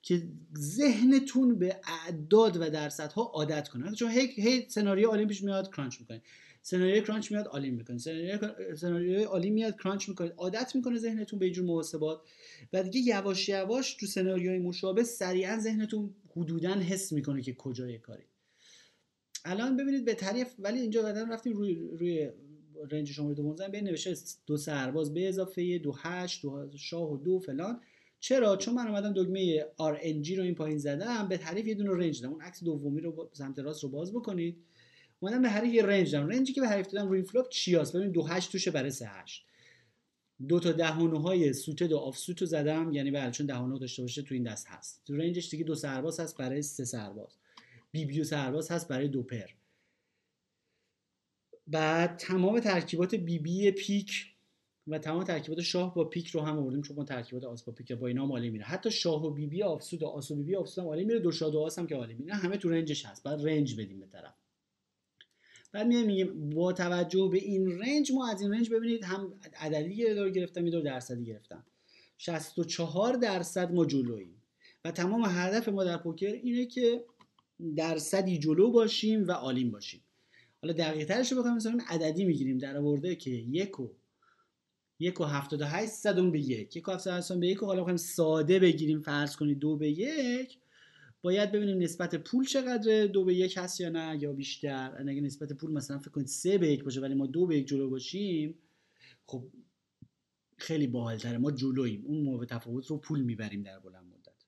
که 0.02 0.22
ذهنتون 0.58 1.58
به 1.58 1.80
اعداد 1.84 2.56
و 2.56 2.70
درصدها 2.70 3.22
عادت 3.22 3.68
کنه. 3.68 3.94
چون 3.94 4.10
هی, 4.10 4.26
هی 4.26 4.68
سناریو 4.68 5.08
all-in 5.08 5.26
پیش 5.26 5.42
میاد 5.42 5.74
crunch 5.74 6.00
می‌کنید. 6.00 6.22
سناریو 6.62 7.02
crunch 7.02 7.32
میاد 7.32 7.46
all-in 7.46 7.70
می‌کنید. 7.70 8.00
سناریو 8.74 9.24
all-in 9.24 9.50
میاد 9.50 9.76
crunch 9.76 10.08
می‌کنید. 10.08 10.32
عادت 10.36 10.76
می‌کنه 10.76 10.98
ذهنتون 10.98 11.38
به 11.38 11.44
اینجور 11.44 11.64
محاسبات. 11.64 12.20
و 12.72 12.82
دیگه 12.82 13.00
یواش 13.00 13.48
یواش 13.48 13.94
تو 13.94 14.06
سناریوهای 14.06 14.58
مشابه 14.58 15.04
سریعا 15.04 15.58
ذهنتون 15.58 16.14
حدودا 16.36 16.74
حس 16.74 17.12
می‌کنه 17.12 17.42
که 17.42 17.54
کجای 17.54 17.98
کاری. 17.98 18.24
الان 19.44 19.76
ببینید 19.76 20.04
به 20.04 20.14
تعریف 20.14 20.48
ولی 20.58 20.80
اینجا 20.80 21.02
قدم 21.02 21.32
رفتیم 21.32 21.52
روی 21.52 21.74
روی 21.74 22.30
رنج 22.90 23.12
شماره 23.12 23.34
دوم 23.34 23.56
زن 23.56 23.68
بین 23.68 23.84
نوشته 23.84 24.14
دو 24.46 24.56
سرباز 24.56 25.14
به 25.14 25.28
اضافه 25.28 25.78
دو 25.78 25.92
هشت 25.92 26.42
دو 26.42 26.68
شاه 26.76 27.12
و 27.12 27.16
دو 27.16 27.38
فلان. 27.38 27.80
چرا؟ 28.20 28.56
چون 28.56 28.74
من 28.74 28.88
اومدم 28.88 29.12
دکمه 29.16 29.60
RNG 29.60 30.30
رو 30.30 30.42
این 30.42 30.54
پایین 30.54 30.78
زدم 30.78 31.28
به 31.28 31.36
تعریف 31.36 31.66
یه 31.66 31.74
دونه 31.74 31.90
رنج 31.90 32.22
دادم. 32.22 32.32
اون 32.32 32.42
عکس 32.42 32.64
دومی 32.64 33.00
رو 33.00 33.30
سمت 33.32 33.58
راست 33.58 33.82
رو 33.82 33.88
باز 33.88 34.12
بکنید. 34.12 34.56
اومدم 35.20 35.42
به 35.42 35.48
حریف 35.48 35.74
یه 35.74 35.82
رنج 35.82 36.12
دادم. 36.12 36.28
رنجی 36.28 36.52
که 36.52 36.60
به 36.60 36.68
حریف 36.68 36.86
دادم 36.86 37.08
روی 37.08 37.22
فلوپ 37.22 37.48
چیاست 37.48 37.96
ببین 37.96 38.10
دو 38.10 38.26
هشت 38.26 38.52
توشه 38.52 38.70
برای 38.70 38.90
سه 38.90 39.06
هشت. 39.06 39.44
دو 40.48 40.60
تا 40.60 40.72
دهانه 40.72 41.20
های 41.20 41.52
سوت 41.52 41.82
و 41.82 41.96
آف 41.96 42.18
سوت 42.18 42.40
رو 42.40 42.46
زدم. 42.46 42.92
یعنی 42.92 43.10
بله 43.10 43.30
چون 43.30 43.46
دهانه 43.46 43.78
داشته 43.78 44.02
باشه 44.02 44.22
تو 44.22 44.34
این 44.34 44.42
دست 44.42 44.66
هست. 44.68 45.02
تو 45.06 45.16
رنجش 45.16 45.50
دیگه 45.50 45.64
دو 45.64 45.74
سرباز 45.74 46.20
هست 46.20 46.38
برای 46.38 46.62
سه 46.62 46.84
سرباز. 46.84 47.32
بی 47.90 48.04
بیو 48.04 48.24
سرباز 48.24 48.70
هست 48.70 48.88
برای 48.88 49.08
دو 49.08 49.22
پر. 49.22 49.57
بعد 51.68 52.16
تمام 52.16 52.60
ترکیبات 52.60 53.14
بی 53.14 53.38
بی 53.38 53.70
پیک 53.70 54.26
و 54.86 54.98
تمام 54.98 55.24
ترکیبات 55.24 55.60
شاه 55.60 55.94
با 55.94 56.04
پیک 56.04 56.28
رو 56.28 56.40
هم 56.40 56.58
آوردیم 56.58 56.82
چون 56.82 56.96
ما 56.96 57.04
ترکیبات 57.04 57.44
آس 57.44 57.62
با 57.62 57.72
پیک 57.72 57.92
با 57.92 58.06
اینا 58.06 58.24
هم 58.24 58.32
عالی 58.32 58.50
میره. 58.50 58.64
حتی 58.64 58.90
شاه 58.90 59.26
و 59.26 59.30
بی 59.30 59.46
بی 59.46 59.62
آفسود 59.62 60.02
و 60.02 60.06
آس 60.06 60.30
و 60.30 60.34
بی 60.34 60.42
بی 60.42 60.56
آفسود 60.56 60.84
هم 60.84 61.06
میره 61.06 61.18
دو 61.18 61.32
شاه 61.32 61.50
دو 61.50 61.60
آس 61.60 61.78
هم 61.78 61.86
که 61.86 61.94
عالی 61.94 62.14
میره. 62.14 62.34
همه 62.34 62.56
تو 62.56 62.68
رنجش 62.68 63.06
هست. 63.06 63.22
بعد 63.22 63.46
رنج 63.46 63.80
بدیم 63.80 64.00
به 64.00 64.06
طرف. 64.06 64.34
بعد 65.72 65.86
میایم 65.86 66.06
میگیم 66.06 66.50
با 66.50 66.72
توجه 66.72 67.28
به 67.32 67.38
این 67.38 67.78
رنج 67.78 68.12
ما 68.12 68.28
از 68.30 68.40
این 68.40 68.54
رنج 68.54 68.70
ببینید 68.70 69.04
هم 69.04 69.32
عددی 69.60 70.14
دور 70.14 70.30
گرفتم 70.30 70.66
یه 70.66 70.80
درصدی 70.80 71.24
گرفتم. 71.24 71.64
64 72.18 73.12
درصد 73.12 73.72
ما 73.72 73.84
جلوییم. 73.84 74.42
و 74.84 74.90
تمام 74.90 75.24
هدف 75.26 75.68
ما 75.68 75.84
در 75.84 75.96
پوکر 75.96 76.32
اینه 76.32 76.66
که 76.66 77.04
درصدی 77.76 78.38
جلو 78.38 78.70
باشیم 78.70 79.28
و 79.28 79.32
عالیم 79.32 79.70
باشیم. 79.70 80.00
حالا 80.62 80.72
دقیق 80.72 81.08
ترش 81.08 81.32
رو 81.32 81.38
بخوایم 81.38 81.56
مثلا 81.56 81.78
عددی 81.88 82.24
می‌گیریم. 82.24 82.58
در 82.58 82.76
آورده 82.76 83.16
که 83.16 83.30
یک 83.30 83.80
و 83.80 83.90
یک 85.00 85.20
و 85.20 85.24
هفتاد 85.24 85.60
و 85.60 85.64
هشت 85.64 85.90
صدم 85.90 86.30
به 86.30 86.40
یک. 86.40 86.76
یک 86.76 86.88
و 86.88 86.92
هفتاد 86.92 87.40
به 87.40 87.48
یک 87.48 87.62
و 87.62 87.66
حالا 87.66 87.80
بخوایم 87.80 87.96
ساده 87.96 88.58
بگیریم 88.58 89.00
فرض 89.00 89.36
کنید 89.36 89.58
دو 89.58 89.76
به 89.76 89.90
یک. 89.90 90.58
باید 91.22 91.52
ببینیم 91.52 91.78
نسبت 91.78 92.14
پول 92.14 92.44
چقدره 92.46 93.06
دو 93.06 93.24
به 93.24 93.34
یک 93.34 93.54
هست 93.56 93.80
یا 93.80 93.88
نه 93.88 94.18
یا 94.22 94.32
بیشتر. 94.32 95.04
اگه 95.08 95.20
نسبت 95.20 95.52
پول 95.52 95.72
مثلا 95.72 95.98
فکر 95.98 96.10
کنید 96.10 96.26
سه 96.26 96.58
به 96.58 96.72
یک 96.72 96.84
باشه 96.84 97.00
ولی 97.00 97.14
ما 97.14 97.26
دو 97.26 97.46
به 97.46 97.58
یک 97.58 97.66
جلو 97.66 97.90
باشیم 97.90 98.54
خب 99.26 99.44
خیلی 100.56 100.86
باحالتره. 100.86 101.38
ما 101.38 101.50
جلوییم. 101.50 102.04
اون 102.06 102.22
موقع 102.22 102.46
تفاوت 102.46 102.86
رو 102.86 102.98
پول 102.98 103.20
می‌بریم 103.20 103.62
در 103.62 103.78
بلند 103.78 104.04
مدت. 104.04 104.44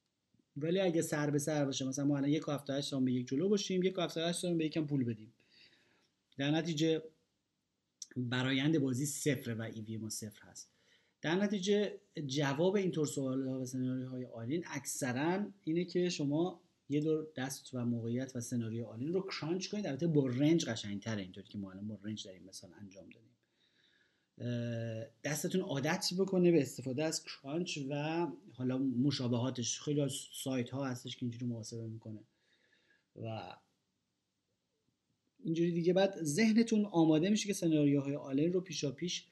ولی 0.56 0.80
اگه 0.80 1.02
سر 1.02 1.30
به 1.30 1.38
سر 1.38 1.64
باشه 1.64 1.84
مثلا 1.84 2.04
ما 2.04 2.16
الان 2.16 2.30
یک 2.30 2.48
و 2.48 2.52
هفتاد 2.52 3.04
به 3.04 3.12
یک 3.12 3.26
جلو 3.26 3.48
باشیم 3.48 3.82
یک 3.82 3.98
و 3.98 4.00
هفتاد 4.00 4.56
به 4.56 4.64
یکم 4.66 4.86
پول 4.86 5.04
بدیم. 5.04 5.32
در 6.40 6.50
نتیجه 6.50 7.02
برایند 8.16 8.78
بازی 8.78 9.06
صفر 9.06 9.54
و 9.54 9.62
ایوی 9.62 9.96
ما 9.96 10.08
صفر 10.08 10.42
هست. 10.42 10.70
در 11.20 11.34
نتیجه 11.34 12.00
جواب 12.26 12.76
اینطور 12.76 13.06
سوال 13.06 13.48
ها 13.48 13.60
و 13.60 13.64
سناریوهای 13.64 14.26
all-in 14.26 14.64
اکثرا 14.66 15.46
اینه 15.64 15.84
که 15.84 16.08
شما 16.08 16.60
یه 16.88 17.00
دور 17.00 17.26
دست 17.36 17.74
و 17.74 17.84
موقعیت 17.84 18.36
و 18.36 18.40
سناریو 18.40 18.86
all-in 18.86 19.12
رو 19.12 19.20
crunch 19.20 19.68
کنید. 19.68 19.86
البته 19.86 20.06
با 20.06 20.26
range 20.26 20.64
قشنگتره 20.64 21.22
اینطوری 21.22 21.48
که 21.48 21.58
ما 21.58 21.70
الان 21.70 21.88
با 21.88 21.98
range 22.04 22.24
داریم 22.24 22.44
مثلا 22.44 22.70
انجام 22.80 23.06
دادیم. 23.08 23.30
دستتون 25.24 25.60
عادت 25.60 26.10
بکنه 26.18 26.52
به 26.52 26.62
استفاده 26.62 27.04
از 27.04 27.24
crunch 27.24 27.78
و 27.88 28.26
حالا 28.52 28.78
مشابهاتش. 28.78 29.80
خیلی 29.80 30.00
از 30.00 30.12
سایت 30.32 30.70
ها 30.70 30.84
هستش 30.84 31.16
که 31.16 31.22
اینجوری 31.22 31.46
محاسبه 31.46 31.86
می‌کنه. 31.86 32.20
و 33.16 33.56
اینجوری 35.44 35.72
دیگه. 35.72 35.92
بعد 35.92 36.22
ذهنتون 36.22 36.84
آماده 36.84 37.30
میشه 37.30 37.46
که 37.46 37.52
سناریوهای 37.52 38.16
all-in 38.16 38.52
رو 38.52 38.60
پیشا 38.60 38.92
پیش 38.92 39.26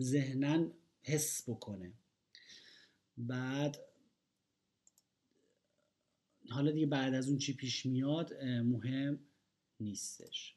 ذهنا 0.00 0.70
حس 1.02 1.50
بکنه. 1.50 1.92
بعد 3.16 3.78
حالا 6.48 6.70
دیگه 6.70 6.86
بعد 6.86 7.14
از 7.14 7.28
اون 7.28 7.38
چی 7.38 7.54
پیش 7.56 7.86
میاد 7.86 8.34
مهم 8.44 9.18
نیستش. 9.80 10.56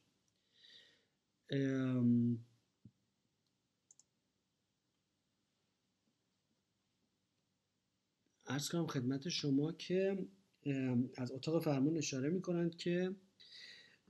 ارز 8.48 8.70
کنم 8.70 8.88
خدمت 8.88 9.30
شما 9.30 9.72
که 9.72 10.26
از 11.18 11.32
اتاق 11.32 11.64
فرمان 11.64 11.98
اشاره 11.98 12.30
می‌کنند 12.30 12.76
که 12.76 13.16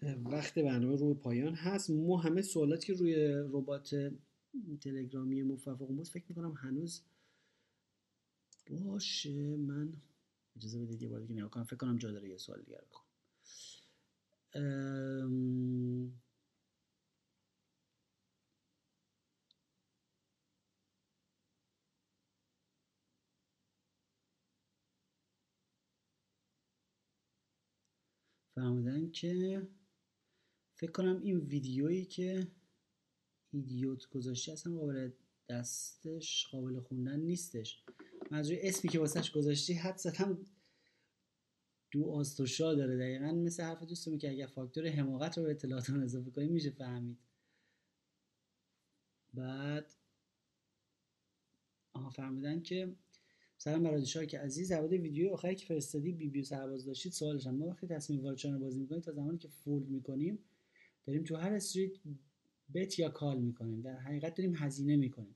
وقت 0.04 0.60
برنامه 0.60 0.96
روی 0.96 1.14
پایان 1.14 1.54
هست. 1.56 1.90
ما 1.90 2.18
همه 2.18 2.42
سوالاتی 2.42 2.88
که 2.88 2.94
روی 2.94 3.16
ربات 3.28 4.12
تلگرامی 4.82 5.44
موفق 5.44 5.78
بود 5.78 6.08
فکر 6.08 6.26
می‌کنم 6.30 6.52
هنوز 6.52 7.02
باشه. 8.70 9.58
من 9.58 9.94
اجازه 10.58 10.80
بدید 10.80 11.02
یه 11.02 11.10
بار 11.10 11.20
دیگه 11.20 11.36
نگاه 11.36 11.50
کنم. 11.50 11.64
فکر 11.64 11.76
کنم 11.76 11.98
جا 11.98 12.12
داره 12.12 12.30
یه 12.30 12.38
سوال 12.38 12.62
دیگه 12.62 12.78
بکنم. 12.78 13.06
فرمودن 28.56 29.12
که 29.12 29.62
فکر 30.76 30.92
کنم 30.92 31.22
این 31.22 31.40
ویدیویی 31.40 32.06
که 32.06 32.48
ایدیوت 33.52 34.10
گذاشته 34.10 34.52
اصلا 34.52 34.78
قابل 34.78 35.12
دستش 35.50 36.48
قابل 36.48 36.80
خوندن 36.80 37.20
نیستش. 37.20 37.84
منظور 38.32 38.58
اسمی 38.62 38.92
که 38.92 39.00
واسهش 39.00 39.32
گذاشتی 39.32 39.74
حد 39.74 39.98
زدم 39.98 40.38
دو 41.92 42.12
آستوشا 42.12 42.76
داره. 42.76 42.98
دقیقا 42.98 43.32
مثل 43.32 43.64
حرف 43.64 43.84
دوستمون 43.84 44.18
که 44.18 44.30
اگر 44.30 44.48
فاکتور 44.48 44.88
حماقت 44.88 45.38
رو 45.38 45.44
به 45.44 45.52
اطلاعاتون 45.52 46.04
اضافه 46.04 46.32
کنیم 46.32 46.52
میشه 46.52 46.70
فهمید. 46.70 47.18
بعد 49.34 49.94
آها 51.94 52.10
فهمیدن 52.10 52.62
که 52.62 52.96
سلام 53.58 53.84
برای 53.84 54.28
که 54.28 54.40
عزیز 54.40 54.72
در 54.72 54.88
ویدیو 54.88 55.30
آخری 55.30 55.56
که 55.56 55.66
فرستادی 55.66 56.12
بی 56.12 56.30
بی 56.30 56.44
سرباز 56.44 56.86
داشتید 56.86 57.12
سوالش 57.12 57.48
ما 57.48 57.66
وقتی 57.66 57.88
تصمیم 57.88 58.24
وارد 58.24 58.60
بازی 58.60 58.80
می‌کنیم 58.80 59.02
تا 59.02 59.12
زمانی 59.12 59.38
که 59.38 59.48
فولد 59.48 59.90
می‌کنیم 59.90 60.40
داریم 61.06 61.24
تو 61.24 61.36
هر 61.36 61.54
استریت 61.54 61.92
بت 62.74 63.00
یا 63.00 63.10
کال 63.10 63.42
می‌کنیم. 63.42 63.82
در 63.82 64.00
حقیقت 64.00 64.36
داریم 64.36 64.56
هزینه 64.56 64.96
می‌کنیم. 64.96 65.36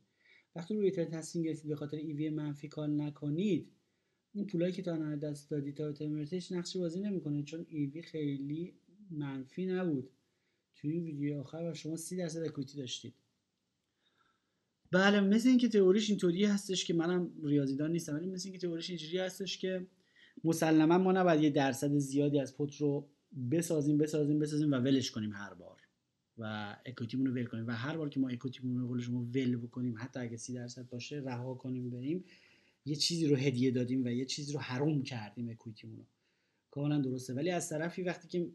وقتی 0.56 0.76
روی 0.76 0.92
تر 0.92 1.06
تصمیم 1.06 1.46
گرفتید 1.46 1.70
به 1.70 1.76
خاطر 1.76 1.98
ایوی 1.98 2.30
منفی 2.30 2.68
کال 2.68 3.02
نکنید 3.02 3.72
این 4.34 4.48
پولایی 4.48 4.74
که 4.74 4.82
تا 4.82 5.16
دست 5.16 5.52
دادی 5.52 5.72
تا 5.72 5.92
ترمرتش 5.92 6.52
نقشی 6.52 6.80
بازی 6.80 7.00
نمی‌کنه 7.00 7.44
چون 7.44 7.66
ایوی 7.70 8.02
خیلی 8.02 8.74
منفی 9.12 9.66
نبود. 9.66 10.10
توی 10.76 10.92
این 10.92 11.04
ویدیو 11.04 11.40
آخر 11.40 11.74
شما 11.74 11.96
سی 11.96 12.16
درصد 12.16 12.44
اکویتی 12.44 12.78
داشتید. 12.78 13.14
بله 14.92 15.22
مثل 15.22 15.50
اینکه 15.50 15.68
تئوریش 15.68 16.10
اینطوری 16.10 16.46
هستش 16.46 16.86
که 16.86 16.94
منم 16.94 17.32
ریاضیدان 17.44 17.92
نیستم 17.92 18.16
ولی 18.16 18.28
مثل 18.28 18.50
اینکه 18.50 18.68
تئوریش 18.68 18.90
اینجوری 18.90 19.18
هستش 19.18 19.58
که 19.58 19.88
مسلما 20.44 20.98
ما 20.98 21.12
نباید 21.12 21.42
یه 21.42 21.50
درصد 21.50 21.98
زیادی 21.98 22.40
از 22.40 22.58
پوت 22.58 22.76
رو 22.76 23.10
بسازیم 23.52 23.98
بسازیم 23.98 24.40
بسازیم 24.40 24.72
و 24.72 24.76
ولش 24.76 25.12
کنیم 25.12 25.34
هر 25.34 25.54
بار 25.54 25.82
و 26.38 26.76
equity 26.86 27.12
مون 27.12 27.26
رو 27.26 27.34
ول 27.34 27.46
کنیم. 27.46 27.68
و 27.68 27.72
هر 27.72 27.98
بار 27.98 28.10
که 28.10 28.20
ما 28.20 28.30
equity 28.30 28.62
مون 28.62 28.78
رو 28.78 29.00
شما 29.00 29.22
ول 29.22 29.58
بکنیم 29.58 29.96
حتی 29.98 30.20
اگه 30.20 30.38
سی 30.38 30.54
درصد 30.54 30.90
باشه 30.90 31.22
رها 31.26 31.54
کنیم 31.54 31.90
بریم. 31.90 32.26
یه 32.86 32.96
چیزی 32.96 33.28
رو 33.28 33.36
هدیه 33.36 33.72
دادیم 33.72 34.06
و 34.06 34.08
یه 34.08 34.26
چیزی 34.26 34.54
رو 34.54 34.60
حروم 34.60 35.04
کردیم 35.04 35.50
equity 35.50 35.82
مون 35.82 35.98
رو. 35.98 36.06
کاملا 36.72 37.02
درسته. 37.02 37.34
ولی 37.34 37.52
از 37.52 37.70
طرفی 37.70 38.04
وقتی 38.04 38.28
که 38.28 38.50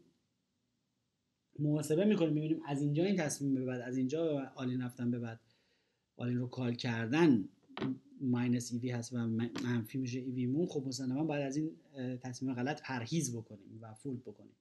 محاسبه 1.59 2.05
می‌کنیم 2.05 2.33
می‌بینیم 2.33 2.61
از 2.65 2.81
اینجا 2.81 3.03
این 3.03 3.15
تصمیم 3.15 3.53
به 3.53 3.65
بعد 3.65 3.81
از 3.81 3.97
اینجا 3.97 4.51
all-in 4.55 4.81
رفتن 4.81 5.11
به 5.11 5.19
بعد 5.19 5.39
all-in 6.17 6.37
رو 6.37 6.47
call 6.47 6.73
کردن 6.73 7.49
minus 8.21 8.71
EV 8.71 8.89
هست 8.89 9.13
و 9.13 9.17
منفی 9.63 9.97
میشه 9.97 10.19
EV 10.19 10.37
مون 10.37 10.65
خب 10.67 10.83
مثلا 10.87 11.23
باید 11.23 11.43
از 11.43 11.57
این 11.57 11.71
تصمیم 12.23 12.53
غلط 12.53 12.81
پرهیز 12.81 13.35
بکنیم 13.35 13.79
و 13.81 13.93
fold 13.93 14.17
بکنیم. 14.17 14.55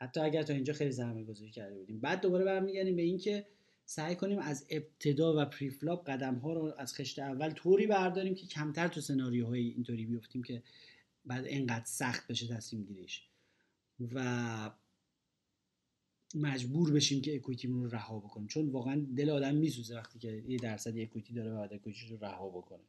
حتی 0.00 0.20
اگر 0.20 0.42
تا 0.42 0.52
اینجا 0.54 0.72
خیلی 0.72 0.92
سرمایه 0.92 1.24
گذاری 1.24 1.50
کرده 1.50 1.78
بودیم. 1.78 2.00
بعد 2.00 2.20
دوباره 2.20 2.44
برمیگردیم 2.44 2.96
به 2.96 3.02
اینکه 3.02 3.46
سعی 3.84 4.16
کنیم 4.16 4.38
از 4.38 4.66
ابتدا 4.70 5.42
و 5.42 5.44
preflop 5.44 6.10
قدم 6.10 6.34
ها 6.34 6.52
رو 6.52 6.74
از 6.78 6.94
خشت 6.94 7.18
اول 7.18 7.50
طوری 7.50 7.86
برداریم 7.86 8.34
که 8.34 8.46
کمتر 8.46 8.88
تو 8.88 9.00
سناریوهای 9.00 9.60
اینطوری 9.60 10.06
بیفتیم 10.06 10.42
که 10.42 10.62
بعد 11.24 11.44
اینقدر 11.44 11.84
سخت 11.84 12.28
بشه 12.28 12.46
تصمیم 12.46 12.84
گیریش. 12.84 13.28
و 14.14 14.70
مجبور 16.34 16.92
بشیم 16.92 17.22
که 17.22 17.36
equity 17.36 17.68
مون 17.68 17.84
رو 17.84 17.90
رها 17.90 18.18
بکنیم. 18.18 18.46
چون 18.46 18.68
واقعا 18.70 19.06
دل 19.16 19.30
آدم 19.30 19.54
میسوزه 19.54 19.96
وقتی 19.96 20.18
که 20.18 20.44
یه 20.46 20.58
درصد 20.58 20.98
equity 20.98 21.34
داره 21.34 21.50
بعد 21.54 21.72
equity 21.72 22.08
رو 22.08 22.24
رها 22.24 22.48
بکنه. 22.48 22.84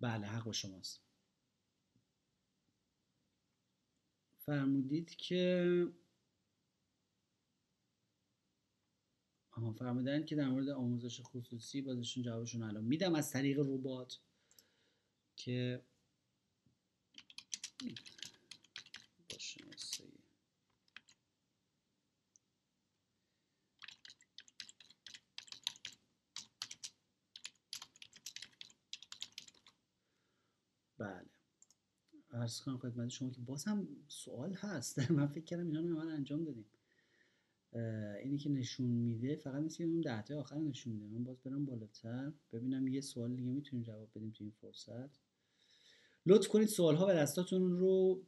بله 0.00 0.26
حق 0.26 0.52
شماست. 0.52 1.00
فرمودید 4.38 5.10
که 5.10 5.86
آها 9.50 9.72
فرمودن 9.72 10.24
که 10.24 10.36
در 10.36 10.48
مورد 10.48 10.68
آموزش 10.68 11.20
خصوصی 11.20 11.82
بازشون 11.82 12.22
جوابشون 12.22 12.62
الان 12.62 12.84
میدم 12.84 13.14
از 13.14 13.30
طریق 13.30 13.58
ربات 13.58 14.18
که 15.36 15.82
بله 30.98 31.28
ارز 32.48 32.60
کنم 32.60 32.78
خدمت 32.78 33.08
شما 33.08 33.30
که 33.30 33.40
باز 33.40 33.64
هم 33.64 33.88
سوال 34.08 34.52
هست. 34.52 35.10
من 35.10 35.26
فکر 35.26 35.44
کردم 35.44 35.66
اینا 35.66 35.80
رو 35.80 35.86
من 35.86 36.08
انجام 36.08 36.44
دادیم. 36.44 36.64
اینی 38.22 38.38
که 38.38 38.50
نشون 38.50 38.86
میده 38.86 39.36
فقط 39.36 39.62
مثل 39.62 39.84
اون 39.84 40.00
دهته 40.00 40.34
آخر 40.34 40.58
نشون 40.58 40.92
میده. 40.92 41.06
من 41.06 41.24
باز 41.24 41.42
برم 41.42 41.64
بالاتر. 41.64 42.32
ببینم 42.52 42.88
یه 42.88 43.00
سوال 43.00 43.36
دیگه 43.36 43.50
می‌تونیم 43.50 43.84
جواب 43.84 44.10
بدیم 44.14 44.30
تو 44.30 44.44
این 44.44 44.52
فرصت. 44.60 45.20
لطف 46.26 46.48
کنید 46.48 46.68
سوال 46.68 46.96
ها 46.96 47.06
و 47.06 47.12
دستاتون 47.12 47.72
رو 47.72 48.22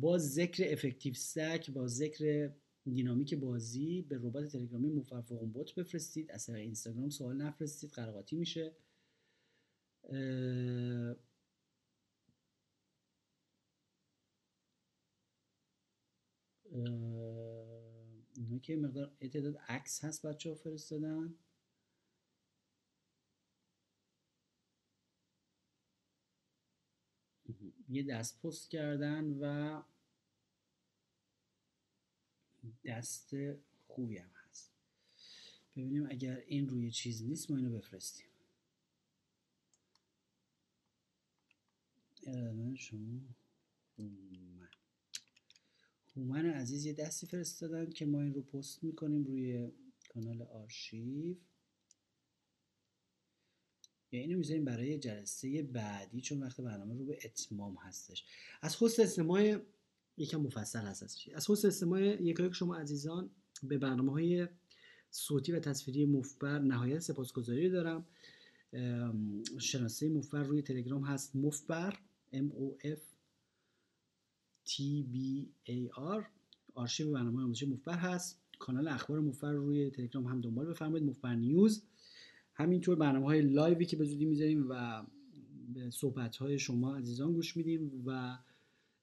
با 0.00 0.18
ذکر 0.18 0.72
افکتیو 0.72 1.14
سک 1.14 1.70
با 1.70 1.86
ذکر 1.86 2.50
دینامیک 2.84 3.34
بازی 3.34 4.02
به 4.02 4.16
ربات 4.16 4.46
تلگرامی 4.46 4.90
مفرفقون 4.90 5.52
بوت 5.52 5.74
بفرستید. 5.74 6.30
از 6.30 6.50
اینستاگرام 6.50 7.10
سوال 7.10 7.36
نفرستید 7.36 7.90
قراقاتی 7.90 8.36
میشه. 8.36 8.72
اینا 16.74 18.58
که 18.62 18.76
مقدار 18.76 19.12
تعداد 19.30 19.56
عکس 19.56 20.04
هست 20.04 20.26
بچه 20.26 20.50
ها 20.50 20.54
فرستادن. 20.54 21.34
یه 27.88 28.02
دست 28.02 28.42
پست 28.42 28.70
کردن 28.70 29.24
و 29.24 29.82
دست 32.84 33.30
خوبی 33.86 34.18
هم 34.18 34.30
هست. 34.34 34.72
ببینیم 35.76 36.06
اگر 36.10 36.36
این 36.36 36.68
روی 36.68 36.90
چیز 36.90 37.22
نیست 37.22 37.50
ما 37.50 37.56
اینو 37.56 37.78
بفرستیم. 37.78 38.26
شما؟ 42.76 43.20
هومن 46.16 46.46
عزیز 46.46 46.84
یه 46.84 46.92
دستی 46.92 47.26
فرستادن 47.26 47.90
که 47.90 48.06
ما 48.06 48.22
این 48.22 48.34
رو 48.34 48.42
پست 48.42 48.84
می‌کنیم 48.84 49.24
روی 49.24 49.72
کانال 50.08 50.42
آرشیو. 50.42 51.34
اینو 54.10 54.38
می‌ذاریم 54.38 54.64
برای 54.64 54.98
جلسه 54.98 55.62
بعدی 55.62 56.20
چون 56.20 56.42
وقت 56.42 56.60
برنامه 56.60 56.94
رو 56.94 57.04
به 57.04 57.18
اتمام 57.24 57.76
هستش. 57.76 58.24
از 58.62 58.76
حسن 58.82 59.02
استماع 59.02 59.58
یکم 60.16 60.40
مفصل 60.40 60.80
هست 60.80 61.02
از 61.34 61.50
حسن 61.50 61.68
استماع 61.68 62.22
یک 62.22 62.52
شما 62.52 62.76
عزیزان 62.76 63.30
به 63.62 63.78
برنامه 63.78 64.12
های 64.12 64.48
صوتی 65.10 65.52
و 65.52 65.60
تصویری 65.60 66.06
مفبر 66.06 66.58
نهایت 66.58 66.98
سپاسگزاری 66.98 67.70
دارم. 67.70 68.06
شناسه 69.58 70.08
مفبر 70.08 70.42
روی 70.42 70.62
تلگرام 70.62 71.04
هست 71.04 71.36
مفبر 71.36 71.98
M 72.32 72.50
O 72.50 72.86
F 72.86 73.13
T 74.66 74.72
B 75.12 75.16
A 75.68 75.98
R. 76.18 76.24
آرشیو 76.74 77.12
برنامه 77.12 77.42
آموزش 77.42 77.68
مفبر 77.68 77.98
هست. 77.98 78.40
کانال 78.58 78.88
اخبار 78.88 79.20
مفبر 79.20 79.52
روی 79.52 79.90
تلگرام 79.90 80.26
هم 80.26 80.40
دنبال 80.40 80.66
بفرمایید. 80.66 81.06
مفبر 81.06 81.34
نیوز. 81.34 81.82
همینطور 82.54 82.96
برنامه 82.96 83.26
های 83.26 83.42
لایوی 83.42 83.86
که 83.86 83.96
به 83.96 84.04
زودی 84.04 84.24
می‌ذاریم 84.24 84.66
و 84.68 85.02
به 85.74 85.90
صحبت 85.90 86.36
های 86.36 86.58
شما 86.58 86.96
عزیزان 86.96 87.32
گوش 87.32 87.56
میدیم 87.56 88.02
و 88.06 88.38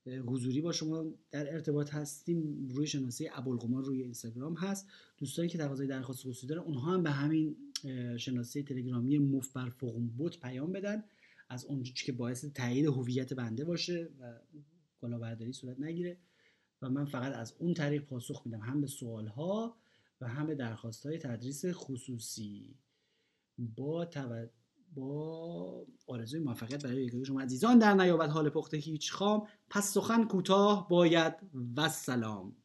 حضوری 0.06 0.62
با 0.62 0.72
شما 0.72 1.06
در 1.32 1.54
ارتباط 1.54 1.94
هستیم. 1.94 2.68
روی 2.70 2.88
شناسه 2.88 3.30
ابوالقمار 3.34 3.84
روی 3.84 4.02
اینستاگرام 4.02 4.54
هست. 4.54 4.88
دوستانی 5.18 5.48
که 5.48 5.58
تقاضای 5.58 5.88
درخواست 5.88 6.22
خصوصی 6.22 6.48
دارن 6.48 6.62
اونها 6.62 6.94
هم 6.94 7.04
به 7.04 7.12
همین 7.12 7.56
شناسه 8.18 8.64
تلگرامی 8.64 9.18
مف 9.18 9.54
بر 9.54 9.72
بوت 10.18 10.40
پیام 10.40 10.72
بدن. 10.72 11.04
از 11.50 11.66
اون 11.66 11.84
که 11.84 12.12
باعث 12.12 12.46
تایید 12.46 12.86
هویت 12.86 13.34
بنده 13.34 13.66
باشه 13.66 14.10
و 14.20 14.40
کلاهبرداری 15.02 15.54
صورت 15.54 15.80
نگیره 15.80 16.18
و 16.82 16.90
من 16.90 17.06
فقط 17.06 17.34
از 17.34 17.56
اون 17.60 17.74
طریق 17.74 18.06
پاسخ 18.06 18.42
میدم 18.46 18.60
هم 18.60 18.82
به 18.82 18.88
سوال 18.88 19.28
ها 19.28 19.78
و 20.22 20.28
هم 20.28 20.48
به 20.48 20.56
درخواست 20.56 21.06
های 21.06 21.18
تدریس 21.18 21.66
خصوصی. 21.66 22.76
با 23.58 24.10
با 24.94 25.86
آرزوی 26.08 26.40
موفقیت 26.40 26.84
برای 26.84 27.06
یکی 27.06 27.26
شما 27.26 27.42
عزیزان 27.42 27.80
در 27.80 27.94
نیابت 27.94 28.30
حال 28.30 28.50
پخته 28.50 28.78
هیچ 28.78 29.12
خام 29.12 29.48
پس 29.70 29.94
سخن 29.94 30.24
کوتاه 30.24 30.90
باید. 30.90 31.34
و 31.78 31.90
سلام. 31.90 32.56